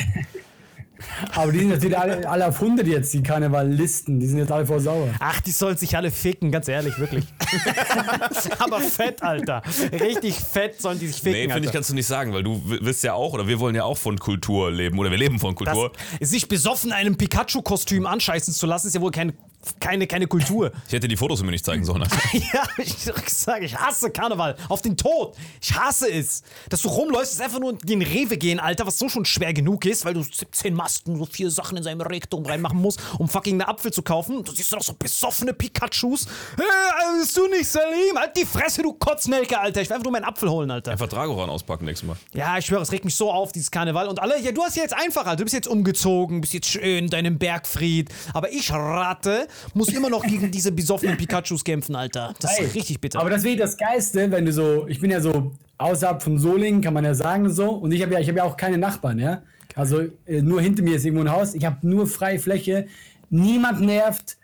Aber 1.35 1.53
die 1.53 1.61
sind 1.61 1.71
jetzt 1.71 1.83
wieder 1.85 2.01
alle, 2.01 2.29
alle 2.29 2.47
auf 2.49 2.61
100 2.61 2.87
jetzt, 2.87 3.13
die 3.15 3.23
Karnevalisten. 3.23 4.19
Die 4.21 4.27
sind 4.27 4.39
jetzt 4.39 4.51
alle 4.53 4.67
voll 4.67 4.81
sauer. 4.81 5.09
Ach, 5.21 5.41
die 5.41 5.51
sollen 5.53 5.77
sich 5.77 5.97
alle 5.97 6.11
ficken, 6.11 6.51
ganz 6.51 6.69
ehrlich, 6.69 6.99
wirklich. 6.99 7.25
Aber 8.59 8.81
fett, 8.81 9.23
Alter. 9.23 9.63
Richtig 9.93 10.35
fett 10.37 10.81
sollen 10.81 10.99
die 10.99 11.07
sich 11.09 11.17
ficken, 11.23 11.33
Nee, 11.33 11.53
finde 11.53 11.67
ich, 11.69 11.73
kannst 11.73 11.91
du 11.91 11.95
nicht 11.95 12.07
sagen, 12.07 12.33
weil 12.33 12.43
du 12.43 12.57
w- 12.69 12.79
willst 12.81 13.05
ja 13.05 13.15
auch, 13.15 13.33
oder 13.33 13.47
wir 13.47 13.59
wollen 13.61 13.75
ja 13.75 13.85
auch 13.85 13.99
von 13.99 14.19
Kultur 14.19 14.71
leben, 14.71 14.99
oder 14.99 15.11
wir 15.11 15.19
leben 15.19 15.39
von 15.39 15.55
Das, 15.55 15.75
Kultur. 15.75 15.93
sich 16.21 16.49
besoffen 16.49 16.93
einem 16.93 17.17
Pikachu-Kostüm 17.17 18.07
anscheißen 18.07 18.53
zu 18.55 18.67
lassen, 18.67 18.89
ist 18.89 18.95
ja 18.95 19.01
wohl 19.01 19.11
keine, 19.11 19.35
keine, 19.81 20.07
keine 20.07 20.27
Kultur. 20.27 20.73
Ich 20.89 20.93
hätte 20.95 21.09
die 21.09 21.17
Fotos 21.17 21.43
mir 21.43 21.51
nicht 21.51 21.65
zeigen 21.65 21.85
sollen. 21.85 22.03
Alter. 22.03 22.19
Ja, 22.53 22.65
ich 22.79 22.95
sage, 23.27 23.67
ich 23.67 23.77
hasse 23.77 24.11
Karneval. 24.11 24.57
Auf 24.69 24.81
den 24.81 24.97
Tod. 24.97 25.37
Ich 25.61 25.75
hasse 25.75 26.11
es. 26.11 26.43
Dass 26.71 26.83
du 26.83 26.89
rumläufst, 26.89 27.35
ist 27.35 27.43
einfach 27.43 27.59
nur 27.59 27.73
in 27.73 27.79
den 27.79 28.03
Rewe 28.03 28.39
gehen, 28.39 28.59
Alter, 28.61 28.87
was 28.87 28.99
so 28.99 29.09
schon 29.09 29.25
schwer 29.25 29.53
genug 29.53 29.85
ist, 29.85 30.05
weil 30.05 30.15
du 30.15 30.23
17 30.23 30.73
Masken, 30.73 31.17
so 31.19 31.27
vier 31.27 31.51
Sachen 31.51 31.77
in 31.77 31.83
seinem 31.83 32.01
Rektum 32.01 32.47
reinmachen 32.47 32.81
musst, 32.81 33.01
um 33.19 33.29
fucking 33.29 33.55
einen 33.61 33.69
Apfel 33.69 33.93
zu 33.93 34.03
kaufen. 34.03 34.45
Du 34.45 34.53
siehst 34.53 34.73
doch 34.73 34.83
so 34.83 34.95
besoffene 34.95 35.53
Pikachus. 35.53 36.27
Hey, 36.57 37.21
bist 37.21 37.37
du 37.37 37.49
nicht 37.49 37.69
Salim? 37.69 38.17
Halt 38.17 38.37
die 38.37 38.47
Fresse, 38.47 38.83
du 38.83 38.93
Kotznelke, 38.95 39.59
Alter. 39.59 39.83
Ich 39.83 39.89
will 39.89 39.95
einfach 39.97 40.05
nur 40.05 40.13
meinen 40.13 40.25
Apfel 40.25 40.49
holen, 40.49 40.71
Alter. 40.71 40.93
Einfach 40.93 41.09
Dragoran 41.09 41.51
auspacken 41.51 41.85
nächstes 41.85 42.07
Mal. 42.07 42.17
Ja, 42.33 42.57
ich 42.57 42.67
schwöre, 42.67 42.83
es 42.83 42.93
regt 42.93 43.05
mich 43.05 43.17
so 43.17 43.31
auf, 43.31 43.53
dieses 43.53 43.71
Karneval. 43.71 44.09
Und 44.09 44.21
alle, 44.21 44.41
ja, 44.41 44.53
du 44.53 44.63
hast 44.63 44.77
ja 44.77 44.83
jetzt 44.83 44.95
einfacher. 44.95 45.37
Du 45.37 45.45
bist 45.45 45.55
jetzt 45.55 45.69
umgezogen, 45.69 46.41
bist 46.41 46.55
jetzt 46.55 46.69
schön 46.69 47.05
in 47.05 47.11
deinem 47.11 47.39
Bergfried. 47.39 48.11
Aber 48.33 48.51
ich, 48.53 48.73
Ratte, 48.73 49.48
muss 49.75 49.89
immer 49.89 50.11
noch 50.11 50.25
gegen 50.25 50.51
diese 50.51 50.73
besoffenen 50.73 51.17
Pikachus 51.17 51.65
kämpfen, 51.65 51.95
Alter. 51.97 52.35
Das 52.41 52.59
Ey, 52.59 52.67
ist 52.67 52.75
richtig 52.75 53.01
bitter. 53.01 53.21
Aber 53.21 53.31
das 53.31 53.43
wäre 53.43 53.57
das 53.57 53.77
Geiste, 53.77 54.31
wenn 54.31 54.45
du 54.45 54.53
so, 54.53 54.87
ich 54.89 55.01
bin 55.01 55.11
ja 55.11 55.21
so 55.21 55.53
außerhalb 55.79 56.23
von 56.23 56.39
Solingen, 56.39 56.81
kann 56.81 56.95
man 56.95 57.05
ja 57.05 57.15
sagen 57.15 57.51
so. 57.51 57.71
Und 57.71 57.93
ich 57.93 58.03
habe 58.03 58.15
ja, 58.15 58.21
ich 58.21 58.29
habe 58.29 58.39
ja 58.39 58.45
auch 58.45 58.57
keine 58.57 58.79
Nachbarn, 58.79 59.19
ja. 59.19 59.43
Also 59.75 60.01
äh, 60.27 60.43
nur 60.43 60.61
hinter 60.61 60.83
mir 60.83 60.97
ist 60.97 61.05
irgendwo 61.05 61.25
ein 61.25 61.31
Haus. 61.31 61.55
Ich 61.55 61.65
habe 61.65 61.87
nur 61.87 62.07
freie 62.07 62.39
Fläche. 62.39 62.87
Niemand 63.31 63.81
nervt. 63.81 64.37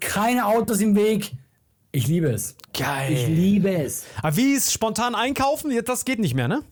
Keine 0.00 0.46
Autos 0.46 0.80
im 0.80 0.94
Weg. 0.94 1.32
Ich 1.90 2.06
liebe 2.06 2.28
es. 2.28 2.54
Geil. 2.78 3.12
Ich 3.12 3.26
liebe 3.26 3.70
es. 3.70 4.04
Aber 4.22 4.36
wie 4.36 4.52
ist 4.52 4.72
spontan 4.72 5.14
einkaufen? 5.14 5.72
Das 5.84 6.04
geht 6.04 6.18
nicht 6.18 6.34
mehr, 6.34 6.48
ne? 6.48 6.62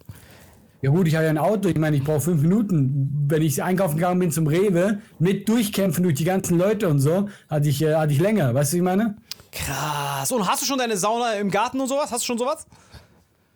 Ja 0.82 0.90
gut, 0.90 1.08
ich 1.08 1.14
habe 1.14 1.24
ja 1.24 1.30
ein 1.30 1.38
Auto, 1.38 1.68
ich 1.68 1.78
meine, 1.78 1.96
ich 1.96 2.04
brauche 2.04 2.20
fünf 2.20 2.42
Minuten. 2.42 3.24
Wenn 3.28 3.42
ich 3.42 3.62
einkaufen 3.62 3.96
gegangen 3.96 4.20
bin 4.20 4.30
zum 4.30 4.46
Rewe, 4.46 5.00
mit 5.18 5.48
durchkämpfen 5.48 6.02
durch 6.02 6.14
die 6.14 6.24
ganzen 6.24 6.58
Leute 6.58 6.88
und 6.88 7.00
so, 7.00 7.28
hatte 7.48 7.68
ich, 7.68 7.82
äh, 7.82 7.94
hatte 7.94 8.12
ich 8.12 8.20
länger. 8.20 8.54
Weißt 8.54 8.72
du, 8.72 8.74
wie 8.76 8.78
ich 8.80 8.84
meine? 8.84 9.16
Krass. 9.52 10.30
Und 10.32 10.46
hast 10.46 10.62
du 10.62 10.66
schon 10.66 10.78
deine 10.78 10.96
Sauna 10.96 11.34
im 11.34 11.50
Garten 11.50 11.80
und 11.80 11.88
sowas? 11.88 12.10
Hast 12.12 12.22
du 12.22 12.26
schon 12.26 12.38
sowas? 12.38 12.66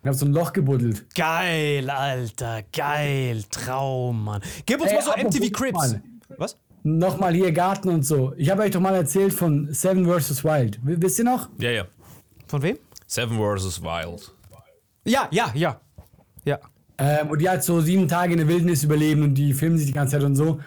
Ich 0.01 0.07
habe 0.07 0.17
so 0.17 0.25
ein 0.25 0.33
Loch 0.33 0.51
gebuddelt. 0.51 1.05
Geil, 1.15 1.87
Alter. 1.91 2.63
Geil. 2.75 3.43
Traum, 3.51 4.23
Mann. 4.25 4.41
Gib 4.65 4.81
uns 4.81 4.89
Ey, 4.89 4.95
mal 4.97 5.03
so 5.03 5.11
MTV 5.11 5.51
Crips. 5.51 5.73
mal. 5.73 6.01
Was? 6.37 6.57
Nochmal 6.83 7.35
hier 7.35 7.51
Garten 7.51 7.89
und 7.89 8.03
so. 8.03 8.33
Ich 8.35 8.49
habe 8.49 8.63
euch 8.63 8.71
doch 8.71 8.79
mal 8.79 8.95
erzählt 8.95 9.31
von 9.31 9.71
Seven 9.71 10.05
vs. 10.07 10.43
Wild. 10.43 10.79
W- 10.83 10.95
Wisst 10.99 11.19
ihr 11.19 11.25
noch? 11.25 11.49
Ja, 11.59 11.69
ja. 11.69 11.83
Von 12.47 12.63
wem? 12.63 12.79
Seven 13.05 13.37
vs. 13.37 13.83
Wild. 13.83 14.33
Ja, 15.05 15.27
ja, 15.29 15.51
ja. 15.53 15.79
Ja. 16.45 16.57
Ähm, 17.01 17.31
und 17.31 17.41
die 17.41 17.49
halt 17.49 17.63
so 17.63 17.81
sieben 17.81 18.07
Tage 18.07 18.33
in 18.33 18.37
der 18.37 18.47
Wildnis 18.47 18.83
überleben 18.83 19.23
und 19.23 19.33
die 19.33 19.53
filmen 19.53 19.75
sich 19.75 19.87
die 19.87 19.93
ganze 19.93 20.17
Zeit 20.17 20.23
und 20.23 20.35
so. 20.35 20.59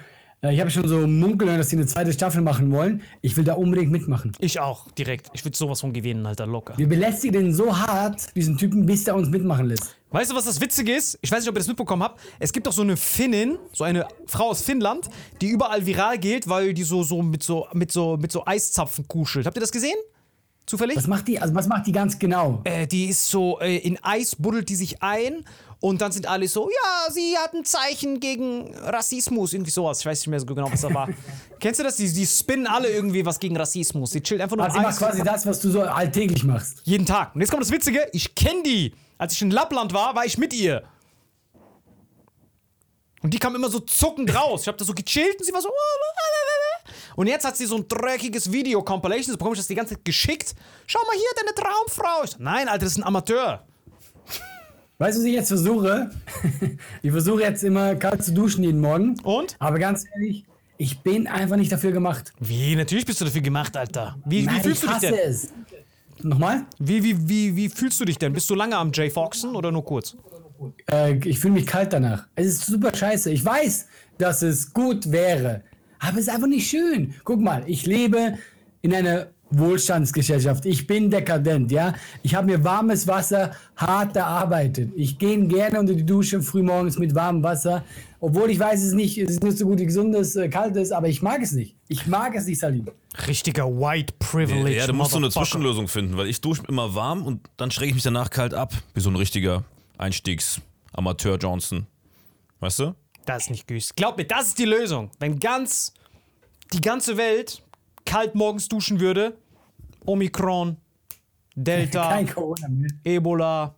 Äh, 0.42 0.52
ich 0.52 0.60
habe 0.60 0.68
schon 0.68 0.88
so 0.88 1.06
munkeln, 1.06 1.56
dass 1.56 1.68
die 1.68 1.76
eine 1.76 1.86
zweite 1.86 2.12
Staffel 2.12 2.42
machen 2.42 2.72
wollen. 2.72 3.02
Ich 3.22 3.36
will 3.36 3.44
da 3.44 3.54
unbedingt 3.54 3.92
mitmachen. 3.92 4.32
Ich 4.40 4.58
auch, 4.58 4.90
direkt. 4.90 5.28
Ich 5.32 5.44
würde 5.44 5.56
sowas 5.56 5.80
von 5.80 5.92
gewinnen, 5.92 6.26
Alter, 6.26 6.48
locker. 6.48 6.74
Wir 6.76 6.88
belästigen 6.88 7.44
den 7.44 7.54
so 7.54 7.78
hart, 7.78 8.34
diesen 8.34 8.58
Typen, 8.58 8.84
bis 8.84 9.04
der 9.04 9.14
uns 9.14 9.28
mitmachen 9.28 9.66
lässt. 9.66 9.94
Weißt 10.10 10.32
du, 10.32 10.34
was 10.34 10.44
das 10.44 10.60
Witzige 10.60 10.92
ist? 10.92 11.20
Ich 11.22 11.30
weiß 11.30 11.38
nicht, 11.38 11.48
ob 11.48 11.54
ihr 11.54 11.60
das 11.60 11.68
mitbekommen 11.68 12.02
habt. 12.02 12.20
Es 12.40 12.52
gibt 12.52 12.66
doch 12.66 12.72
so 12.72 12.82
eine 12.82 12.96
Finnin, 12.96 13.58
so 13.72 13.84
eine 13.84 14.04
Frau 14.26 14.50
aus 14.50 14.62
Finnland, 14.62 15.08
die 15.40 15.50
überall 15.50 15.86
viral 15.86 16.18
geht, 16.18 16.48
weil 16.48 16.74
die 16.74 16.82
so, 16.82 17.04
so 17.04 17.22
mit 17.22 17.44
so 17.44 17.68
mit 17.72 17.92
so 17.92 18.16
mit 18.16 18.32
so 18.32 18.44
Eiszapfen 18.44 19.06
kuschelt. 19.06 19.46
Habt 19.46 19.56
ihr 19.56 19.60
das 19.60 19.72
gesehen? 19.72 19.96
Zufällig? 20.66 20.96
Was 20.96 21.06
macht 21.06 21.28
die? 21.28 21.38
Also 21.38 21.54
was 21.54 21.68
macht 21.68 21.86
die 21.86 21.92
ganz 21.92 22.18
genau? 22.18 22.62
Äh, 22.64 22.86
die 22.86 23.06
ist 23.06 23.28
so, 23.28 23.60
äh, 23.60 23.76
in 23.76 24.02
Eis 24.02 24.34
buddelt 24.36 24.68
die 24.68 24.76
sich 24.76 25.02
ein 25.02 25.44
und 25.84 26.00
dann 26.00 26.12
sind 26.12 26.26
alle 26.26 26.48
so, 26.48 26.70
ja, 26.70 27.12
sie 27.12 27.36
hat 27.36 27.52
ein 27.52 27.62
Zeichen 27.62 28.18
gegen 28.18 28.74
Rassismus, 28.74 29.52
irgendwie 29.52 29.70
sowas. 29.70 30.00
Ich 30.00 30.06
weiß 30.06 30.18
nicht 30.20 30.28
mehr 30.28 30.40
so 30.40 30.46
genau, 30.46 30.72
was 30.72 30.80
da 30.80 30.94
war. 30.94 31.10
Kennst 31.60 31.78
du 31.78 31.84
das? 31.84 31.96
Die, 31.96 32.10
die 32.10 32.24
spinnen 32.24 32.66
alle 32.66 32.88
irgendwie 32.88 33.26
was 33.26 33.38
gegen 33.38 33.54
Rassismus. 33.54 34.12
Die 34.12 34.22
chillt 34.22 34.40
einfach 34.40 34.56
nur 34.56 34.64
Also 34.64 34.78
sie 34.78 34.82
macht 34.82 34.96
quasi 34.96 35.22
das, 35.22 35.44
was 35.44 35.60
du 35.60 35.70
so 35.70 35.82
alltäglich 35.82 36.42
machst. 36.42 36.80
Jeden 36.84 37.04
Tag. 37.04 37.34
Und 37.34 37.42
jetzt 37.42 37.50
kommt 37.50 37.62
das 37.62 37.70
Witzige, 37.70 38.08
ich 38.14 38.34
kenne 38.34 38.62
die. 38.62 38.94
Als 39.18 39.34
ich 39.34 39.42
in 39.42 39.50
Lappland 39.50 39.92
war, 39.92 40.14
war 40.14 40.24
ich 40.24 40.38
mit 40.38 40.54
ihr. 40.54 40.84
Und 43.20 43.34
die 43.34 43.38
kam 43.38 43.54
immer 43.54 43.68
so 43.68 43.80
zuckend 43.80 44.34
raus. 44.34 44.62
Ich 44.62 44.68
hab 44.68 44.78
da 44.78 44.86
so 44.86 44.94
gechillt 44.94 45.38
und 45.38 45.44
sie 45.44 45.52
war 45.52 45.60
so. 45.60 45.68
Und 47.16 47.26
jetzt 47.26 47.44
hat 47.44 47.58
sie 47.58 47.66
so 47.66 47.76
ein 47.76 47.86
dreckiges 47.86 48.50
Video-Compilation. 48.50 49.32
Das 49.32 49.36
bekomme 49.36 49.52
ich 49.52 49.60
das 49.60 49.66
die 49.66 49.74
ganze 49.74 49.96
Zeit 49.96 50.04
geschickt. 50.06 50.54
Schau 50.86 51.00
mal 51.06 51.14
hier, 51.14 51.28
deine 51.36 51.54
Traumfrau. 51.54 52.24
Ich 52.24 52.30
so, 52.30 52.36
Nein, 52.40 52.68
Alter, 52.68 52.86
das 52.86 52.92
ist 52.92 52.98
ein 52.98 53.04
Amateur. 53.04 53.66
Weißt 55.04 55.18
du, 55.18 55.20
was 55.20 55.26
ich 55.26 55.34
jetzt 55.34 55.48
versuche? 55.48 56.10
ich 57.02 57.10
versuche 57.10 57.42
jetzt 57.42 57.62
immer 57.62 57.94
kalt 57.94 58.24
zu 58.24 58.32
duschen 58.32 58.64
jeden 58.64 58.80
Morgen. 58.80 59.20
Und? 59.22 59.54
Aber 59.58 59.78
ganz 59.78 60.06
ehrlich, 60.14 60.46
ich 60.78 61.00
bin 61.00 61.26
einfach 61.26 61.56
nicht 61.56 61.70
dafür 61.70 61.92
gemacht. 61.92 62.32
Wie? 62.40 62.74
Natürlich 62.74 63.04
bist 63.04 63.20
du 63.20 63.26
dafür 63.26 63.42
gemacht, 63.42 63.76
Alter. 63.76 64.16
Wie, 64.24 64.40
wie 64.40 64.46
Nein, 64.46 64.62
fühlst 64.62 64.82
ich 64.82 64.88
du 64.88 64.94
dich 64.94 64.96
hasse 64.96 65.08
denn? 65.08 65.30
es. 65.30 65.52
Nochmal? 66.22 66.64
Wie, 66.78 67.04
wie, 67.04 67.28
wie, 67.28 67.54
wie 67.54 67.68
fühlst 67.68 68.00
du 68.00 68.06
dich 68.06 68.16
denn? 68.16 68.32
Bist 68.32 68.48
du 68.48 68.54
lange 68.54 68.78
am 68.78 68.92
Jay 68.94 69.10
Foxen 69.10 69.54
oder 69.54 69.70
nur 69.70 69.84
kurz? 69.84 70.16
Äh, 70.90 71.18
ich 71.28 71.38
fühle 71.38 71.52
mich 71.52 71.66
kalt 71.66 71.92
danach. 71.92 72.26
Es 72.34 72.46
ist 72.46 72.64
super 72.64 72.94
scheiße. 72.94 73.30
Ich 73.30 73.44
weiß, 73.44 73.86
dass 74.16 74.40
es 74.40 74.72
gut 74.72 75.12
wäre. 75.12 75.64
Aber 75.98 76.14
es 76.14 76.28
ist 76.28 76.34
einfach 76.34 76.48
nicht 76.48 76.66
schön. 76.66 77.12
Guck 77.24 77.42
mal, 77.42 77.62
ich 77.66 77.84
lebe 77.84 78.38
in 78.80 78.94
einer 78.94 79.26
Wohlstandsgesellschaft. 79.58 80.66
Ich 80.66 80.86
bin 80.86 81.10
dekadent, 81.10 81.70
ja. 81.70 81.94
Ich 82.22 82.34
habe 82.34 82.46
mir 82.46 82.64
warmes 82.64 83.06
Wasser 83.06 83.52
hart 83.76 84.16
erarbeitet. 84.16 84.92
Ich 84.96 85.18
gehe 85.18 85.46
gerne 85.46 85.80
unter 85.80 85.94
die 85.94 86.06
Dusche 86.06 86.42
frühmorgens 86.42 86.98
mit 86.98 87.14
warmem 87.14 87.42
Wasser. 87.42 87.84
Obwohl 88.20 88.50
ich 88.50 88.58
weiß, 88.58 88.80
es 88.80 88.86
ist 88.88 88.94
nicht, 88.94 89.18
es 89.18 89.32
ist 89.32 89.42
nicht 89.42 89.58
so 89.58 89.66
gut 89.66 89.78
wie 89.78 89.86
gesundes, 89.86 90.34
äh, 90.36 90.48
kaltes, 90.48 90.92
aber 90.92 91.08
ich 91.08 91.20
mag 91.20 91.42
es 91.42 91.52
nicht. 91.52 91.76
Ich 91.88 92.06
mag 92.06 92.34
es 92.34 92.46
nicht, 92.46 92.58
Salim. 92.58 92.86
Richtiger 93.26 93.66
White 93.66 94.14
Privilege. 94.18 94.76
Ja, 94.76 94.86
du 94.86 94.94
musst 94.94 95.10
so 95.10 95.18
eine. 95.18 95.30
Zwischenlösung 95.30 95.88
finden, 95.88 96.16
weil 96.16 96.28
ich 96.28 96.40
dusche 96.40 96.62
immer 96.68 96.94
warm 96.94 97.24
und 97.24 97.40
dann 97.56 97.70
schräge 97.70 97.88
ich 97.88 97.94
mich 97.94 98.04
danach 98.04 98.30
kalt 98.30 98.54
ab. 98.54 98.72
Wie 98.94 99.00
so 99.00 99.10
ein 99.10 99.16
richtiger 99.16 99.64
Einstiegs-Amateur-Johnson. 99.98 101.86
Weißt 102.60 102.78
du? 102.78 102.94
Das 103.26 103.44
ist 103.44 103.50
nicht 103.50 103.66
güst. 103.66 103.96
Glaub 103.96 104.16
mir, 104.16 104.24
das 104.24 104.48
ist 104.48 104.58
die 104.58 104.64
Lösung. 104.64 105.10
Wenn 105.18 105.38
ganz 105.38 105.92
die 106.72 106.80
ganze 106.80 107.16
Welt 107.16 107.62
kalt 108.04 108.34
morgens 108.34 108.68
duschen 108.68 109.00
würde, 109.00 109.36
Omikron, 110.06 110.76
Delta, 111.54 112.08
Kein 112.10 112.28
Corona 112.28 112.68
mehr. 112.68 112.90
Ebola, 113.04 113.74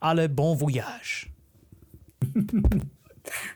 alle 0.00 0.28
bon 0.28 0.58
voyage. 0.58 1.28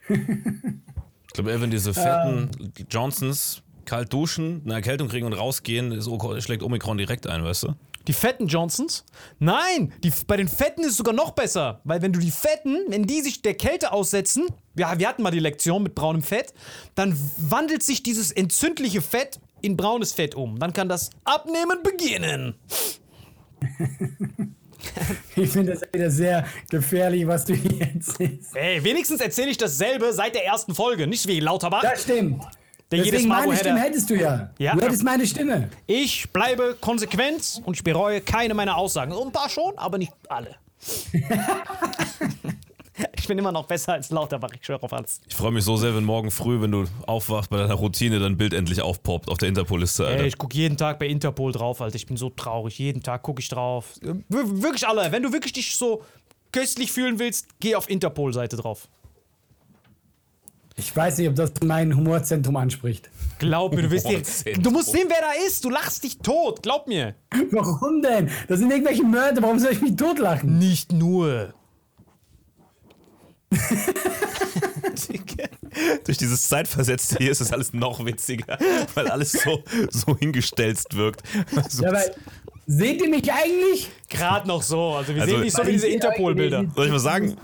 Ich 0.08 1.32
glaube, 1.32 1.60
wenn 1.60 1.70
diese 1.70 1.92
fetten 1.92 2.50
Johnsons 2.90 3.62
kalt 3.84 4.12
duschen, 4.12 4.62
eine 4.64 4.74
Erkältung 4.74 5.08
kriegen 5.08 5.26
und 5.26 5.32
rausgehen, 5.32 5.92
ist, 5.92 6.08
schlägt 6.38 6.62
Omikron 6.62 6.98
direkt 6.98 7.26
ein, 7.26 7.44
weißt 7.44 7.64
du? 7.64 7.74
Die 8.06 8.12
fetten 8.12 8.46
Johnsons? 8.46 9.04
Nein, 9.40 9.92
die, 10.04 10.12
bei 10.26 10.36
den 10.36 10.48
Fetten 10.48 10.82
ist 10.82 10.92
es 10.92 10.96
sogar 10.96 11.14
noch 11.14 11.32
besser. 11.32 11.80
Weil 11.82 12.02
wenn 12.02 12.12
du 12.12 12.20
die 12.20 12.30
Fetten, 12.30 12.78
wenn 12.88 13.04
die 13.04 13.20
sich 13.20 13.42
der 13.42 13.54
Kälte 13.54 13.92
aussetzen, 13.92 14.46
ja, 14.76 14.98
wir 14.98 15.08
hatten 15.08 15.22
mal 15.22 15.32
die 15.32 15.40
Lektion 15.40 15.82
mit 15.82 15.94
braunem 15.94 16.22
Fett, 16.22 16.54
dann 16.94 17.18
wandelt 17.36 17.82
sich 17.82 18.02
dieses 18.02 18.30
entzündliche 18.30 19.02
Fett 19.02 19.40
in 19.62 19.76
braunes 19.76 20.12
Fett 20.12 20.34
um. 20.34 20.58
Dann 20.58 20.72
kann 20.72 20.88
das 20.88 21.10
Abnehmen 21.24 21.82
beginnen. 21.82 22.54
Ich 25.34 25.50
finde 25.50 25.72
das 25.72 25.82
wieder 25.92 26.10
sehr 26.10 26.46
gefährlich, 26.70 27.26
was 27.26 27.44
du 27.44 27.54
hier 27.54 27.82
erzählst. 27.82 28.54
Ey, 28.56 28.82
wenigstens 28.82 29.20
erzähle 29.20 29.50
ich 29.50 29.58
dasselbe 29.58 30.12
seit 30.12 30.34
der 30.34 30.46
ersten 30.46 30.74
Folge. 30.74 31.06
Nicht 31.06 31.26
wie 31.26 31.40
Lauterbach. 31.40 31.82
Das 31.82 32.02
stimmt. 32.04 32.42
Der 32.90 33.02
Deswegen 33.02 33.28
Mal, 33.28 33.46
meine 33.46 33.58
Stimme 33.58 33.80
hättest 33.80 34.08
du 34.08 34.14
ja. 34.14 34.50
Ja. 34.58 34.74
Du 34.74 34.84
hättest 34.84 35.02
meine 35.02 35.26
Stimme. 35.26 35.68
Ich 35.86 36.30
bleibe 36.30 36.76
konsequent 36.80 37.60
und 37.64 37.74
ich 37.74 37.82
bereue 37.82 38.20
keine 38.20 38.54
meiner 38.54 38.76
Aussagen. 38.76 39.12
So 39.12 39.24
Ein 39.24 39.32
paar 39.32 39.48
schon, 39.48 39.76
aber 39.76 39.98
nicht 39.98 40.12
alle. 40.28 40.54
ich 43.18 43.26
bin 43.28 43.38
immer 43.38 43.52
noch 43.52 43.66
besser 43.66 43.92
als 43.94 44.10
Lauterbach, 44.10 44.50
ich 44.58 44.64
schwöre 44.64 44.82
auf 44.82 44.92
alles. 44.92 45.20
Ich 45.28 45.34
freue 45.34 45.50
mich 45.52 45.64
so 45.64 45.76
sehr, 45.76 45.94
wenn 45.94 46.04
morgen 46.04 46.30
früh, 46.30 46.60
wenn 46.60 46.70
du 46.72 46.84
aufwachst, 47.06 47.50
bei 47.50 47.58
deiner 47.58 47.74
Routine 47.74 48.18
dein 48.18 48.36
Bild 48.36 48.52
endlich 48.54 48.80
aufpoppt 48.82 49.28
auf 49.30 49.38
der 49.38 49.48
Interpol-Liste, 49.48 50.06
Alter. 50.06 50.20
Ey, 50.22 50.28
ich 50.28 50.38
gucke 50.38 50.56
jeden 50.56 50.76
Tag 50.76 50.98
bei 50.98 51.06
Interpol 51.06 51.52
drauf, 51.52 51.80
Alter. 51.80 51.96
Ich 51.96 52.06
bin 52.06 52.16
so 52.16 52.30
traurig. 52.30 52.78
Jeden 52.78 53.02
Tag 53.02 53.22
gucke 53.22 53.40
ich 53.40 53.48
drauf. 53.48 53.94
Wir- 54.02 54.22
Wirklich 54.62 54.86
alle. 54.86 55.10
Wenn 55.12 55.22
du 55.22 55.32
wirklich 55.32 55.52
dich 55.52 55.76
so 55.76 56.02
köstlich 56.52 56.90
fühlen 56.92 57.18
willst, 57.18 57.46
geh 57.60 57.74
auf 57.74 57.88
Interpol-Seite 57.90 58.56
drauf. 58.56 58.88
Ich 60.78 60.94
weiß 60.94 61.16
nicht, 61.18 61.28
ob 61.30 61.34
das 61.36 61.52
mein 61.64 61.96
Humorzentrum 61.96 62.54
anspricht. 62.56 63.08
Glaub 63.38 63.74
mir, 63.74 63.82
du 63.82 63.90
wirst 63.90 64.08
dir. 64.08 64.20
Du 64.58 64.70
musst 64.70 64.92
sehen, 64.92 65.06
wer 65.08 65.20
da 65.22 65.46
ist. 65.46 65.64
Du 65.64 65.70
lachst 65.70 66.04
dich 66.04 66.18
tot. 66.18 66.62
Glaub 66.62 66.86
mir. 66.86 67.14
Warum 67.50 68.02
denn? 68.02 68.28
Das 68.46 68.58
sind 68.58 68.70
irgendwelche 68.70 69.02
Mörder. 69.02 69.40
Warum 69.40 69.58
soll 69.58 69.72
ich 69.72 69.80
mich 69.80 69.96
totlachen? 69.96 70.58
Nicht 70.58 70.92
nur. 70.92 71.54
Durch 76.04 76.18
dieses 76.18 76.48
Zeitversetzte 76.48 77.16
hier 77.18 77.30
ist 77.30 77.40
es 77.40 77.52
alles 77.52 77.72
noch 77.72 78.04
witziger, 78.04 78.58
weil 78.94 79.08
alles 79.08 79.32
so, 79.32 79.62
so 79.90 80.16
hingestelzt 80.16 80.96
wirkt. 80.96 81.22
Also, 81.54 81.84
Ja, 81.84 81.92
seht 82.66 83.02
ihr 83.02 83.08
mich 83.10 83.30
eigentlich? 83.32 83.90
Gerade 84.08 84.48
noch 84.48 84.62
so. 84.62 84.94
Also 84.94 85.14
wir 85.14 85.22
Also- 85.22 85.34
sehen 85.34 85.42
nicht 85.44 85.56
so 85.56 85.66
wie 85.66 85.72
diese 85.72 85.88
Interpol-Bilder. 85.88 86.64
Soll 86.74 86.86
ich 86.86 86.92
mal 86.92 86.98
sagen? 86.98 87.36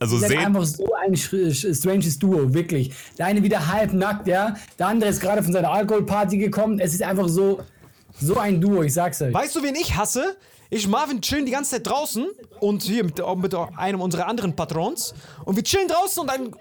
Also 0.00 0.18
sehen. 0.18 0.38
einfach 0.38 0.64
so 0.64 0.92
ein 0.94 1.16
stranges 1.16 2.18
Duo, 2.18 2.52
wirklich. 2.52 2.92
Der 3.18 3.26
eine 3.26 3.42
wieder 3.42 3.66
halb 3.72 3.92
nackt, 3.92 4.26
ja. 4.26 4.56
Der 4.78 4.88
andere 4.88 5.10
ist 5.10 5.20
gerade 5.20 5.42
von 5.42 5.52
seiner 5.52 5.70
Alkoholparty 5.70 6.38
gekommen. 6.38 6.80
Es 6.80 6.92
ist 6.92 7.02
einfach 7.02 7.28
so, 7.28 7.60
so 8.20 8.36
ein 8.38 8.60
Duo, 8.60 8.82
ich 8.82 8.94
sag's 8.94 9.22
euch. 9.22 9.32
Weißt 9.32 9.54
du, 9.54 9.62
wen 9.62 9.76
ich 9.76 9.96
hasse? 9.96 10.36
Ich 10.70 10.86
Marvin 10.88 11.20
chillen 11.20 11.46
die 11.46 11.52
ganze 11.52 11.72
Zeit 11.72 11.86
draußen 11.86 12.28
und 12.60 12.82
hier 12.82 13.04
mit, 13.04 13.18
mit 13.36 13.54
einem 13.54 14.00
unserer 14.00 14.26
anderen 14.26 14.56
Patrons. 14.56 15.14
Und 15.44 15.56
wir 15.56 15.62
chillen 15.62 15.88
draußen 15.88 16.20
und 16.20 16.30
dann. 16.30 16.54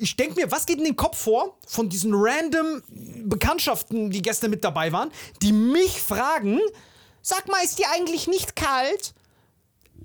Ich 0.00 0.14
denke 0.14 0.36
mir, 0.40 0.50
was 0.52 0.64
geht 0.64 0.78
in 0.78 0.84
den 0.84 0.94
Kopf 0.94 1.18
vor 1.18 1.58
von 1.66 1.88
diesen 1.88 2.12
random 2.14 2.82
Bekanntschaften, 3.24 4.10
die 4.10 4.22
gestern 4.22 4.50
mit 4.50 4.62
dabei 4.62 4.92
waren, 4.92 5.10
die 5.42 5.52
mich 5.52 6.00
fragen: 6.00 6.60
Sag 7.20 7.48
mal, 7.48 7.62
ist 7.64 7.78
dir 7.78 7.86
eigentlich 7.92 8.28
nicht 8.28 8.54
kalt? 8.54 9.14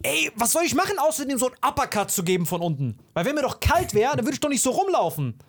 Ey, 0.02 0.32
was 0.36 0.52
soll 0.52 0.64
ich 0.64 0.74
machen, 0.74 0.98
außer 0.98 1.26
dem 1.26 1.38
so 1.38 1.48
einen 1.48 1.56
Uppercut 1.66 2.12
zu 2.12 2.24
geben 2.24 2.46
von 2.46 2.62
unten? 2.62 2.98
Weil 3.14 3.26
wenn 3.26 3.36
mir 3.36 3.44
doch 3.44 3.60
kalt 3.60 3.94
wäre, 3.94 4.16
dann 4.16 4.26
würde 4.26 4.34
ich 4.34 4.40
doch 4.40 4.50
nicht 4.50 4.64
so 4.64 4.72
rumlaufen. 4.72 5.40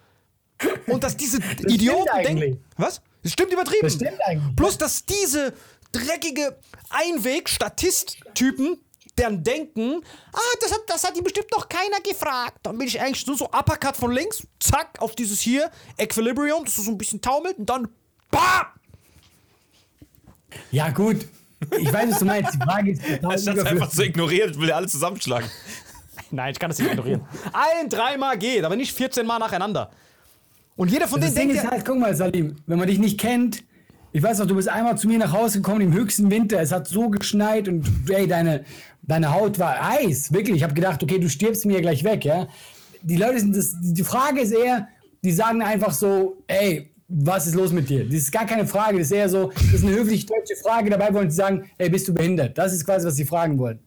Und 0.87 1.03
dass 1.03 1.17
diese 1.17 1.39
Idioten 1.67 2.09
eigentlich. 2.11 2.41
denken. 2.51 2.65
Was? 2.77 3.01
Das 3.23 3.33
stimmt 3.33 3.53
übertrieben. 3.53 3.83
Das 3.83 3.95
stimmt 3.95 4.21
eigentlich. 4.25 4.57
Plus, 4.57 4.79
dass 4.79 5.05
diese 5.05 5.55
dreckige 5.99 6.59
Einweg-Statist-Typen 6.91 8.79
dann 9.17 9.45
denken, 9.45 10.03
ah, 10.33 10.39
das 10.61 10.73
hat, 10.73 10.81
das 10.89 11.05
hat 11.05 11.17
ihn 11.17 11.23
bestimmt 11.23 11.51
noch 11.53 11.69
keiner 11.69 12.01
gefragt. 12.01 12.59
Dann 12.65 12.77
bin 12.79 12.89
ich 12.89 13.01
eigentlich 13.01 13.27
nur 13.27 13.37
so 13.37 13.47
Uppercut 13.47 13.97
von 13.97 14.11
links, 14.11 14.47
zack, 14.59 15.01
auf 15.01 15.15
dieses 15.15 15.41
hier, 15.41 15.71
Equilibrium, 15.97 16.65
dass 16.65 16.77
du 16.77 16.83
so 16.83 16.91
ein 16.91 16.99
bisschen 16.99 17.21
taumelt 17.21 17.59
und 17.59 17.71
dann, 17.71 17.89
bam! 18.31 18.67
Ja, 20.71 20.91
gut. 20.91 21.27
Ich 21.79 21.93
weiß, 21.93 22.11
was 22.11 22.19
du 22.19 22.25
meinst. 22.25 22.55
Die 22.55 22.59
Frage 22.59 22.91
ist 22.91 23.03
total 23.23 23.35
es 23.35 23.67
einfach 23.67 23.89
zu 23.89 24.03
ignorieren, 24.03 24.61
will 24.61 24.69
er 24.69 24.77
alle 24.77 24.89
zusammenschlagen. 24.89 25.49
Nein, 26.31 26.53
ich 26.53 26.59
kann 26.59 26.71
das 26.71 26.79
nicht 26.79 26.91
ignorieren. 26.91 27.27
Ein, 27.53 27.89
dreimal 27.89 28.37
geht, 28.37 28.65
aber 28.65 28.77
nicht 28.77 28.95
14 28.95 29.27
Mal 29.27 29.39
nacheinander. 29.39 29.91
Und 30.77 30.91
jeder 30.91 31.07
von 31.07 31.21
Das 31.21 31.35
denen 31.35 31.49
Ding 31.49 31.49
denkt 31.49 31.63
ist 31.63 31.65
ja, 31.65 31.71
halt, 31.71 31.85
guck 31.85 31.99
mal, 31.99 32.15
Salim, 32.15 32.57
wenn 32.67 32.79
man 32.79 32.89
dich 32.89 32.99
nicht 32.99 33.19
kennt, 33.19 33.63
ich 34.15 34.23
weiß 34.23 34.39
noch, 34.39 34.47
du 34.47 34.55
bist 34.55 34.69
einmal 34.69 34.97
zu 34.97 35.09
mir 35.09 35.19
nach 35.19 35.33
Hause 35.33 35.61
gekommen 35.61 35.81
im 35.81 35.93
höchsten 35.93 36.31
Winter, 36.31 36.61
es 36.61 36.71
hat 36.71 36.87
so 36.87 37.11
geschneit 37.11 37.67
und 37.67 37.85
ey, 38.09 38.29
deine, 38.29 38.65
deine 39.03 39.35
Haut 39.35 39.59
war 39.59 39.91
Eis, 39.91 40.33
wirklich. 40.33 40.59
Ich 40.59 40.63
habe 40.63 40.73
gedacht, 40.73 41.03
okay, 41.03 41.19
du 41.19 41.29
stirbst 41.29 41.67
mir 41.67 41.81
gleich 41.81 42.05
weg, 42.05 42.25
ja. 42.25 42.47
Die 43.03 43.17
Leute 43.17 43.41
sind 43.41 43.57
das, 43.57 43.75
die 43.81 44.05
Frage 44.05 44.41
ist 44.41 44.53
eher, 44.53 44.87
die 45.25 45.33
sagen 45.33 45.63
einfach 45.63 45.93
so, 45.93 46.37
ey, 46.47 46.93
was 47.09 47.49
ist 47.49 47.57
los 47.57 47.73
mit 47.73 47.91
dir? 47.91 48.05
Das 48.05 48.15
ist 48.15 48.31
gar 48.31 48.47
keine 48.47 48.69
Frage, 48.69 48.99
das 48.99 49.09
ist 49.09 49.13
eher 49.13 49.29
so, 49.29 49.51
das 49.53 49.75
ist 49.75 49.85
eine 49.85 49.97
höflich 49.97 50.27
deutsche 50.27 50.55
Frage, 50.63 50.91
dabei 50.91 51.13
wollen 51.13 51.29
sie 51.29 51.37
sagen, 51.37 51.69
ey, 51.79 51.91
bist 51.91 52.07
du 52.07 52.15
behindert? 52.15 52.57
Das 52.57 52.73
ist 52.73 52.85
quasi, 52.85 53.05
was 53.09 53.17
sie 53.17 53.25
fragen 53.25 53.59
wollen. 53.59 53.81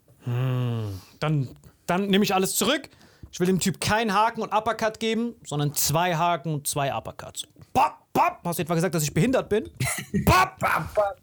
dann, 1.22 1.48
dann 1.86 2.08
nehme 2.10 2.26
ich 2.26 2.36
alles 2.36 2.54
zurück. 2.58 2.90
Ich 3.38 3.40
will 3.40 3.46
dem 3.46 3.60
Typ 3.60 3.80
keinen 3.80 4.16
Haken 4.16 4.42
und 4.42 4.52
Uppercut 4.52 5.00
geben, 5.00 5.36
sondern 5.46 5.72
zwei 5.76 6.16
Haken 6.16 6.56
und 6.56 6.68
zwei 6.68 6.92
Uppercuts. 6.92 7.44
Bap, 7.72 8.00
bap. 8.12 8.40
Hast 8.44 8.58
du 8.58 8.64
etwa 8.64 8.74
gesagt, 8.74 8.96
dass 8.96 9.04
ich 9.04 9.14
behindert 9.14 9.48
bin? 9.48 9.66
bap, 10.26 10.58
bap, 10.58 10.92
bap, 10.96 11.20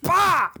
bap. 0.00 0.54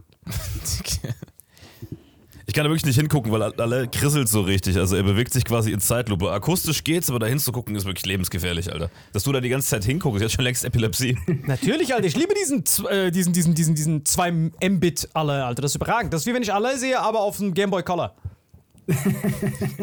Ich 2.44 2.52
kann 2.52 2.64
da 2.64 2.70
wirklich 2.70 2.84
nicht 2.84 2.96
hingucken, 2.96 3.32
weil 3.32 3.42
alle 3.42 3.88
krisselt 3.88 4.28
so 4.28 4.42
richtig. 4.42 4.76
Also 4.76 4.94
er 4.94 5.02
bewegt 5.02 5.32
sich 5.32 5.46
quasi 5.46 5.72
in 5.72 5.80
Zeitlupe. 5.80 6.30
Akustisch 6.30 6.84
geht's, 6.84 7.08
aber 7.08 7.18
da 7.18 7.24
hinzugucken 7.24 7.74
ist 7.76 7.86
wirklich 7.86 8.04
lebensgefährlich, 8.04 8.70
Alter. 8.70 8.90
Dass 9.14 9.22
du 9.22 9.32
da 9.32 9.40
die 9.40 9.48
ganze 9.48 9.68
Zeit 9.68 9.84
hinguckst, 9.84 10.20
jetzt 10.20 10.34
schon 10.34 10.44
längst 10.44 10.66
Epilepsie. 10.66 11.16
Natürlich, 11.46 11.94
Alter. 11.94 12.08
Ich 12.08 12.16
liebe 12.16 12.34
diesen, 12.34 12.62
äh, 12.90 13.10
diesen, 13.10 13.32
diesen, 13.32 13.54
diesen, 13.54 13.74
diesen 13.74 14.04
2 14.04 14.32
Mbit 14.68 15.08
alle, 15.14 15.46
Alter. 15.46 15.62
Das 15.62 15.70
ist 15.70 15.76
überragend. 15.76 16.12
Das 16.12 16.20
ist 16.20 16.26
wie 16.26 16.34
wenn 16.34 16.42
ich 16.42 16.52
alle 16.52 16.76
sehe, 16.76 17.00
aber 17.00 17.20
auf 17.20 17.38
dem 17.38 17.54
Gameboy 17.54 17.82
Color. 17.84 18.14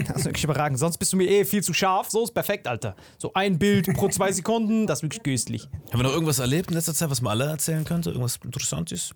Das 0.08 0.18
ist 0.18 0.26
wirklich 0.26 0.44
überragend. 0.44 0.80
Sonst 0.80 0.98
bist 0.98 1.14
du 1.14 1.18
mir 1.18 1.30
eh 1.30 1.46
viel 1.46 1.64
zu 1.64 1.74
scharf. 1.74 2.10
So 2.10 2.24
ist 2.24 2.34
perfekt, 2.34 2.68
Alter. 2.68 2.96
So 3.18 3.34
ein 3.34 3.58
Bild 3.58 3.94
pro 3.94 4.10
zwei 4.10 4.32
Sekunden, 4.32 4.88
das 4.88 5.00
ist 5.00 5.04
wirklich 5.04 5.24
köstlich. 5.24 5.70
Haben 5.92 6.00
wir 6.00 6.04
noch 6.04 6.14
irgendwas 6.14 6.40
erlebt 6.40 6.70
in 6.70 6.76
letzter 6.76 6.94
Zeit, 6.94 7.10
was 7.10 7.22
man 7.22 7.32
alle 7.32 7.52
erzählen 7.52 7.86
könnte? 7.86 8.10
Irgendwas 8.10 8.40
Interessantes? 8.44 9.12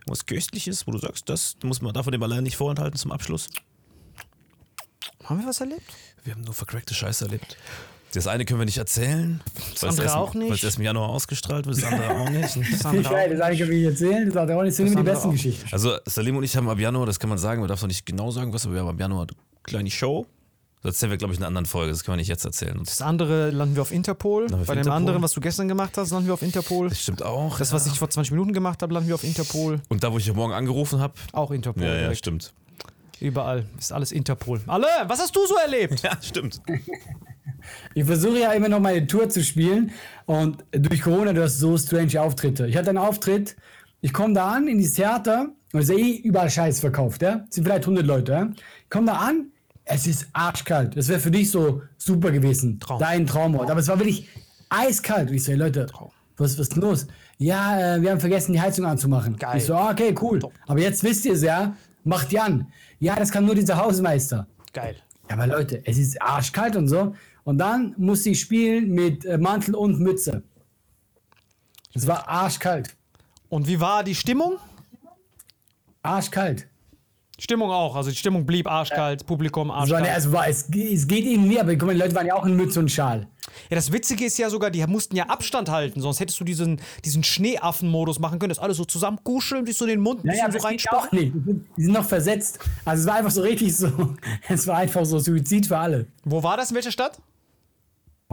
Irgendwas 0.00 0.26
Köstliches, 0.26 0.86
wo 0.86 0.92
du 0.92 0.98
sagst, 0.98 1.28
das 1.28 1.56
muss 1.62 1.80
man 1.80 1.94
davon 1.94 2.12
dem 2.12 2.22
allein 2.22 2.42
nicht 2.42 2.56
vorenthalten 2.56 2.98
zum 2.98 3.12
Abschluss? 3.12 3.48
Haben 5.24 5.40
wir 5.40 5.46
was 5.46 5.60
erlebt? 5.60 5.92
Wir 6.24 6.34
haben 6.34 6.42
nur 6.42 6.54
vercrackte 6.54 6.94
Scheiße 6.94 7.24
erlebt. 7.24 7.56
Das 8.14 8.26
eine 8.26 8.44
können 8.44 8.60
wir 8.60 8.64
nicht 8.66 8.76
erzählen. 8.78 9.40
Das 9.72 9.84
andere 9.84 10.14
auch 10.16 10.34
nicht. 10.34 10.48
Weil 10.48 10.56
es 10.56 10.64
erst 10.64 10.76
im 10.78 10.84
Januar 10.84 11.08
ausgestrahlt 11.08 11.64
wird, 11.66 11.78
das 11.78 11.84
andere 11.84 12.10
auch 12.10 12.28
nicht. 12.28 12.56
Das 12.72 12.84
andere 12.84 13.08
auch. 13.08 13.12
weiß, 13.12 13.30
das 13.30 13.40
eine 13.40 13.56
kann 13.56 13.72
ich 13.72 13.84
erzählen, 13.84 14.26
das 14.26 14.36
andere 14.36 14.58
auch 14.58 14.62
nicht, 14.62 14.70
das 14.70 14.76
sind 14.76 14.86
immer 14.88 14.96
die 14.96 15.02
besten 15.10 15.28
auch. 15.28 15.32
Geschichten. 15.32 15.68
Also 15.72 15.96
Salim 16.06 16.36
und 16.36 16.44
ich 16.44 16.56
haben 16.56 16.68
ab 16.68 16.78
Januar, 16.78 17.06
das 17.06 17.18
kann 17.18 17.30
man 17.30 17.38
sagen, 17.38 17.60
man 17.60 17.68
darf 17.68 17.80
noch 17.80 17.88
nicht 17.88 18.04
genau 18.04 18.30
sagen, 18.30 18.52
was, 18.52 18.64
aber 18.66 18.74
wir 18.74 18.80
haben 18.82 18.88
ab 18.88 19.00
Januar 19.00 19.22
eine 19.22 19.36
kleine 19.62 19.90
Show. 19.90 20.26
Das 20.82 20.94
erzählen 20.96 21.12
wir, 21.12 21.16
glaube 21.18 21.32
ich, 21.32 21.38
in 21.38 21.44
einer 21.44 21.48
anderen 21.48 21.66
Folge, 21.66 21.92
das 21.92 22.02
können 22.04 22.14
wir 22.14 22.18
nicht 22.18 22.28
jetzt 22.28 22.44
erzählen. 22.44 22.76
Und 22.76 22.88
Das 22.88 23.00
andere 23.00 23.50
landen 23.50 23.76
wir 23.76 23.82
auf 23.82 23.92
Interpol. 23.92 24.48
wir 24.50 24.56
auf 24.58 24.66
Bei 24.66 24.74
dem 24.74 24.80
Interpol. 24.80 24.96
anderen, 24.96 25.22
was 25.22 25.32
du 25.32 25.40
gestern 25.40 25.68
gemacht 25.68 25.96
hast, 25.96 26.10
landen 26.10 26.26
wir 26.26 26.34
auf 26.34 26.42
Interpol. 26.42 26.88
das 26.88 27.00
stimmt 27.00 27.22
auch. 27.22 27.56
Das, 27.58 27.72
was 27.72 27.86
ich 27.86 27.98
vor 27.98 28.10
20 28.10 28.32
Minuten 28.32 28.52
gemacht 28.52 28.82
habe, 28.82 28.92
landen 28.92 29.08
wir 29.08 29.14
auf 29.14 29.22
Interpol. 29.24 29.80
und 29.88 30.02
da, 30.02 30.12
wo 30.12 30.18
ich 30.18 30.26
heute 30.28 30.36
Morgen 30.36 30.52
angerufen 30.52 30.98
habe. 30.98 31.14
Auch 31.32 31.52
Interpol. 31.52 31.82
Ja, 31.84 31.88
ja, 31.94 31.98
direkt. 32.00 32.18
stimmt. 32.18 32.52
Überall. 33.20 33.64
Ist 33.78 33.92
alles 33.92 34.10
Interpol. 34.10 34.60
Alle, 34.66 34.86
was 35.06 35.20
hast 35.20 35.34
du 35.36 35.46
so 35.46 35.54
erlebt? 35.56 36.00
Ja, 36.02 36.18
stimmt. 36.20 36.60
Ich 37.94 38.04
versuche 38.04 38.40
ja 38.40 38.52
immer 38.52 38.68
noch 38.68 38.80
meine 38.80 39.06
Tour 39.06 39.28
zu 39.28 39.42
spielen 39.42 39.90
und 40.26 40.64
durch 40.72 41.02
Corona, 41.02 41.32
du 41.32 41.42
hast 41.42 41.58
so 41.58 41.76
strange 41.76 42.20
Auftritte. 42.20 42.66
Ich 42.66 42.76
hatte 42.76 42.90
einen 42.90 42.98
Auftritt, 42.98 43.56
ich 44.00 44.12
komme 44.12 44.34
da 44.34 44.52
an 44.52 44.68
in 44.68 44.78
dieses 44.78 44.94
Theater 44.94 45.48
und 45.72 45.80
es 45.80 45.88
ist 45.88 45.98
eh 45.98 46.16
überall 46.16 46.50
Scheiß 46.50 46.80
verkauft, 46.80 47.22
ja? 47.22 47.44
Es 47.48 47.54
sind 47.54 47.64
vielleicht 47.64 47.84
100 47.84 48.04
Leute, 48.06 48.32
ja? 48.32 48.50
Ich 48.84 48.90
komme 48.90 49.06
da 49.06 49.14
an, 49.14 49.52
es 49.84 50.06
ist 50.06 50.28
arschkalt. 50.32 50.96
Das 50.96 51.08
wäre 51.08 51.20
für 51.20 51.30
dich 51.30 51.50
so 51.50 51.82
super 51.98 52.30
gewesen. 52.30 52.78
Traum. 52.78 52.98
Dein 52.98 53.26
Traumort. 53.26 53.70
Aber 53.70 53.80
es 53.80 53.88
war 53.88 53.98
wirklich 53.98 54.28
eiskalt. 54.68 55.30
Und 55.30 55.36
ich 55.36 55.44
so, 55.44 55.52
hey, 55.52 55.58
Leute, 55.58 55.86
was, 56.36 56.58
was 56.58 56.68
ist 56.68 56.76
denn 56.76 56.82
los? 56.82 57.06
Ja, 57.38 57.96
äh, 57.96 58.02
wir 58.02 58.10
haben 58.10 58.20
vergessen, 58.20 58.52
die 58.52 58.60
Heizung 58.60 58.86
anzumachen. 58.86 59.36
Geil. 59.36 59.58
Ich 59.58 59.64
so, 59.64 59.74
ah, 59.74 59.90
okay, 59.90 60.14
cool. 60.20 60.40
Aber 60.66 60.80
jetzt 60.80 61.02
wisst 61.02 61.24
ihr 61.24 61.32
es 61.32 61.42
ja, 61.42 61.76
macht 62.04 62.30
die 62.30 62.38
an. 62.38 62.68
Ja, 63.00 63.16
das 63.16 63.30
kann 63.30 63.44
nur 63.44 63.54
dieser 63.54 63.76
Hausmeister. 63.76 64.46
Geil. 64.72 64.96
Ja, 65.28 65.36
aber 65.36 65.46
Leute, 65.46 65.82
es 65.84 65.98
ist 65.98 66.20
arschkalt 66.20 66.76
und 66.76 66.88
so. 66.88 67.14
Und 67.44 67.58
dann 67.58 67.94
musste 67.98 68.30
ich 68.30 68.40
spielen 68.40 68.90
mit 68.90 69.24
äh, 69.24 69.36
Mantel 69.38 69.74
und 69.74 69.98
Mütze. 70.00 70.42
Es 71.94 72.06
war 72.06 72.28
arschkalt. 72.28 72.94
Und 73.48 73.66
wie 73.66 73.80
war 73.80 74.04
die 74.04 74.14
Stimmung? 74.14 74.56
Arschkalt. 76.02 76.66
Stimmung 77.38 77.70
auch. 77.70 77.96
Also 77.96 78.10
die 78.10 78.16
Stimmung 78.16 78.46
blieb 78.46 78.68
arschkalt, 78.70 79.26
Publikum 79.26 79.68
Es, 79.68 79.74
war, 79.74 79.78
arschkalt. 79.80 80.04
ne, 80.04 80.12
also 80.12 80.32
war, 80.32 80.46
es, 80.48 80.68
ge- 80.70 80.94
es 80.94 81.06
geht 81.08 81.24
irgendwie, 81.24 81.58
aber 81.58 81.74
guck 81.74 81.86
mal, 81.88 81.94
die 81.94 82.00
Leute 82.00 82.14
waren 82.14 82.26
ja 82.26 82.34
auch 82.34 82.46
in 82.46 82.56
Mütze 82.56 82.78
und 82.78 82.90
Schal. 82.90 83.26
Ja, 83.68 83.74
das 83.74 83.90
Witzige 83.90 84.24
ist 84.24 84.38
ja 84.38 84.48
sogar, 84.48 84.70
die 84.70 84.86
mussten 84.86 85.16
ja 85.16 85.24
Abstand 85.26 85.68
halten, 85.68 86.00
sonst 86.00 86.20
hättest 86.20 86.38
du 86.38 86.44
diesen, 86.44 86.80
diesen 87.04 87.24
Schneeaffen-Modus 87.24 88.20
machen 88.20 88.38
können, 88.38 88.50
dass 88.50 88.60
alle 88.60 88.74
so 88.74 88.84
zusammen 88.84 89.18
kuscheln, 89.24 89.66
sich 89.66 89.76
so 89.76 89.86
den 89.86 90.00
Mund 90.00 90.24
Naja, 90.24 90.46
so 90.46 90.52
das 90.58 90.62
sind- 90.62 91.66
Die 91.76 91.82
sind 91.82 91.92
noch 91.92 92.04
versetzt. 92.04 92.60
Also 92.84 93.00
es 93.02 93.06
war 93.08 93.16
einfach 93.16 93.30
so 93.32 93.40
richtig 93.42 93.76
so, 93.76 93.90
es 94.48 94.66
war 94.68 94.76
einfach 94.78 95.04
so 95.04 95.18
Suizid 95.18 95.66
für 95.66 95.78
alle. 95.78 96.06
Wo 96.24 96.42
war 96.42 96.56
das? 96.56 96.70
In 96.70 96.76
welcher 96.76 96.92
Stadt? 96.92 97.18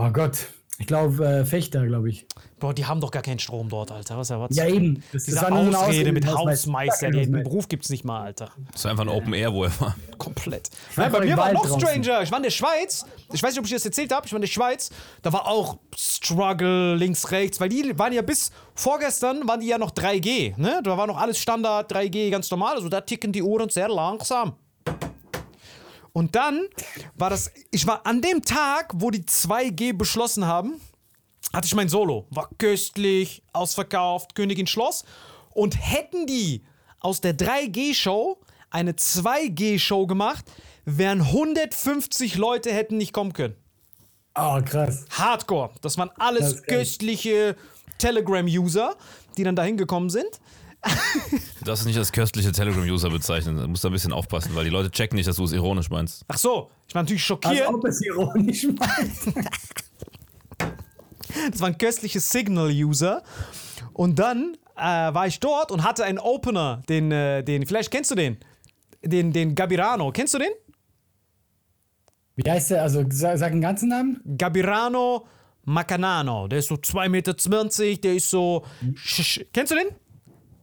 Oh 0.02 0.10
Gott. 0.12 0.48
Ich 0.78 0.88
glaube, 0.88 1.26
äh, 1.26 1.46
Fechter, 1.46 1.86
glaube 1.86 2.10
ich. 2.10 2.26
Boah, 2.58 2.74
die 2.74 2.86
haben 2.86 3.02
doch 3.02 3.12
gar 3.12 3.22
keinen 3.22 3.40
Strom 3.40 3.68
dort, 3.68 3.92
Alter. 3.92 4.18
Was 4.18 4.30
erwartest 4.30 4.58
Ja, 4.58 4.66
eben. 4.66 5.04
Das, 5.12 5.26
Diese 5.26 5.42
war 5.42 5.50
nur 5.50 5.60
eine 5.60 5.78
Ausrede 5.78 6.14
mit 6.14 6.26
Hausmeister. 6.26 7.12
Den 7.12 7.34
Beruf 7.44 7.68
gibt's 7.68 7.90
nicht 7.90 8.06
mal, 8.06 8.22
Alter. 8.22 8.50
Das 8.72 8.86
war 8.86 8.92
einfach 8.92 9.04
ein 9.04 9.10
Open 9.10 9.34
Air, 9.34 9.54
wo 9.54 9.66
er 9.66 9.82
war. 9.82 9.98
Komplett. 10.18 10.70
Nein, 10.96 11.12
bei 11.12 11.20
mir 11.20 11.36
war 11.36 11.52
noch 11.52 11.66
draußen. 11.66 11.82
Stranger. 11.82 12.24
Ich 12.24 12.32
war 12.32 12.38
in 12.38 12.44
der 12.44 12.50
Schweiz. 12.50 13.06
Ich 13.34 13.44
weiß 13.44 13.52
nicht, 13.52 13.60
ob 13.60 13.66
ich 13.66 13.74
das 13.74 13.84
erzählt 13.84 14.14
habe. 14.14 14.26
Ich 14.26 14.32
war 14.32 14.38
in 14.38 14.44
der 14.44 14.48
Schweiz. 14.48 14.90
Da 15.22 15.34
war 15.34 15.50
auch 15.50 15.80
Struggle 15.98 16.96
links, 16.96 17.30
rechts. 17.32 17.60
Weil 17.60 17.68
die 17.68 18.00
waren 18.00 18.14
ja 18.14 18.22
bis 18.22 18.52
vorgestern, 18.74 19.46
waren 19.50 19.60
die 19.60 19.68
ja 19.68 19.78
noch 19.78 19.92
3G. 19.92 20.58
Ne? 20.58 20.80
Da 20.82 20.98
war 20.98 21.08
noch 21.08 21.18
alles 21.18 21.40
Standard, 21.40 21.92
3G, 21.94 22.30
ganz 22.30 22.50
normal. 22.50 22.76
Also 22.76 22.88
da 22.88 23.02
ticken 23.02 23.34
die 23.34 23.44
Uhren 23.44 23.68
sehr 23.68 23.90
langsam. 23.90 24.54
Und 26.20 26.36
dann 26.36 26.68
war 27.16 27.30
das, 27.30 27.50
ich 27.72 27.88
war 27.88 28.06
an 28.06 28.22
dem 28.22 28.44
Tag, 28.44 28.92
wo 28.94 29.10
die 29.10 29.22
2G 29.24 29.94
beschlossen 29.94 30.46
haben, 30.46 30.82
hatte 31.54 31.66
ich 31.66 31.74
mein 31.76 31.88
Solo. 31.88 32.28
War 32.30 32.50
köstlich, 32.58 33.42
ausverkauft, 33.54 34.36
Königin 34.36 34.68
Schloss. 34.68 35.06
Und 35.52 35.76
hätten 35.80 36.28
die 36.28 36.66
aus 37.00 37.22
der 37.22 37.38
3G-Show 37.38 38.38
eine 38.70 38.92
2G-Show 38.92 40.08
gemacht, 40.08 40.44
wären 40.84 41.22
150 41.22 42.36
Leute 42.36 42.74
hätten 42.74 42.98
nicht 42.98 43.14
kommen 43.14 43.32
können. 43.32 43.56
Oh, 44.36 44.60
krass. 44.62 45.06
Hardcore. 45.12 45.70
Das 45.82 45.98
waren 45.98 46.10
Das 46.18 46.28
alles 46.28 46.64
geil. 46.64 46.80
köstliche 46.80 47.56
Telegram-User, 47.98 48.98
die 49.38 49.44
dann 49.46 49.56
dahin 49.56 49.78
gekommen 49.78 50.10
sind. 50.10 50.42
Du 50.82 51.66
darfst 51.66 51.82
es 51.82 51.86
nicht 51.86 51.98
als 51.98 52.12
köstliche 52.12 52.52
Telegram-User 52.52 53.10
bezeichnen. 53.10 53.58
Du 53.58 53.68
musst 53.68 53.84
da 53.84 53.90
ein 53.90 53.92
bisschen 53.92 54.14
aufpassen, 54.14 54.56
weil 54.56 54.64
die 54.64 54.70
Leute 54.70 54.90
checken 54.90 55.18
nicht, 55.18 55.28
dass 55.28 55.36
du 55.36 55.44
es 55.44 55.52
ironisch 55.52 55.90
meinst. 55.90 56.24
Ach 56.28 56.38
so, 56.38 56.72
ich 56.88 56.96
war 56.96 57.04
natürlich 57.04 57.22
Als 57.22 57.28
schockiert. 57.28 57.68
ob 57.68 57.86
es 57.86 58.02
ironisch 58.02 58.64
meint. 58.66 59.36
Das 61.52 61.62
waren 61.62 61.78
köstliche 61.78 62.20
Signal-User. 62.20 63.24
Und 63.94 64.18
dann 64.18 64.58
äh, 64.76 64.82
war 64.82 65.28
ich 65.28 65.40
dort 65.40 65.72
und 65.72 65.84
hatte 65.84 66.04
einen 66.04 66.18
Opener, 66.18 66.82
den, 66.90 67.12
äh, 67.12 67.44
den, 67.44 67.66
vielleicht 67.68 67.92
kennst 67.92 68.10
du 68.12 68.16
den, 68.16 68.38
den, 69.04 69.32
den 69.32 69.54
Gabirano. 69.54 70.12
Kennst 70.12 70.34
du 70.34 70.40
den? 70.40 70.50
Wie 72.36 72.50
heißt 72.50 72.72
der? 72.72 72.82
Also 72.82 73.06
sag, 73.10 73.38
sag 73.38 73.52
den 73.52 73.62
ganzen 73.62 73.90
Namen. 73.90 74.22
Gabirano 74.38 75.28
Macanano. 75.66 76.48
Der 76.48 76.60
ist 76.60 76.70
so 76.70 76.76
2,20 76.76 77.10
Meter, 77.10 77.34
der 78.02 78.16
ist 78.16 78.30
so. 78.30 78.66
Sch 78.96 79.22
sch 79.22 79.42
kennst 79.54 79.72
du 79.72 79.76
den? 79.76 79.88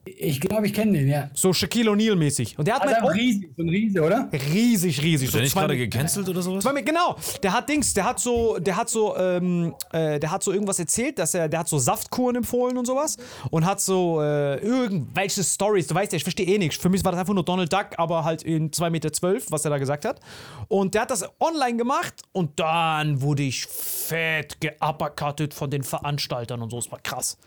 Ich 0.06 0.40
glaube, 0.40 0.66
ich 0.66 0.72
kenne 0.72 0.92
den, 0.92 1.08
ja. 1.08 1.30
So 1.34 1.52
Shaquille 1.52 1.90
O'Neal-mäßig. 1.90 2.56
Und 2.56 2.68
der 2.68 2.76
hat 2.76 2.82
Also 2.82 2.94
mein 3.02 3.12
riesig, 3.12 3.50
so 3.56 3.62
ein 3.62 3.68
Riese, 3.68 4.02
oder? 4.02 4.28
riesig, 4.32 5.02
riesig. 5.02 5.26
Ist 5.26 5.34
der 5.34 5.42
nicht 5.42 5.52
zwei 5.52 5.60
gerade 5.62 5.76
gecancelt 5.76 6.28
oder 6.28 6.42
sowas? 6.42 6.62
Zwei 6.62 6.80
genau. 6.82 7.16
Der 7.42 7.52
hat 7.52 7.68
Dings, 7.68 7.92
der 7.92 8.04
hat 8.04 8.20
so, 8.20 8.58
der 8.58 8.76
hat 8.76 8.88
so, 8.88 9.16
ähm, 9.16 9.74
äh, 9.92 10.20
der 10.20 10.30
hat 10.30 10.44
so 10.44 10.52
irgendwas 10.52 10.78
erzählt, 10.78 11.18
dass 11.18 11.34
er, 11.34 11.48
der 11.48 11.60
hat 11.60 11.68
so 11.68 11.78
Saftkuren 11.78 12.36
empfohlen 12.36 12.78
und 12.78 12.86
sowas 12.86 13.16
und 13.50 13.66
hat 13.66 13.80
so 13.80 14.22
äh, 14.22 14.58
irgendwelche 14.58 15.42
Stories. 15.42 15.88
Du 15.88 15.94
weißt 15.94 16.12
ja, 16.12 16.16
ich 16.16 16.22
verstehe 16.24 16.46
eh 16.46 16.58
nichts. 16.58 16.76
Für 16.76 16.88
mich 16.88 17.04
war 17.04 17.10
das 17.10 17.20
einfach 17.20 17.34
nur 17.34 17.44
Donald 17.44 17.72
Duck, 17.72 17.90
aber 17.96 18.22
halt 18.22 18.42
in 18.44 18.70
2,12 18.70 18.90
Meter, 18.90 19.10
was 19.50 19.64
er 19.64 19.70
da 19.70 19.78
gesagt 19.78 20.04
hat. 20.04 20.20
Und 20.68 20.94
der 20.94 21.02
hat 21.02 21.10
das 21.10 21.24
online 21.40 21.76
gemacht 21.76 22.14
und 22.32 22.60
dann 22.60 23.20
wurde 23.20 23.42
ich 23.42 23.66
fett 23.66 24.60
geuppercuttet 24.60 25.52
von 25.52 25.70
den 25.70 25.82
Veranstaltern 25.82 26.62
und 26.62 26.70
so. 26.70 26.78
Es 26.78 26.90
war 26.92 27.00
krass. 27.00 27.38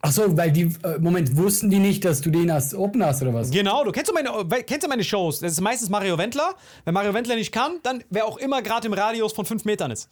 Ach 0.00 0.12
so, 0.12 0.36
weil 0.36 0.52
die, 0.52 0.72
äh, 0.84 0.98
Moment, 1.00 1.36
wussten 1.36 1.70
die 1.70 1.80
nicht, 1.80 2.04
dass 2.04 2.20
du 2.20 2.30
den 2.30 2.50
als 2.50 2.72
Open 2.74 3.04
hast 3.04 3.20
oder 3.22 3.34
was? 3.34 3.50
Genau, 3.50 3.82
du 3.82 3.90
kennst 3.90 4.12
ja 4.12 4.14
meine, 4.14 4.62
kennst 4.64 4.84
ja 4.84 4.88
meine 4.88 5.02
Shows. 5.02 5.40
Das 5.40 5.52
ist 5.52 5.60
meistens 5.60 5.88
Mario 5.90 6.16
Wendler. 6.16 6.54
Wenn 6.84 6.94
Mario 6.94 7.12
Wendler 7.14 7.34
nicht 7.34 7.50
kann, 7.50 7.78
dann 7.82 8.04
wer 8.10 8.24
auch 8.26 8.36
immer 8.38 8.62
gerade 8.62 8.86
im 8.86 8.92
Radius 8.92 9.32
von 9.32 9.44
5 9.44 9.64
Metern 9.64 9.90
ist. 9.90 10.08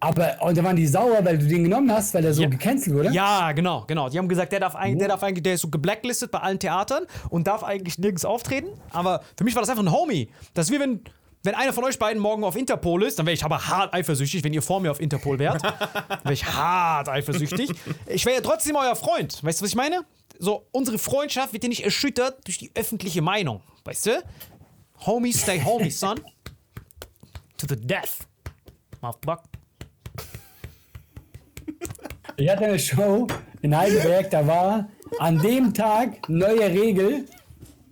Aber, 0.00 0.36
und 0.42 0.58
da 0.58 0.62
waren 0.64 0.76
die 0.76 0.86
sauer, 0.86 1.24
weil 1.24 1.38
du 1.38 1.46
den 1.46 1.64
genommen 1.64 1.90
hast, 1.90 2.12
weil 2.14 2.24
er 2.24 2.34
so 2.34 2.42
Ja. 2.42 2.48
gecancelt 2.48 2.94
wurde? 2.94 3.10
Ja, 3.12 3.52
genau, 3.52 3.84
genau. 3.86 4.08
Die 4.10 4.18
haben 4.18 4.28
gesagt, 4.28 4.52
der 4.52 4.60
darf 4.60 4.74
eigentlich, 4.74 4.98
der 4.98 5.08
darf 5.08 5.22
eigentlich, 5.22 5.42
der 5.44 5.54
ist 5.54 5.62
so 5.62 5.68
geblacklistet 5.70 6.30
bei 6.30 6.40
allen 6.40 6.58
Theatern 6.58 7.04
und 7.30 7.46
darf 7.46 7.62
eigentlich 7.64 7.98
nirgends 7.98 8.24
auftreten. 8.24 8.68
Aber 8.90 9.22
für 9.38 9.44
mich 9.44 9.54
war 9.54 9.62
das 9.62 9.70
einfach 9.70 9.82
ein 9.84 9.92
Homie. 9.92 10.28
Das 10.52 10.66
ist 10.68 10.72
wie 10.74 10.80
wenn 10.80 11.00
wenn 11.46 11.54
einer 11.54 11.72
von 11.72 11.84
euch 11.84 11.98
beiden 11.98 12.20
morgen 12.20 12.44
auf 12.44 12.56
Interpol 12.56 13.04
ist, 13.04 13.18
dann 13.18 13.26
wäre 13.26 13.34
ich 13.34 13.44
aber 13.44 13.68
hart 13.68 13.94
eifersüchtig, 13.94 14.44
wenn 14.44 14.52
ihr 14.52 14.62
vor 14.62 14.80
mir 14.80 14.90
auf 14.90 15.00
Interpol 15.00 15.38
wärt. 15.38 15.62
wäre 16.22 16.34
ich 16.34 16.44
hart 16.44 17.08
eifersüchtig. 17.08 17.70
Ich 18.06 18.26
wäre 18.26 18.36
ja 18.36 18.42
trotzdem 18.42 18.76
euer 18.76 18.96
Freund. 18.96 19.42
Weißt 19.42 19.60
du, 19.60 19.64
was 19.64 19.70
ich 19.70 19.76
meine? 19.76 20.04
So, 20.38 20.66
unsere 20.72 20.98
Freundschaft 20.98 21.52
wird 21.52 21.62
ja 21.62 21.68
nicht 21.68 21.84
erschüttert 21.84 22.46
durch 22.46 22.58
die 22.58 22.70
öffentliche 22.74 23.22
Meinung. 23.22 23.62
Weißt 23.84 24.06
du? 24.06 24.24
Homies 25.06 25.40
stay 25.42 25.62
homies, 25.62 26.00
son. 26.00 26.20
To 27.56 27.66
the 27.68 27.76
death. 27.76 28.26
Motherfucker. 29.00 29.44
Ich 32.36 32.50
hatte 32.50 32.66
eine 32.66 32.78
Show 32.78 33.26
in 33.62 33.74
Heidelberg, 33.74 34.30
da 34.30 34.46
war 34.46 34.88
an 35.20 35.38
dem 35.38 35.72
Tag 35.72 36.28
neue 36.28 36.68
Regel. 36.68 37.26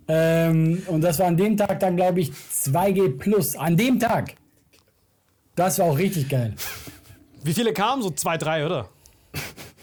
Ähm, 0.07 0.83
und 0.87 1.01
das 1.01 1.19
war 1.19 1.27
an 1.27 1.37
dem 1.37 1.57
Tag 1.57 1.79
dann, 1.79 1.95
glaube 1.95 2.21
ich, 2.21 2.31
2G 2.31 3.17
Plus. 3.17 3.55
An 3.55 3.75
dem 3.75 3.99
Tag. 3.99 4.35
Das 5.55 5.79
war 5.79 5.87
auch 5.87 5.97
richtig 5.97 6.29
geil. 6.29 6.53
Wie 7.43 7.53
viele 7.53 7.73
kamen? 7.73 8.01
So 8.01 8.09
zwei, 8.11 8.37
drei, 8.37 8.65
oder? 8.65 8.89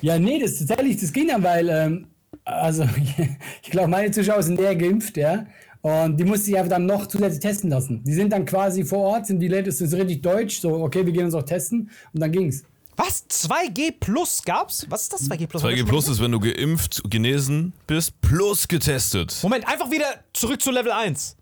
Ja, 0.01 0.18
nee, 0.18 0.39
das 0.39 0.59
tatsächlich, 0.59 1.01
das 1.01 1.12
ging 1.12 1.29
dann, 1.29 1.43
weil, 1.43 1.68
ähm, 1.68 2.07
also, 2.45 2.85
ich 3.62 3.70
glaube, 3.70 3.89
meine 3.89 4.11
Zuschauer 4.11 4.43
sind 4.43 4.61
eher 4.61 4.75
geimpft, 4.75 5.16
ja. 5.16 5.47
Und 5.81 6.18
die 6.18 6.25
musste 6.25 6.51
ich 6.51 6.57
einfach 6.57 6.70
dann 6.70 6.87
noch 6.87 7.07
zusätzlich 7.07 7.41
testen 7.41 7.70
lassen. 7.70 8.03
Die 8.05 8.12
sind 8.12 8.33
dann 8.33 8.45
quasi 8.45 8.85
vor 8.85 9.01
Ort, 9.01 9.27
sind 9.27 9.41
die 9.41 9.49
Leute, 9.49 9.64
das 9.64 9.81
ist 9.81 9.95
richtig 9.95 10.23
deutsch, 10.23 10.61
so, 10.61 10.75
okay, 10.83 11.05
wir 11.05 11.12
gehen 11.12 11.25
uns 11.25 11.35
auch 11.35 11.43
testen. 11.43 11.91
Und 12.12 12.20
dann 12.20 12.31
ging's. 12.31 12.64
Was? 13.05 13.28
2G 13.28 13.94
Plus 13.98 14.42
gab's? 14.44 14.86
Was 14.88 15.03
ist 15.03 15.12
das 15.12 15.30
2G 15.30 15.46
Plus? 15.46 15.62
2G 15.62 15.84
Plus 15.84 16.09
ist, 16.09 16.20
wenn 16.20 16.30
du 16.30 16.38
geimpft, 16.38 17.03
genesen 17.11 17.72
bist, 17.86 18.20
plus 18.20 18.68
getestet. 18.68 19.36
Moment, 19.42 19.66
einfach 19.66 19.90
wieder 19.90 20.07
zurück 20.32 20.62
zu 20.62 20.70
Level 20.70 20.92
1. 20.92 21.36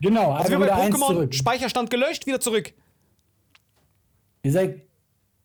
Genau, 0.00 0.32
Also 0.32 0.54
einfach 0.54 0.66
wie 0.66 0.70
bei 0.70 0.88
Pokémon, 0.88 1.06
zurück. 1.06 1.34
Speicherstand 1.34 1.90
gelöscht, 1.90 2.26
wieder 2.26 2.40
zurück. 2.40 2.72
Ihr 4.42 4.52
seid, 4.52 4.82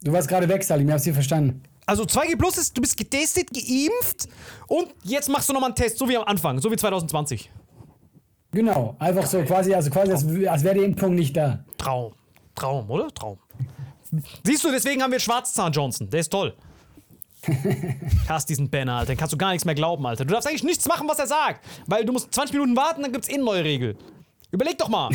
du 0.02 0.12
warst 0.12 0.28
gerade 0.28 0.50
weg, 0.50 0.64
Salim, 0.64 0.88
ich 0.88 0.94
hab's 0.94 1.04
hier 1.04 1.14
verstanden. 1.14 1.62
Also 1.86 2.04
2G 2.04 2.36
Plus 2.36 2.58
ist, 2.58 2.76
du 2.76 2.82
bist 2.82 2.98
getestet, 2.98 3.50
geimpft 3.54 4.28
und 4.68 4.94
jetzt 5.04 5.30
machst 5.30 5.50
du 5.50 5.54
nochmal 5.54 5.70
einen 5.70 5.76
Test, 5.76 5.98
so 6.00 6.10
wie 6.10 6.18
am 6.18 6.24
Anfang, 6.24 6.60
so 6.60 6.72
wie 6.72 6.76
2020. 6.78 7.52
Genau, 8.52 8.96
einfach 8.98 9.28
so 9.28 9.44
quasi, 9.44 9.74
also 9.74 9.92
quasi, 9.92 10.12
als, 10.12 10.26
als 10.48 10.64
wäre 10.64 10.76
die 10.80 10.84
Impfung 10.84 11.14
nicht 11.14 11.38
da. 11.38 11.64
Traum. 11.78 12.14
Traum, 12.56 12.90
oder? 12.90 13.08
Traum. 13.14 13.38
Siehst 14.44 14.64
du, 14.64 14.72
deswegen 14.72 15.02
haben 15.04 15.12
wir 15.12 15.20
Schwarzzahn 15.20 15.72
Johnson. 15.72 16.10
Der 16.10 16.22
ist 16.22 16.30
toll. 16.30 16.56
Ich 17.48 18.30
hasse 18.30 18.48
diesen 18.48 18.70
Banner, 18.70 18.96
Alter. 18.96 19.14
Den 19.14 19.18
kannst 19.18 19.34
du 19.34 19.38
gar 19.38 19.52
nichts 19.52 19.66
mehr 19.66 19.76
glauben, 19.76 20.06
Alter. 20.06 20.26
Du 20.26 20.34
darfst 20.34 20.48
eigentlich 20.48 20.64
nichts 20.64 20.88
machen, 20.88 21.08
was 21.08 21.20
er 21.20 21.28
sagt. 21.28 21.66
Weil 21.88 22.06
du 22.06 22.12
musst 22.12 22.34
20 22.34 22.54
Minuten 22.54 22.76
warten, 22.76 23.02
dann 23.02 23.14
gibt's 23.14 23.30
eh 23.30 23.36
eine 23.36 23.44
neue 23.44 23.64
Regel. 23.64 23.98
Überleg 24.52 24.78
doch 24.78 24.90
mal. 24.90 25.10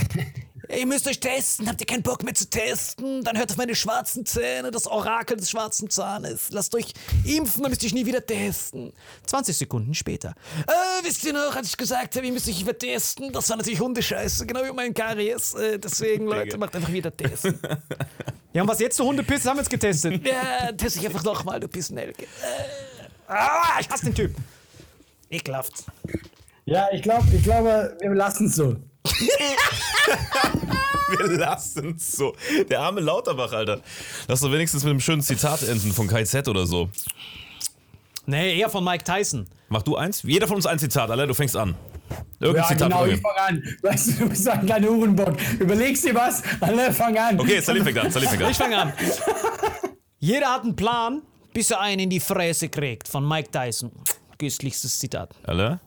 Ihr 0.68 0.86
müsst 0.86 1.06
euch 1.06 1.20
testen. 1.20 1.68
Habt 1.68 1.80
ihr 1.80 1.86
keinen 1.86 2.02
Bock 2.02 2.22
mehr 2.22 2.34
zu 2.34 2.48
testen? 2.48 3.22
Dann 3.22 3.36
hört 3.36 3.50
auf 3.50 3.56
meine 3.56 3.74
schwarzen 3.74 4.24
Zähne, 4.24 4.70
das 4.70 4.86
Orakel 4.86 5.36
des 5.36 5.50
schwarzen 5.50 5.90
Zahnes. 5.90 6.48
Lasst 6.50 6.74
euch 6.74 6.92
impfen, 7.24 7.62
dann 7.62 7.70
müsst 7.70 7.82
ihr 7.82 7.88
euch 7.88 7.94
nie 7.94 8.06
wieder 8.06 8.24
testen. 8.24 8.92
20 9.26 9.56
Sekunden 9.56 9.94
später. 9.94 10.34
Äh, 10.66 11.04
wisst 11.04 11.24
ihr 11.24 11.32
noch, 11.32 11.54
als 11.54 11.68
ich 11.68 11.76
gesagt 11.76 12.16
habe, 12.16 12.26
ihr 12.26 12.32
müsst 12.32 12.48
euch 12.48 12.60
wieder 12.60 12.78
testen? 12.78 13.32
Das 13.32 13.48
war 13.50 13.56
natürlich 13.56 13.80
Hundescheiße, 13.80 14.46
genau 14.46 14.64
wie 14.64 14.72
mein 14.72 14.94
Karies. 14.94 15.54
Äh, 15.54 15.78
deswegen, 15.78 16.26
Leute, 16.26 16.58
macht 16.58 16.74
einfach 16.76 16.92
wieder 16.92 17.14
testen. 17.14 17.58
Ja, 18.54 18.62
und 18.62 18.68
was 18.68 18.78
jetzt 18.78 18.96
zur 18.96 19.06
Hundepisse 19.06 19.50
haben 19.50 19.56
wir 19.56 19.62
jetzt 19.62 19.70
getestet? 19.70 20.24
Ja, 20.24 20.70
teste 20.70 21.00
ich 21.00 21.06
einfach 21.06 21.24
nochmal, 21.24 21.58
du 21.58 21.66
Pissnelke. 21.66 22.22
Äh, 22.22 22.26
ah, 23.26 23.80
ich 23.80 23.90
hasse 23.90 24.04
den 24.04 24.14
Typ. 24.14 24.36
Ekelhaft. 25.28 25.72
Ja, 26.64 26.86
ich 26.92 27.02
glaube, 27.02 27.26
ich 27.34 27.42
glaube, 27.42 27.96
wir 28.00 28.14
lassen 28.14 28.46
es 28.46 28.54
so. 28.54 28.76
Wir 31.18 31.26
lassen 31.38 31.94
es 31.96 32.12
so. 32.12 32.34
Der 32.68 32.80
arme 32.80 33.00
Lauterbach, 33.00 33.52
Alter. 33.52 33.80
Lass 34.28 34.40
doch 34.40 34.50
wenigstens 34.50 34.82
mit 34.84 34.90
einem 34.90 35.00
schönen 35.00 35.22
Zitat 35.22 35.62
enden 35.62 35.92
von 35.92 36.08
Kai 36.08 36.24
Z 36.24 36.48
oder 36.48 36.66
so. 36.66 36.88
Nee, 38.26 38.58
eher 38.58 38.70
von 38.70 38.82
Mike 38.82 39.04
Tyson. 39.04 39.46
Mach 39.68 39.82
du 39.82 39.96
eins? 39.96 40.22
Jeder 40.22 40.46
von 40.46 40.56
uns 40.56 40.66
ein 40.66 40.78
Zitat, 40.78 41.10
Alter, 41.10 41.26
du 41.26 41.34
fängst 41.34 41.56
an. 41.56 41.74
Irgendein 42.40 42.62
Ja, 42.62 42.68
Zitat. 42.68 42.90
genau, 42.90 43.06
ich 43.06 43.20
fang 43.20 43.36
an. 43.36 43.62
Weißt 43.82 44.08
du, 44.08 44.12
du 44.12 44.28
bist 44.30 44.48
ein 44.48 44.64
kleiner 44.66 44.88
Hurenbock. 44.88 45.34
Überlegst 45.58 46.04
dir 46.04 46.14
was, 46.14 46.42
alle 46.60 46.92
fang 46.92 47.16
an. 47.18 47.38
Okay, 47.38 47.60
Salim 47.60 47.84
fängt 47.84 47.98
an, 47.98 48.10
Salim 48.10 48.28
fängt 48.30 48.42
an. 48.42 48.50
Ich 48.50 48.56
fange 48.56 48.78
an. 48.78 48.92
Jeder 50.18 50.48
hat 50.54 50.62
einen 50.62 50.74
Plan, 50.76 51.22
bis 51.52 51.70
er 51.70 51.80
einen 51.80 52.00
in 52.04 52.10
die 52.10 52.20
Fresse 52.20 52.68
kriegt. 52.70 53.08
Von 53.08 53.28
Mike 53.28 53.50
Tyson. 53.50 53.92
Köstlichstes 54.38 54.98
Zitat. 54.98 55.34
Alle? 55.44 55.80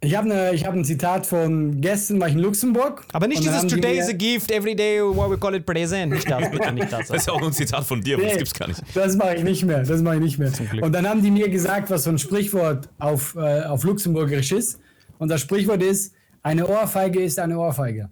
Ich 0.00 0.16
habe 0.16 0.28
ne, 0.28 0.52
ich 0.54 0.64
hab 0.64 0.74
ein 0.74 0.84
Zitat 0.84 1.26
von 1.26 1.80
gestern, 1.80 2.20
war 2.20 2.28
ich 2.28 2.34
in 2.34 2.40
Luxemburg. 2.40 3.04
Aber 3.12 3.26
nicht 3.26 3.42
dieses 3.42 3.66
Today 3.66 3.98
is 3.98 4.08
a 4.08 4.12
gift, 4.12 4.48
every 4.52 4.76
day 4.76 5.00
what 5.02 5.28
we 5.28 5.36
call 5.36 5.52
it 5.56 5.66
present. 5.66 6.12
Nicht 6.12 6.30
das, 6.30 6.48
bitte 6.50 6.72
nicht 6.72 6.92
das. 6.92 7.08
Das 7.08 7.16
ist 7.22 7.26
ja 7.26 7.32
auch 7.32 7.42
ein 7.42 7.52
Zitat 7.52 7.84
von 7.84 8.00
dir, 8.00 8.14
aber 8.14 8.24
das 8.24 8.34
Nee, 8.34 8.38
gibt's 8.38 8.54
gar 8.54 8.68
nicht. 8.68 8.80
Das 8.94 9.16
mache 9.16 9.34
ich 9.34 9.42
nicht 9.42 9.64
mehr. 9.64 9.82
Das 9.82 10.00
mache 10.00 10.16
ich 10.16 10.20
nicht 10.20 10.38
mehr. 10.38 10.52
Und 10.80 10.92
dann 10.92 11.08
haben 11.08 11.20
die 11.20 11.32
mir 11.32 11.48
gesagt, 11.48 11.90
was 11.90 12.04
so 12.04 12.10
ein 12.10 12.18
Sprichwort 12.18 12.88
auf, 13.00 13.34
äh, 13.34 13.62
auf 13.62 13.82
Luxemburgerisch 13.82 14.52
ist. 14.52 14.78
Und 15.18 15.30
das 15.30 15.40
Sprichwort 15.40 15.82
ist: 15.82 16.14
Eine 16.42 16.68
Ohrfeige 16.68 17.20
ist 17.20 17.40
eine 17.40 17.58
Ohrfeige. 17.58 18.08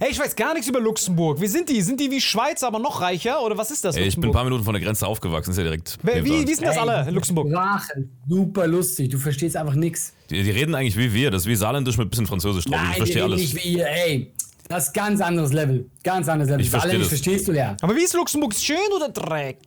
Hey, 0.00 0.10
ich 0.10 0.18
weiß 0.18 0.36
gar 0.36 0.52
nichts 0.54 0.68
über 0.68 0.80
Luxemburg. 0.80 1.40
Wie 1.40 1.46
sind 1.46 1.68
die? 1.68 1.80
Sind 1.82 1.98
die 2.00 2.10
wie 2.10 2.20
Schweiz, 2.20 2.62
aber 2.62 2.78
noch 2.78 3.00
reicher? 3.00 3.42
Oder 3.42 3.56
was 3.56 3.70
ist 3.70 3.84
das? 3.84 3.96
Ey, 3.96 4.04
ich 4.06 4.16
bin 4.16 4.26
ein 4.26 4.32
paar 4.32 4.44
Minuten 4.44 4.64
von 4.64 4.74
der 4.74 4.82
Grenze 4.82 5.06
aufgewachsen, 5.06 5.50
ist 5.52 5.56
ja 5.56 5.62
direkt. 5.64 5.98
Wie, 6.02 6.24
wie, 6.24 6.46
wie 6.46 6.54
sind 6.54 6.66
das 6.66 6.76
alle 6.78 7.08
in 7.08 7.14
Luxemburg? 7.14 7.48
Sprache, 7.50 8.04
super 8.28 8.66
lustig. 8.66 9.10
Du 9.10 9.18
verstehst 9.18 9.56
einfach 9.56 9.74
nichts. 9.74 10.12
die, 10.30 10.42
die 10.42 10.50
reden 10.50 10.74
eigentlich 10.74 10.96
wie 10.98 11.12
wir, 11.12 11.30
das 11.30 11.42
ist 11.42 11.48
wie 11.48 11.56
Saarländisch 11.56 11.96
mit 11.96 12.06
ein 12.06 12.10
bisschen 12.10 12.26
Französisch 12.26 12.64
drauf. 12.64 12.74
ich 12.76 12.80
Nein, 12.82 12.92
die 12.94 12.98
verstehe 12.98 13.22
alles. 13.24 13.40
nicht 13.40 13.54
wie 13.64 13.68
ihr. 13.78 13.86
Ey, 13.86 14.32
das 14.68 14.86
ist 14.88 14.94
ganz 14.94 15.20
anderes 15.20 15.52
Level. 15.52 15.86
Ganz 16.02 16.28
anderes 16.28 16.50
Level. 16.50 16.62
Ich 16.64 16.70
versteh 16.70 16.88
Saarländisch 16.88 17.10
das. 17.10 17.20
verstehst 17.20 17.48
du 17.48 17.52
ja. 17.52 17.76
Aber 17.80 17.96
wie 17.96 18.02
ist 18.02 18.14
Luxemburg? 18.14 18.54
Schön 18.54 18.76
oder 18.96 19.08
Dreck? 19.08 19.58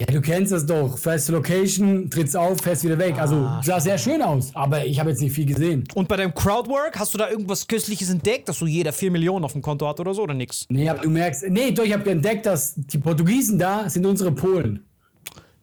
Ja, 0.00 0.06
du 0.06 0.20
kennst 0.22 0.50
das 0.50 0.64
doch. 0.64 0.98
Zur 0.98 1.34
Location, 1.34 2.08
trittst 2.08 2.34
auf, 2.34 2.58
fährst 2.62 2.84
wieder 2.84 2.98
weg. 2.98 3.18
Also 3.18 3.36
Ah. 3.36 3.60
sah 3.62 3.78
sehr 3.80 3.98
schön 3.98 4.22
aus, 4.22 4.50
aber 4.54 4.86
ich 4.86 4.98
habe 4.98 5.10
jetzt 5.10 5.20
nicht 5.20 5.34
viel 5.34 5.44
gesehen. 5.44 5.84
Und 5.94 6.08
bei 6.08 6.16
deinem 6.16 6.32
Crowdwork, 6.34 6.98
hast 6.98 7.12
du 7.12 7.18
da 7.18 7.28
irgendwas 7.28 7.66
Köstliches 7.68 8.08
entdeckt, 8.08 8.48
dass 8.48 8.58
so 8.58 8.66
jeder 8.66 8.94
4 8.94 9.10
Millionen 9.10 9.44
auf 9.44 9.52
dem 9.52 9.60
Konto 9.60 9.86
hat 9.86 10.00
oder 10.00 10.14
so 10.14 10.22
oder 10.22 10.32
nix? 10.32 10.64
Nee, 10.70 10.88
aber 10.88 11.02
du 11.02 11.10
merkst, 11.10 11.44
nee, 11.50 11.70
doch, 11.72 11.84
ich 11.84 11.92
habe 11.92 12.10
entdeckt, 12.10 12.46
dass 12.46 12.72
die 12.76 12.96
Portugiesen 12.98 13.58
da 13.58 13.90
sind 13.90 14.06
unsere 14.06 14.32
Polen. 14.32 14.84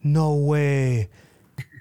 No 0.02 0.48
way. 0.48 1.08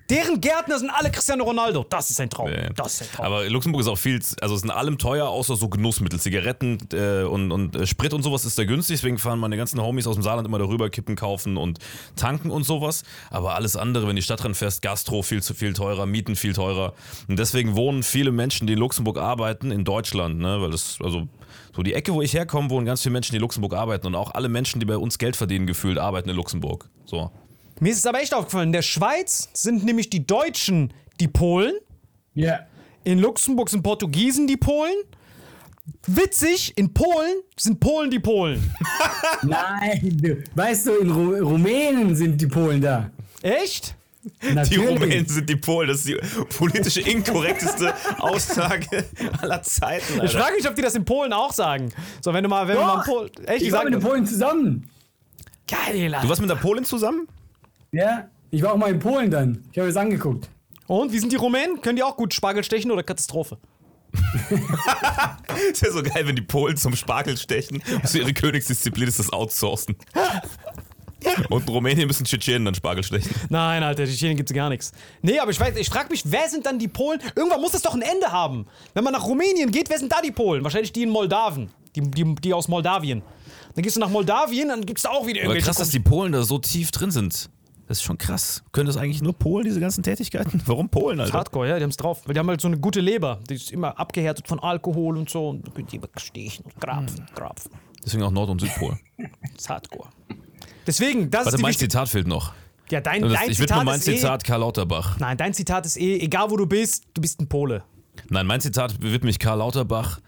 Deren 0.10 0.40
Gärtner 0.40 0.80
sind 0.80 0.90
alle 0.90 1.12
Cristiano 1.12 1.44
Ronaldo. 1.44 1.86
Das 1.90 2.10
ist 2.10 2.20
ein 2.22 2.30
Traum. 2.30 2.50
Nee. 2.50 2.70
Das 2.76 2.94
ist 2.94 3.02
ein 3.02 3.16
Traum. 3.16 3.26
Aber 3.26 3.50
Luxemburg 3.50 3.82
ist 3.82 3.88
auch 3.88 3.98
viel, 3.98 4.22
also 4.42 4.56
es 4.56 4.62
sind 4.62 4.72
allem 4.72 4.98
teuer, 4.98 5.28
außer 5.28 5.56
so 5.56 5.68
Genussmittel. 5.68 6.20
Zigaretten 6.20 6.78
äh, 6.94 7.24
und, 7.24 7.52
und 7.52 7.76
äh, 7.76 7.86
Sprit 7.86 8.14
und 8.14 8.24
sowas 8.24 8.46
ist 8.46 8.58
da 8.58 8.64
günstig, 8.64 8.98
deswegen 8.98 9.18
fahren 9.18 9.40
meine 9.40 9.58
ganzen 9.58 9.82
Homies 9.82 10.08
aus 10.08 10.16
dem 10.16 10.24
Saarland 10.24 10.48
immer 10.48 10.60
darüber, 10.60 10.90
Kippen 10.90 11.16
kaufen 11.16 11.58
und 11.58 11.80
tanken 12.16 12.52
und 12.52 12.64
sowas. 12.64 13.04
Aber 13.30 13.56
alles 13.56 13.76
andere, 13.76 14.08
wenn 14.08 14.16
die 14.16 14.22
Stadt 14.22 14.38
fährst, 14.56 14.82
Gastro 14.82 15.24
viel 15.24 15.44
zu 15.44 15.54
viel 15.54 15.74
teurer, 15.74 16.06
Mieten 16.06 16.36
viel 16.36 16.54
teurer. 16.54 16.94
Und 17.28 17.38
deswegen 17.38 17.76
wohnen 17.76 18.04
viele 18.04 18.32
Menschen, 18.32 18.66
die 18.68 18.74
in 18.74 18.80
Luxemburg 18.80 19.18
arbeiten, 19.18 19.72
in 19.72 19.84
Deutschland, 19.84 20.40
ne? 20.40 20.62
Weil 20.62 20.72
das, 20.72 21.00
also 21.04 21.28
so 21.76 21.84
die 21.84 21.94
Ecke, 21.94 22.14
wo 22.14 22.22
ich 22.22 22.34
herkomme, 22.34 22.70
wohnen 22.70 22.86
ganz 22.86 23.02
viele 23.02 23.14
Menschen, 23.14 23.34
die 23.34 23.38
in 23.38 23.42
Luxemburg 23.42 23.74
arbeiten. 23.74 24.08
Und 24.08 24.16
auch 24.16 24.32
alle 24.34 24.48
Menschen, 24.50 24.80
die 24.80 24.86
bei 24.86 24.98
uns 24.98 25.18
Geld 25.18 25.36
verdienen, 25.36 25.68
gefühlt, 25.68 25.98
arbeiten 25.98 26.30
in 26.30 26.36
Luxemburg. 26.36 26.90
So. 27.06 27.30
Mir 27.80 27.92
ist 27.92 28.00
es 28.00 28.06
aber 28.06 28.22
echt 28.22 28.34
aufgefallen, 28.34 28.70
in 28.70 28.74
der 28.74 28.82
Schweiz 28.82 29.50
sind 29.54 29.86
nämlich 29.86 30.10
die 30.10 30.26
Deutschen 30.26 30.94
die 31.20 31.28
Polen, 31.28 31.74
Ja. 32.34 32.62
in 33.04 33.20
Luxemburg 33.20 33.70
sind 33.70 33.84
Portugiesen 33.84 34.48
die 34.48 34.58
Polen. 34.58 34.96
Witzig, 36.06 36.74
in 36.78 36.94
Polen 36.94 37.36
sind 37.58 37.80
Polen 37.80 38.12
die 38.12 38.20
Polen. 38.20 38.74
Nein, 39.44 40.18
du, 40.22 40.44
weißt 40.56 40.88
du, 40.88 40.96
in 40.98 41.10
Ru 41.12 41.36
Rumänien 41.38 42.14
sind 42.16 42.42
die 42.42 42.48
Polen 42.48 42.82
da. 42.82 43.10
Echt? 43.42 43.96
Die 44.44 44.54
Natürlich. 44.54 44.90
Rumänen 44.90 45.26
sind 45.28 45.50
die 45.50 45.56
Polen. 45.56 45.88
Das 45.88 46.00
ist 46.00 46.08
die 46.10 46.18
politisch 46.58 46.98
inkorrekteste 46.98 47.94
Aussage 48.20 49.06
aller 49.40 49.64
Zeiten. 49.64 50.16
Ich 50.16 50.22
Alter. 50.22 50.40
frage 50.40 50.56
mich, 50.58 50.68
ob 50.68 50.76
die 50.76 50.82
das 50.82 50.96
in 50.96 51.06
Polen 51.06 51.32
auch 51.32 51.54
sagen. 51.54 51.94
So, 52.22 52.34
wenn 52.34 52.44
du 52.44 52.50
mal, 52.50 52.68
wenn 52.68 52.76
du 52.76 52.82
mal 52.82 52.94
in 52.96 53.00
Doch, 53.00 53.06
Polen. 53.06 53.30
Echt, 53.48 53.62
die 53.62 53.66
ich 53.68 53.72
war 53.72 53.86
mit 53.86 53.94
den. 53.94 54.02
Polen 54.02 54.26
zusammen. 54.26 54.90
Geil, 55.68 56.14
Du 56.22 56.28
warst 56.28 56.42
mit 56.42 56.50
der 56.50 56.56
Polin 56.56 56.84
zusammen? 56.84 57.28
Ja, 57.98 58.30
ich 58.52 58.62
war 58.62 58.74
auch 58.74 58.78
mal 58.78 58.92
in 58.92 59.00
Polen 59.00 59.32
dann. 59.32 59.64
Ich 59.72 59.80
habe 59.80 59.90
es 59.90 59.98
angeguckt. 59.98 60.48
Und 60.86 61.12
wie 61.12 61.18
sind 61.18 61.32
die 61.32 61.36
Rumänen? 61.36 61.82
Können 61.82 61.96
die 61.96 62.04
auch 62.04 62.16
gut 62.16 62.32
Spargel 62.32 62.64
stechen 62.64 62.92
oder 62.92 63.02
Katastrophe? 63.02 63.58
Ist 65.72 65.82
ja 65.82 65.92
so 65.92 66.04
geil, 66.04 66.28
wenn 66.28 66.36
die 66.36 66.44
Polen 66.44 66.78
zum 66.78 66.96
Spargel 66.96 67.36
stechen. 67.38 67.82
Also 68.04 68.20
ihre 68.20 68.34
Königsdisziplin 68.34 69.08
ist 69.08 69.18
das 69.18 69.34
Outsourcen. 69.34 69.96
Und 71.50 71.64
in 71.64 71.70
Rumänien 71.74 72.08
müssen 72.08 72.24
Tschetschenen 72.26 72.66
dann 72.66 72.76
Spargel 72.76 73.04
stechen. 73.04 73.32
Nein, 73.50 73.82
Alter, 73.82 74.06
die 74.06 74.12
Tschechien 74.12 74.38
gibt's 74.38 74.54
gar 74.54 74.70
nichts. 74.70 74.92
Nee, 75.24 75.40
aber 75.40 75.50
ich 75.50 75.60
weiß, 75.60 75.76
ich 75.76 75.90
frage 75.90 76.10
mich, 76.10 76.22
wer 76.26 76.48
sind 76.50 76.68
dann 76.68 76.78
die 76.78 76.88
Polen? 76.88 77.20
Irgendwann 77.36 77.60
muss 77.60 77.72
das 77.72 77.82
doch 77.82 77.96
ein 77.96 78.04
Ende 78.04 78.32
haben. 78.32 78.68
Wenn 78.94 79.04
man 79.04 79.14
nach 79.14 79.26
Rumänien 79.26 79.72
geht, 79.72 79.90
wer 79.90 79.98
sind 79.98 80.12
da 80.12 80.22
die 80.22 80.32
Polen? 80.32 80.64
Wahrscheinlich 80.64 80.94
die 80.94 81.02
in 81.04 81.10
Moldawen. 81.10 81.70
Die, 81.96 82.02
die, 82.02 82.36
die 82.36 82.54
aus 82.54 82.68
Moldawien. 82.68 83.24
Dann 83.74 83.84
gehst 83.84 83.96
du 83.96 84.00
nach 84.00 84.10
Moldawien, 84.10 84.70
dann 84.70 84.86
gibt's 84.86 85.02
da 85.04 85.10
auch 85.10 85.26
wieder 85.26 85.40
Aber 85.42 85.50
irgendwelche. 85.56 85.66
krass, 85.66 85.78
dass 85.78 85.90
die 85.90 86.00
Polen 86.00 86.32
da 86.32 86.44
so 86.44 86.60
tief 86.60 86.92
drin 86.92 87.12
sind. 87.12 87.50
Das 87.88 88.00
ist 88.00 88.04
schon 88.04 88.18
krass. 88.18 88.64
Können 88.74 88.88
das 88.88 88.98
eigentlich 88.98 89.22
nur 89.22 89.34
Polen, 89.34 89.66
diese 89.66 89.80
ganzen 89.80 90.04
Tätigkeiten? 90.04 90.62
Warum 90.66 90.90
Polen, 90.90 91.20
Alter? 91.22 91.34
Hardcore, 91.34 91.70
ja, 91.70 91.78
die 91.78 91.84
haben 91.84 91.90
es 91.90 91.98
drauf. 91.98 92.22
Weil 92.26 92.34
die 92.34 92.40
haben 92.40 92.50
halt 92.50 92.60
so 92.60 92.68
eine 92.68 92.78
gute 92.78 93.00
Leber. 93.00 93.40
Die 93.50 93.56
ist 93.56 93.72
immer 93.72 93.98
abgehärtet 93.98 94.48
von 94.48 94.60
Alkohol 94.60 95.18
und 95.18 95.30
so. 95.30 95.50
Und 95.50 95.72
immer 95.94 96.08
stechen 96.18 96.66
und 96.66 96.80
grapfen, 96.82 97.26
grapfen. 97.34 97.72
Deswegen 98.04 98.24
auch 98.24 98.32
Nord- 98.32 98.50
und 98.50 98.60
Südpol. 98.60 98.98
Das 99.18 99.30
ist 99.58 99.70
Hardcore. 99.70 100.10
Deswegen, 100.86 101.30
das 101.30 101.46
Warte, 101.46 101.50
ist 101.56 101.58
die 101.58 101.64
mein 101.64 101.74
Zitat 101.74 102.10
fehlt 102.10 102.28
noch. 102.28 102.54
Ja, 102.90 103.02
dein, 103.02 103.22
Das, 103.22 103.34
dein 103.34 103.52
ich 103.52 103.58
Zitat 103.58 103.86
mein 103.86 104.00
ist 104.00 104.08
eh, 104.08 104.16
Zitat 104.16 104.44
Karl 104.44 104.62
Lauterbach. 104.62 105.18
Nein, 105.20 105.38
dein 105.38 105.54
Zitat 105.54 105.86
ist 105.86 105.98
eh, 105.98 106.20
egal 106.20 106.50
wo 106.50 106.58
du 106.58 106.66
bist, 106.66 107.06
du 107.14 107.22
bist 107.22 107.42
ein 107.42 107.48
Pole. 107.48 107.84
Nein, 108.30 108.48
mein 108.48 108.62
Zitat 108.62 109.02
widme 109.02 109.30
ich 109.30 109.40
Karl 109.40 109.60
Lauterbach 109.60 110.20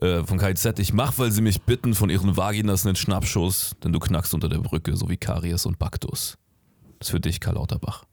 äh, 0.00 0.22
von 0.24 0.38
KIZ. 0.38 0.78
Ich 0.78 0.92
mach, 0.92 1.18
weil 1.18 1.32
sie 1.32 1.40
mich 1.40 1.62
bitten, 1.62 1.94
von 1.94 2.10
ihren 2.10 2.36
Vaginas 2.36 2.86
einen 2.86 2.96
Schnappschuss, 2.96 3.74
denn 3.82 3.92
du 3.92 3.98
knackst 3.98 4.34
unter 4.34 4.48
der 4.48 4.58
Brücke, 4.58 4.96
so 4.96 5.08
wie 5.08 5.16
Karies 5.16 5.66
und 5.66 5.78
Baktus. 5.78 6.36
Ist 7.00 7.10
für 7.10 7.20
dich, 7.20 7.40
Karl 7.40 7.54
Lauterbach. 7.54 8.04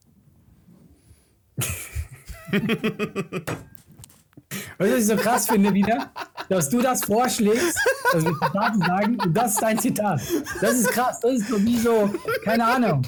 Weißt 4.78 4.92
du, 4.92 4.96
was 4.96 5.00
ich 5.00 5.08
so 5.08 5.16
krass 5.16 5.48
finde 5.48 5.74
wieder? 5.74 6.12
Dass 6.50 6.70
du 6.70 6.82
das 6.82 7.06
vorschlägst, 7.06 7.78
dass 8.12 8.24
wir 8.24 8.34
Zitate 8.34 8.78
sagen 8.80 9.20
und 9.20 9.34
das 9.36 9.54
ist 9.54 9.62
dein 9.62 9.80
Zitat. 9.80 10.22
Das 10.62 10.74
ist 10.74 10.90
krass. 10.90 11.20
Das 11.22 11.34
ist 11.34 11.48
so 11.48 11.64
wie 11.64 11.78
so, 11.78 12.14
keine 12.44 12.66
Ahnung. 12.66 13.02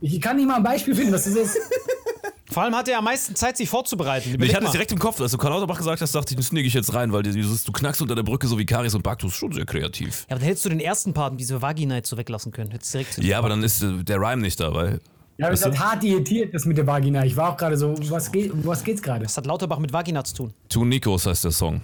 Ich 0.00 0.20
kann 0.20 0.36
nicht 0.36 0.46
mal 0.46 0.56
ein 0.56 0.62
Beispiel 0.62 0.94
finden, 0.94 1.12
was 1.12 1.24
das 1.24 1.34
ist. 1.34 1.58
Vor 2.54 2.62
allem 2.62 2.76
hat 2.76 2.86
er 2.86 2.98
am 2.98 3.04
meisten 3.04 3.34
Zeit, 3.34 3.56
sich 3.56 3.68
vorzubereiten. 3.68 4.28
Ich 4.28 4.34
Überleg 4.36 4.54
hatte 4.54 4.66
es 4.66 4.68
mal. 4.68 4.72
direkt 4.74 4.92
im 4.92 5.00
Kopf, 5.00 5.20
als 5.20 5.32
du 5.32 5.38
Karl 5.38 5.50
Lauterbach 5.50 5.76
gesagt 5.76 6.00
hast, 6.00 6.14
dachte 6.14 6.34
ich, 6.34 6.36
das 6.36 6.46
sneak 6.46 6.64
ich 6.64 6.72
jetzt 6.72 6.94
rein, 6.94 7.12
weil 7.12 7.24
dieses, 7.24 7.64
du 7.64 7.72
knackst 7.72 8.00
unter 8.00 8.14
der 8.14 8.22
Brücke, 8.22 8.46
so 8.46 8.56
wie 8.56 8.64
Karies 8.64 8.94
und 8.94 9.02
Baktus, 9.02 9.34
schon 9.34 9.50
sehr 9.50 9.66
kreativ. 9.66 10.24
Ja, 10.28 10.36
aber 10.36 10.38
dann 10.38 10.46
hättest 10.46 10.64
du 10.64 10.68
den 10.68 10.78
ersten 10.78 11.12
Part, 11.12 11.40
diese 11.40 11.60
Vagina 11.60 11.96
jetzt 11.96 12.10
so 12.10 12.16
weglassen 12.16 12.52
können. 12.52 12.70
Hättest 12.70 12.94
direkt 12.94 13.18
Ja, 13.18 13.38
aber 13.38 13.48
dann 13.48 13.64
ist 13.64 13.82
äh, 13.82 14.04
der 14.04 14.20
Rhyme 14.20 14.40
nicht 14.40 14.60
da, 14.60 14.72
weil. 14.72 15.00
Ja, 15.36 15.46
aber 15.46 15.54
es 15.54 15.64
hat 15.64 15.76
hart 15.76 16.04
irritiert, 16.04 16.54
das 16.54 16.64
mit 16.64 16.78
der 16.78 16.86
Vagina. 16.86 17.24
Ich 17.24 17.36
war 17.36 17.50
auch 17.50 17.56
gerade 17.56 17.76
so, 17.76 17.92
was 18.08 18.30
geht, 18.30 18.52
um 18.52 18.64
was 18.64 18.84
geht's 18.84 19.02
gerade? 19.02 19.24
Das 19.24 19.36
hat 19.36 19.46
Lauterbach 19.46 19.80
mit 19.80 19.92
Vagina 19.92 20.22
zu 20.22 20.34
tun. 20.36 20.54
Two 20.68 20.84
Nikos 20.84 21.26
heißt 21.26 21.42
der 21.42 21.50
Song. 21.50 21.80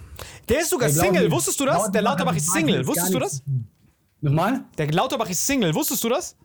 Der 0.47 0.61
ist 0.61 0.69
sogar 0.69 0.89
glaub 0.89 1.05
Single, 1.05 1.29
wusstest 1.29 1.59
du 1.59 1.65
das? 1.65 1.91
Der 1.91 2.01
Lauterbach 2.01 2.33
ist 2.37 2.49
Single, 2.49 2.87
wusstest 2.87 3.13
du 3.13 3.19
das? 3.19 3.43
Nochmal? 4.21 4.63
Der 4.77 4.89
Lauterbach 4.89 5.29
ist 5.29 5.45
Single, 5.45 5.75
wusstest 5.75 6.01
du 6.01 6.07
das? 6.07 6.37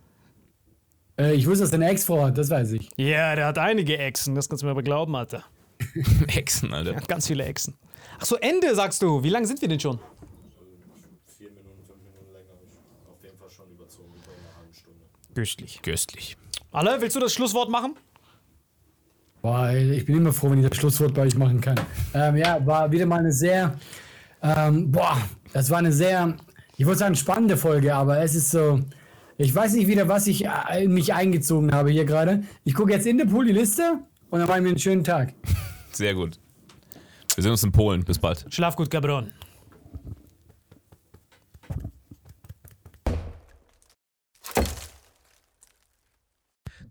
Äh, 1.19 1.35
ich 1.35 1.47
wusste, 1.47 1.65
dass 1.65 1.73
er 1.73 1.77
eine 1.77 1.89
Ex-Frau 1.91 2.25
hat, 2.25 2.39
das 2.39 2.51
weiß 2.51 2.73
ich. 2.73 2.89
Ja, 2.97 3.35
der 3.35 3.47
hat 3.47 3.59
einige 3.59 3.99
Exen, 3.99 4.35
das 4.35 4.49
kannst 4.49 4.63
du 4.63 4.67
mir 4.67 4.73
aber 4.73 4.83
glauben, 4.83 5.15
Alter. 5.17 5.45
Hexen, 6.29 6.73
Alter. 6.73 6.93
Er 6.93 6.97
hat 6.97 7.09
ganz 7.09 7.27
viele 7.27 7.45
Exen. 7.45 7.75
Ach 8.19 8.25
so, 8.25 8.37
Ende 8.37 8.75
sagst 8.75 9.03
du. 9.03 9.23
Wie 9.23 9.29
lange 9.29 9.47
sind 9.47 9.61
wir 9.61 9.69
denn 9.69 9.81
schon? 9.81 9.99
vier 11.37 11.51
Minuten, 11.51 11.85
fünf 11.87 11.99
Minuten 12.03 12.33
länger 12.33 12.55
auf 13.11 13.23
jeden 13.23 13.39
Fall 13.39 13.51
schon 13.51 13.71
überzogen 13.71 14.13
über 14.15 14.33
eine 14.33 14.57
halbe 14.57 14.75
Stunde. 14.75 15.01
Köstlich. 15.35 15.83
Köstlich. 15.83 16.37
Alle, 16.73 17.01
willst 17.01 17.17
du 17.17 17.21
das 17.21 17.35
Schlusswort 17.35 17.71
machen? 17.71 17.97
Boah, 19.43 19.71
ich 19.73 20.05
bin 20.05 20.17
immer 20.17 20.33
froh, 20.33 20.51
wenn 20.51 20.63
ich 20.63 20.69
das 20.69 20.77
Schlusswort 20.77 21.15
bei 21.15 21.23
euch 21.23 21.37
machen 21.37 21.61
kann. 21.61 21.79
Ähm, 22.15 22.37
ja, 22.37 22.65
war 22.67 22.91
wieder 22.91 23.07
mal 23.07 23.21
eine 23.21 23.33
sehr, 23.33 23.79
ähm, 24.43 24.91
boah, 24.91 25.19
das 25.53 25.71
war 25.71 25.79
eine 25.79 25.93
sehr, 25.93 26.35
ich 26.77 26.85
würde 26.85 26.99
sagen, 26.99 27.15
spannende 27.15 27.57
Folge, 27.57 27.95
aber 27.95 28.19
es 28.21 28.35
ist 28.35 28.51
so, 28.51 28.81
ich 29.39 29.55
weiß 29.55 29.75
nicht 29.75 29.87
wieder, 29.87 30.09
was 30.09 30.27
ich 30.27 30.45
äh, 30.45 30.85
in 30.85 30.93
mich 30.93 31.13
eingezogen 31.13 31.73
habe 31.73 31.91
hier 31.91 32.05
gerade. 32.05 32.45
Ich 32.65 32.75
gucke 32.75 32.93
jetzt 32.93 33.07
in 33.07 33.19
der 33.19 33.27
Pool 33.27 33.47
die 33.47 33.53
Liste 33.53 34.01
und 34.31 34.39
dann 34.39 34.49
machen 34.49 34.65
wir 34.65 34.71
einen 34.71 34.79
schönen 34.79 35.05
Tag. 35.05 35.35
Sehr 35.93 36.15
gut. 36.15 36.39
Wir 37.35 37.43
sehen 37.43 37.53
uns 37.53 37.63
in 37.63 37.73
Polen. 37.73 38.05
Bis 38.05 38.19
bald. 38.19 38.47
Schlaf 38.49 38.77
gut, 38.77 38.91
Cabron. 38.91 39.31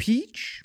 Peach, 0.00 0.64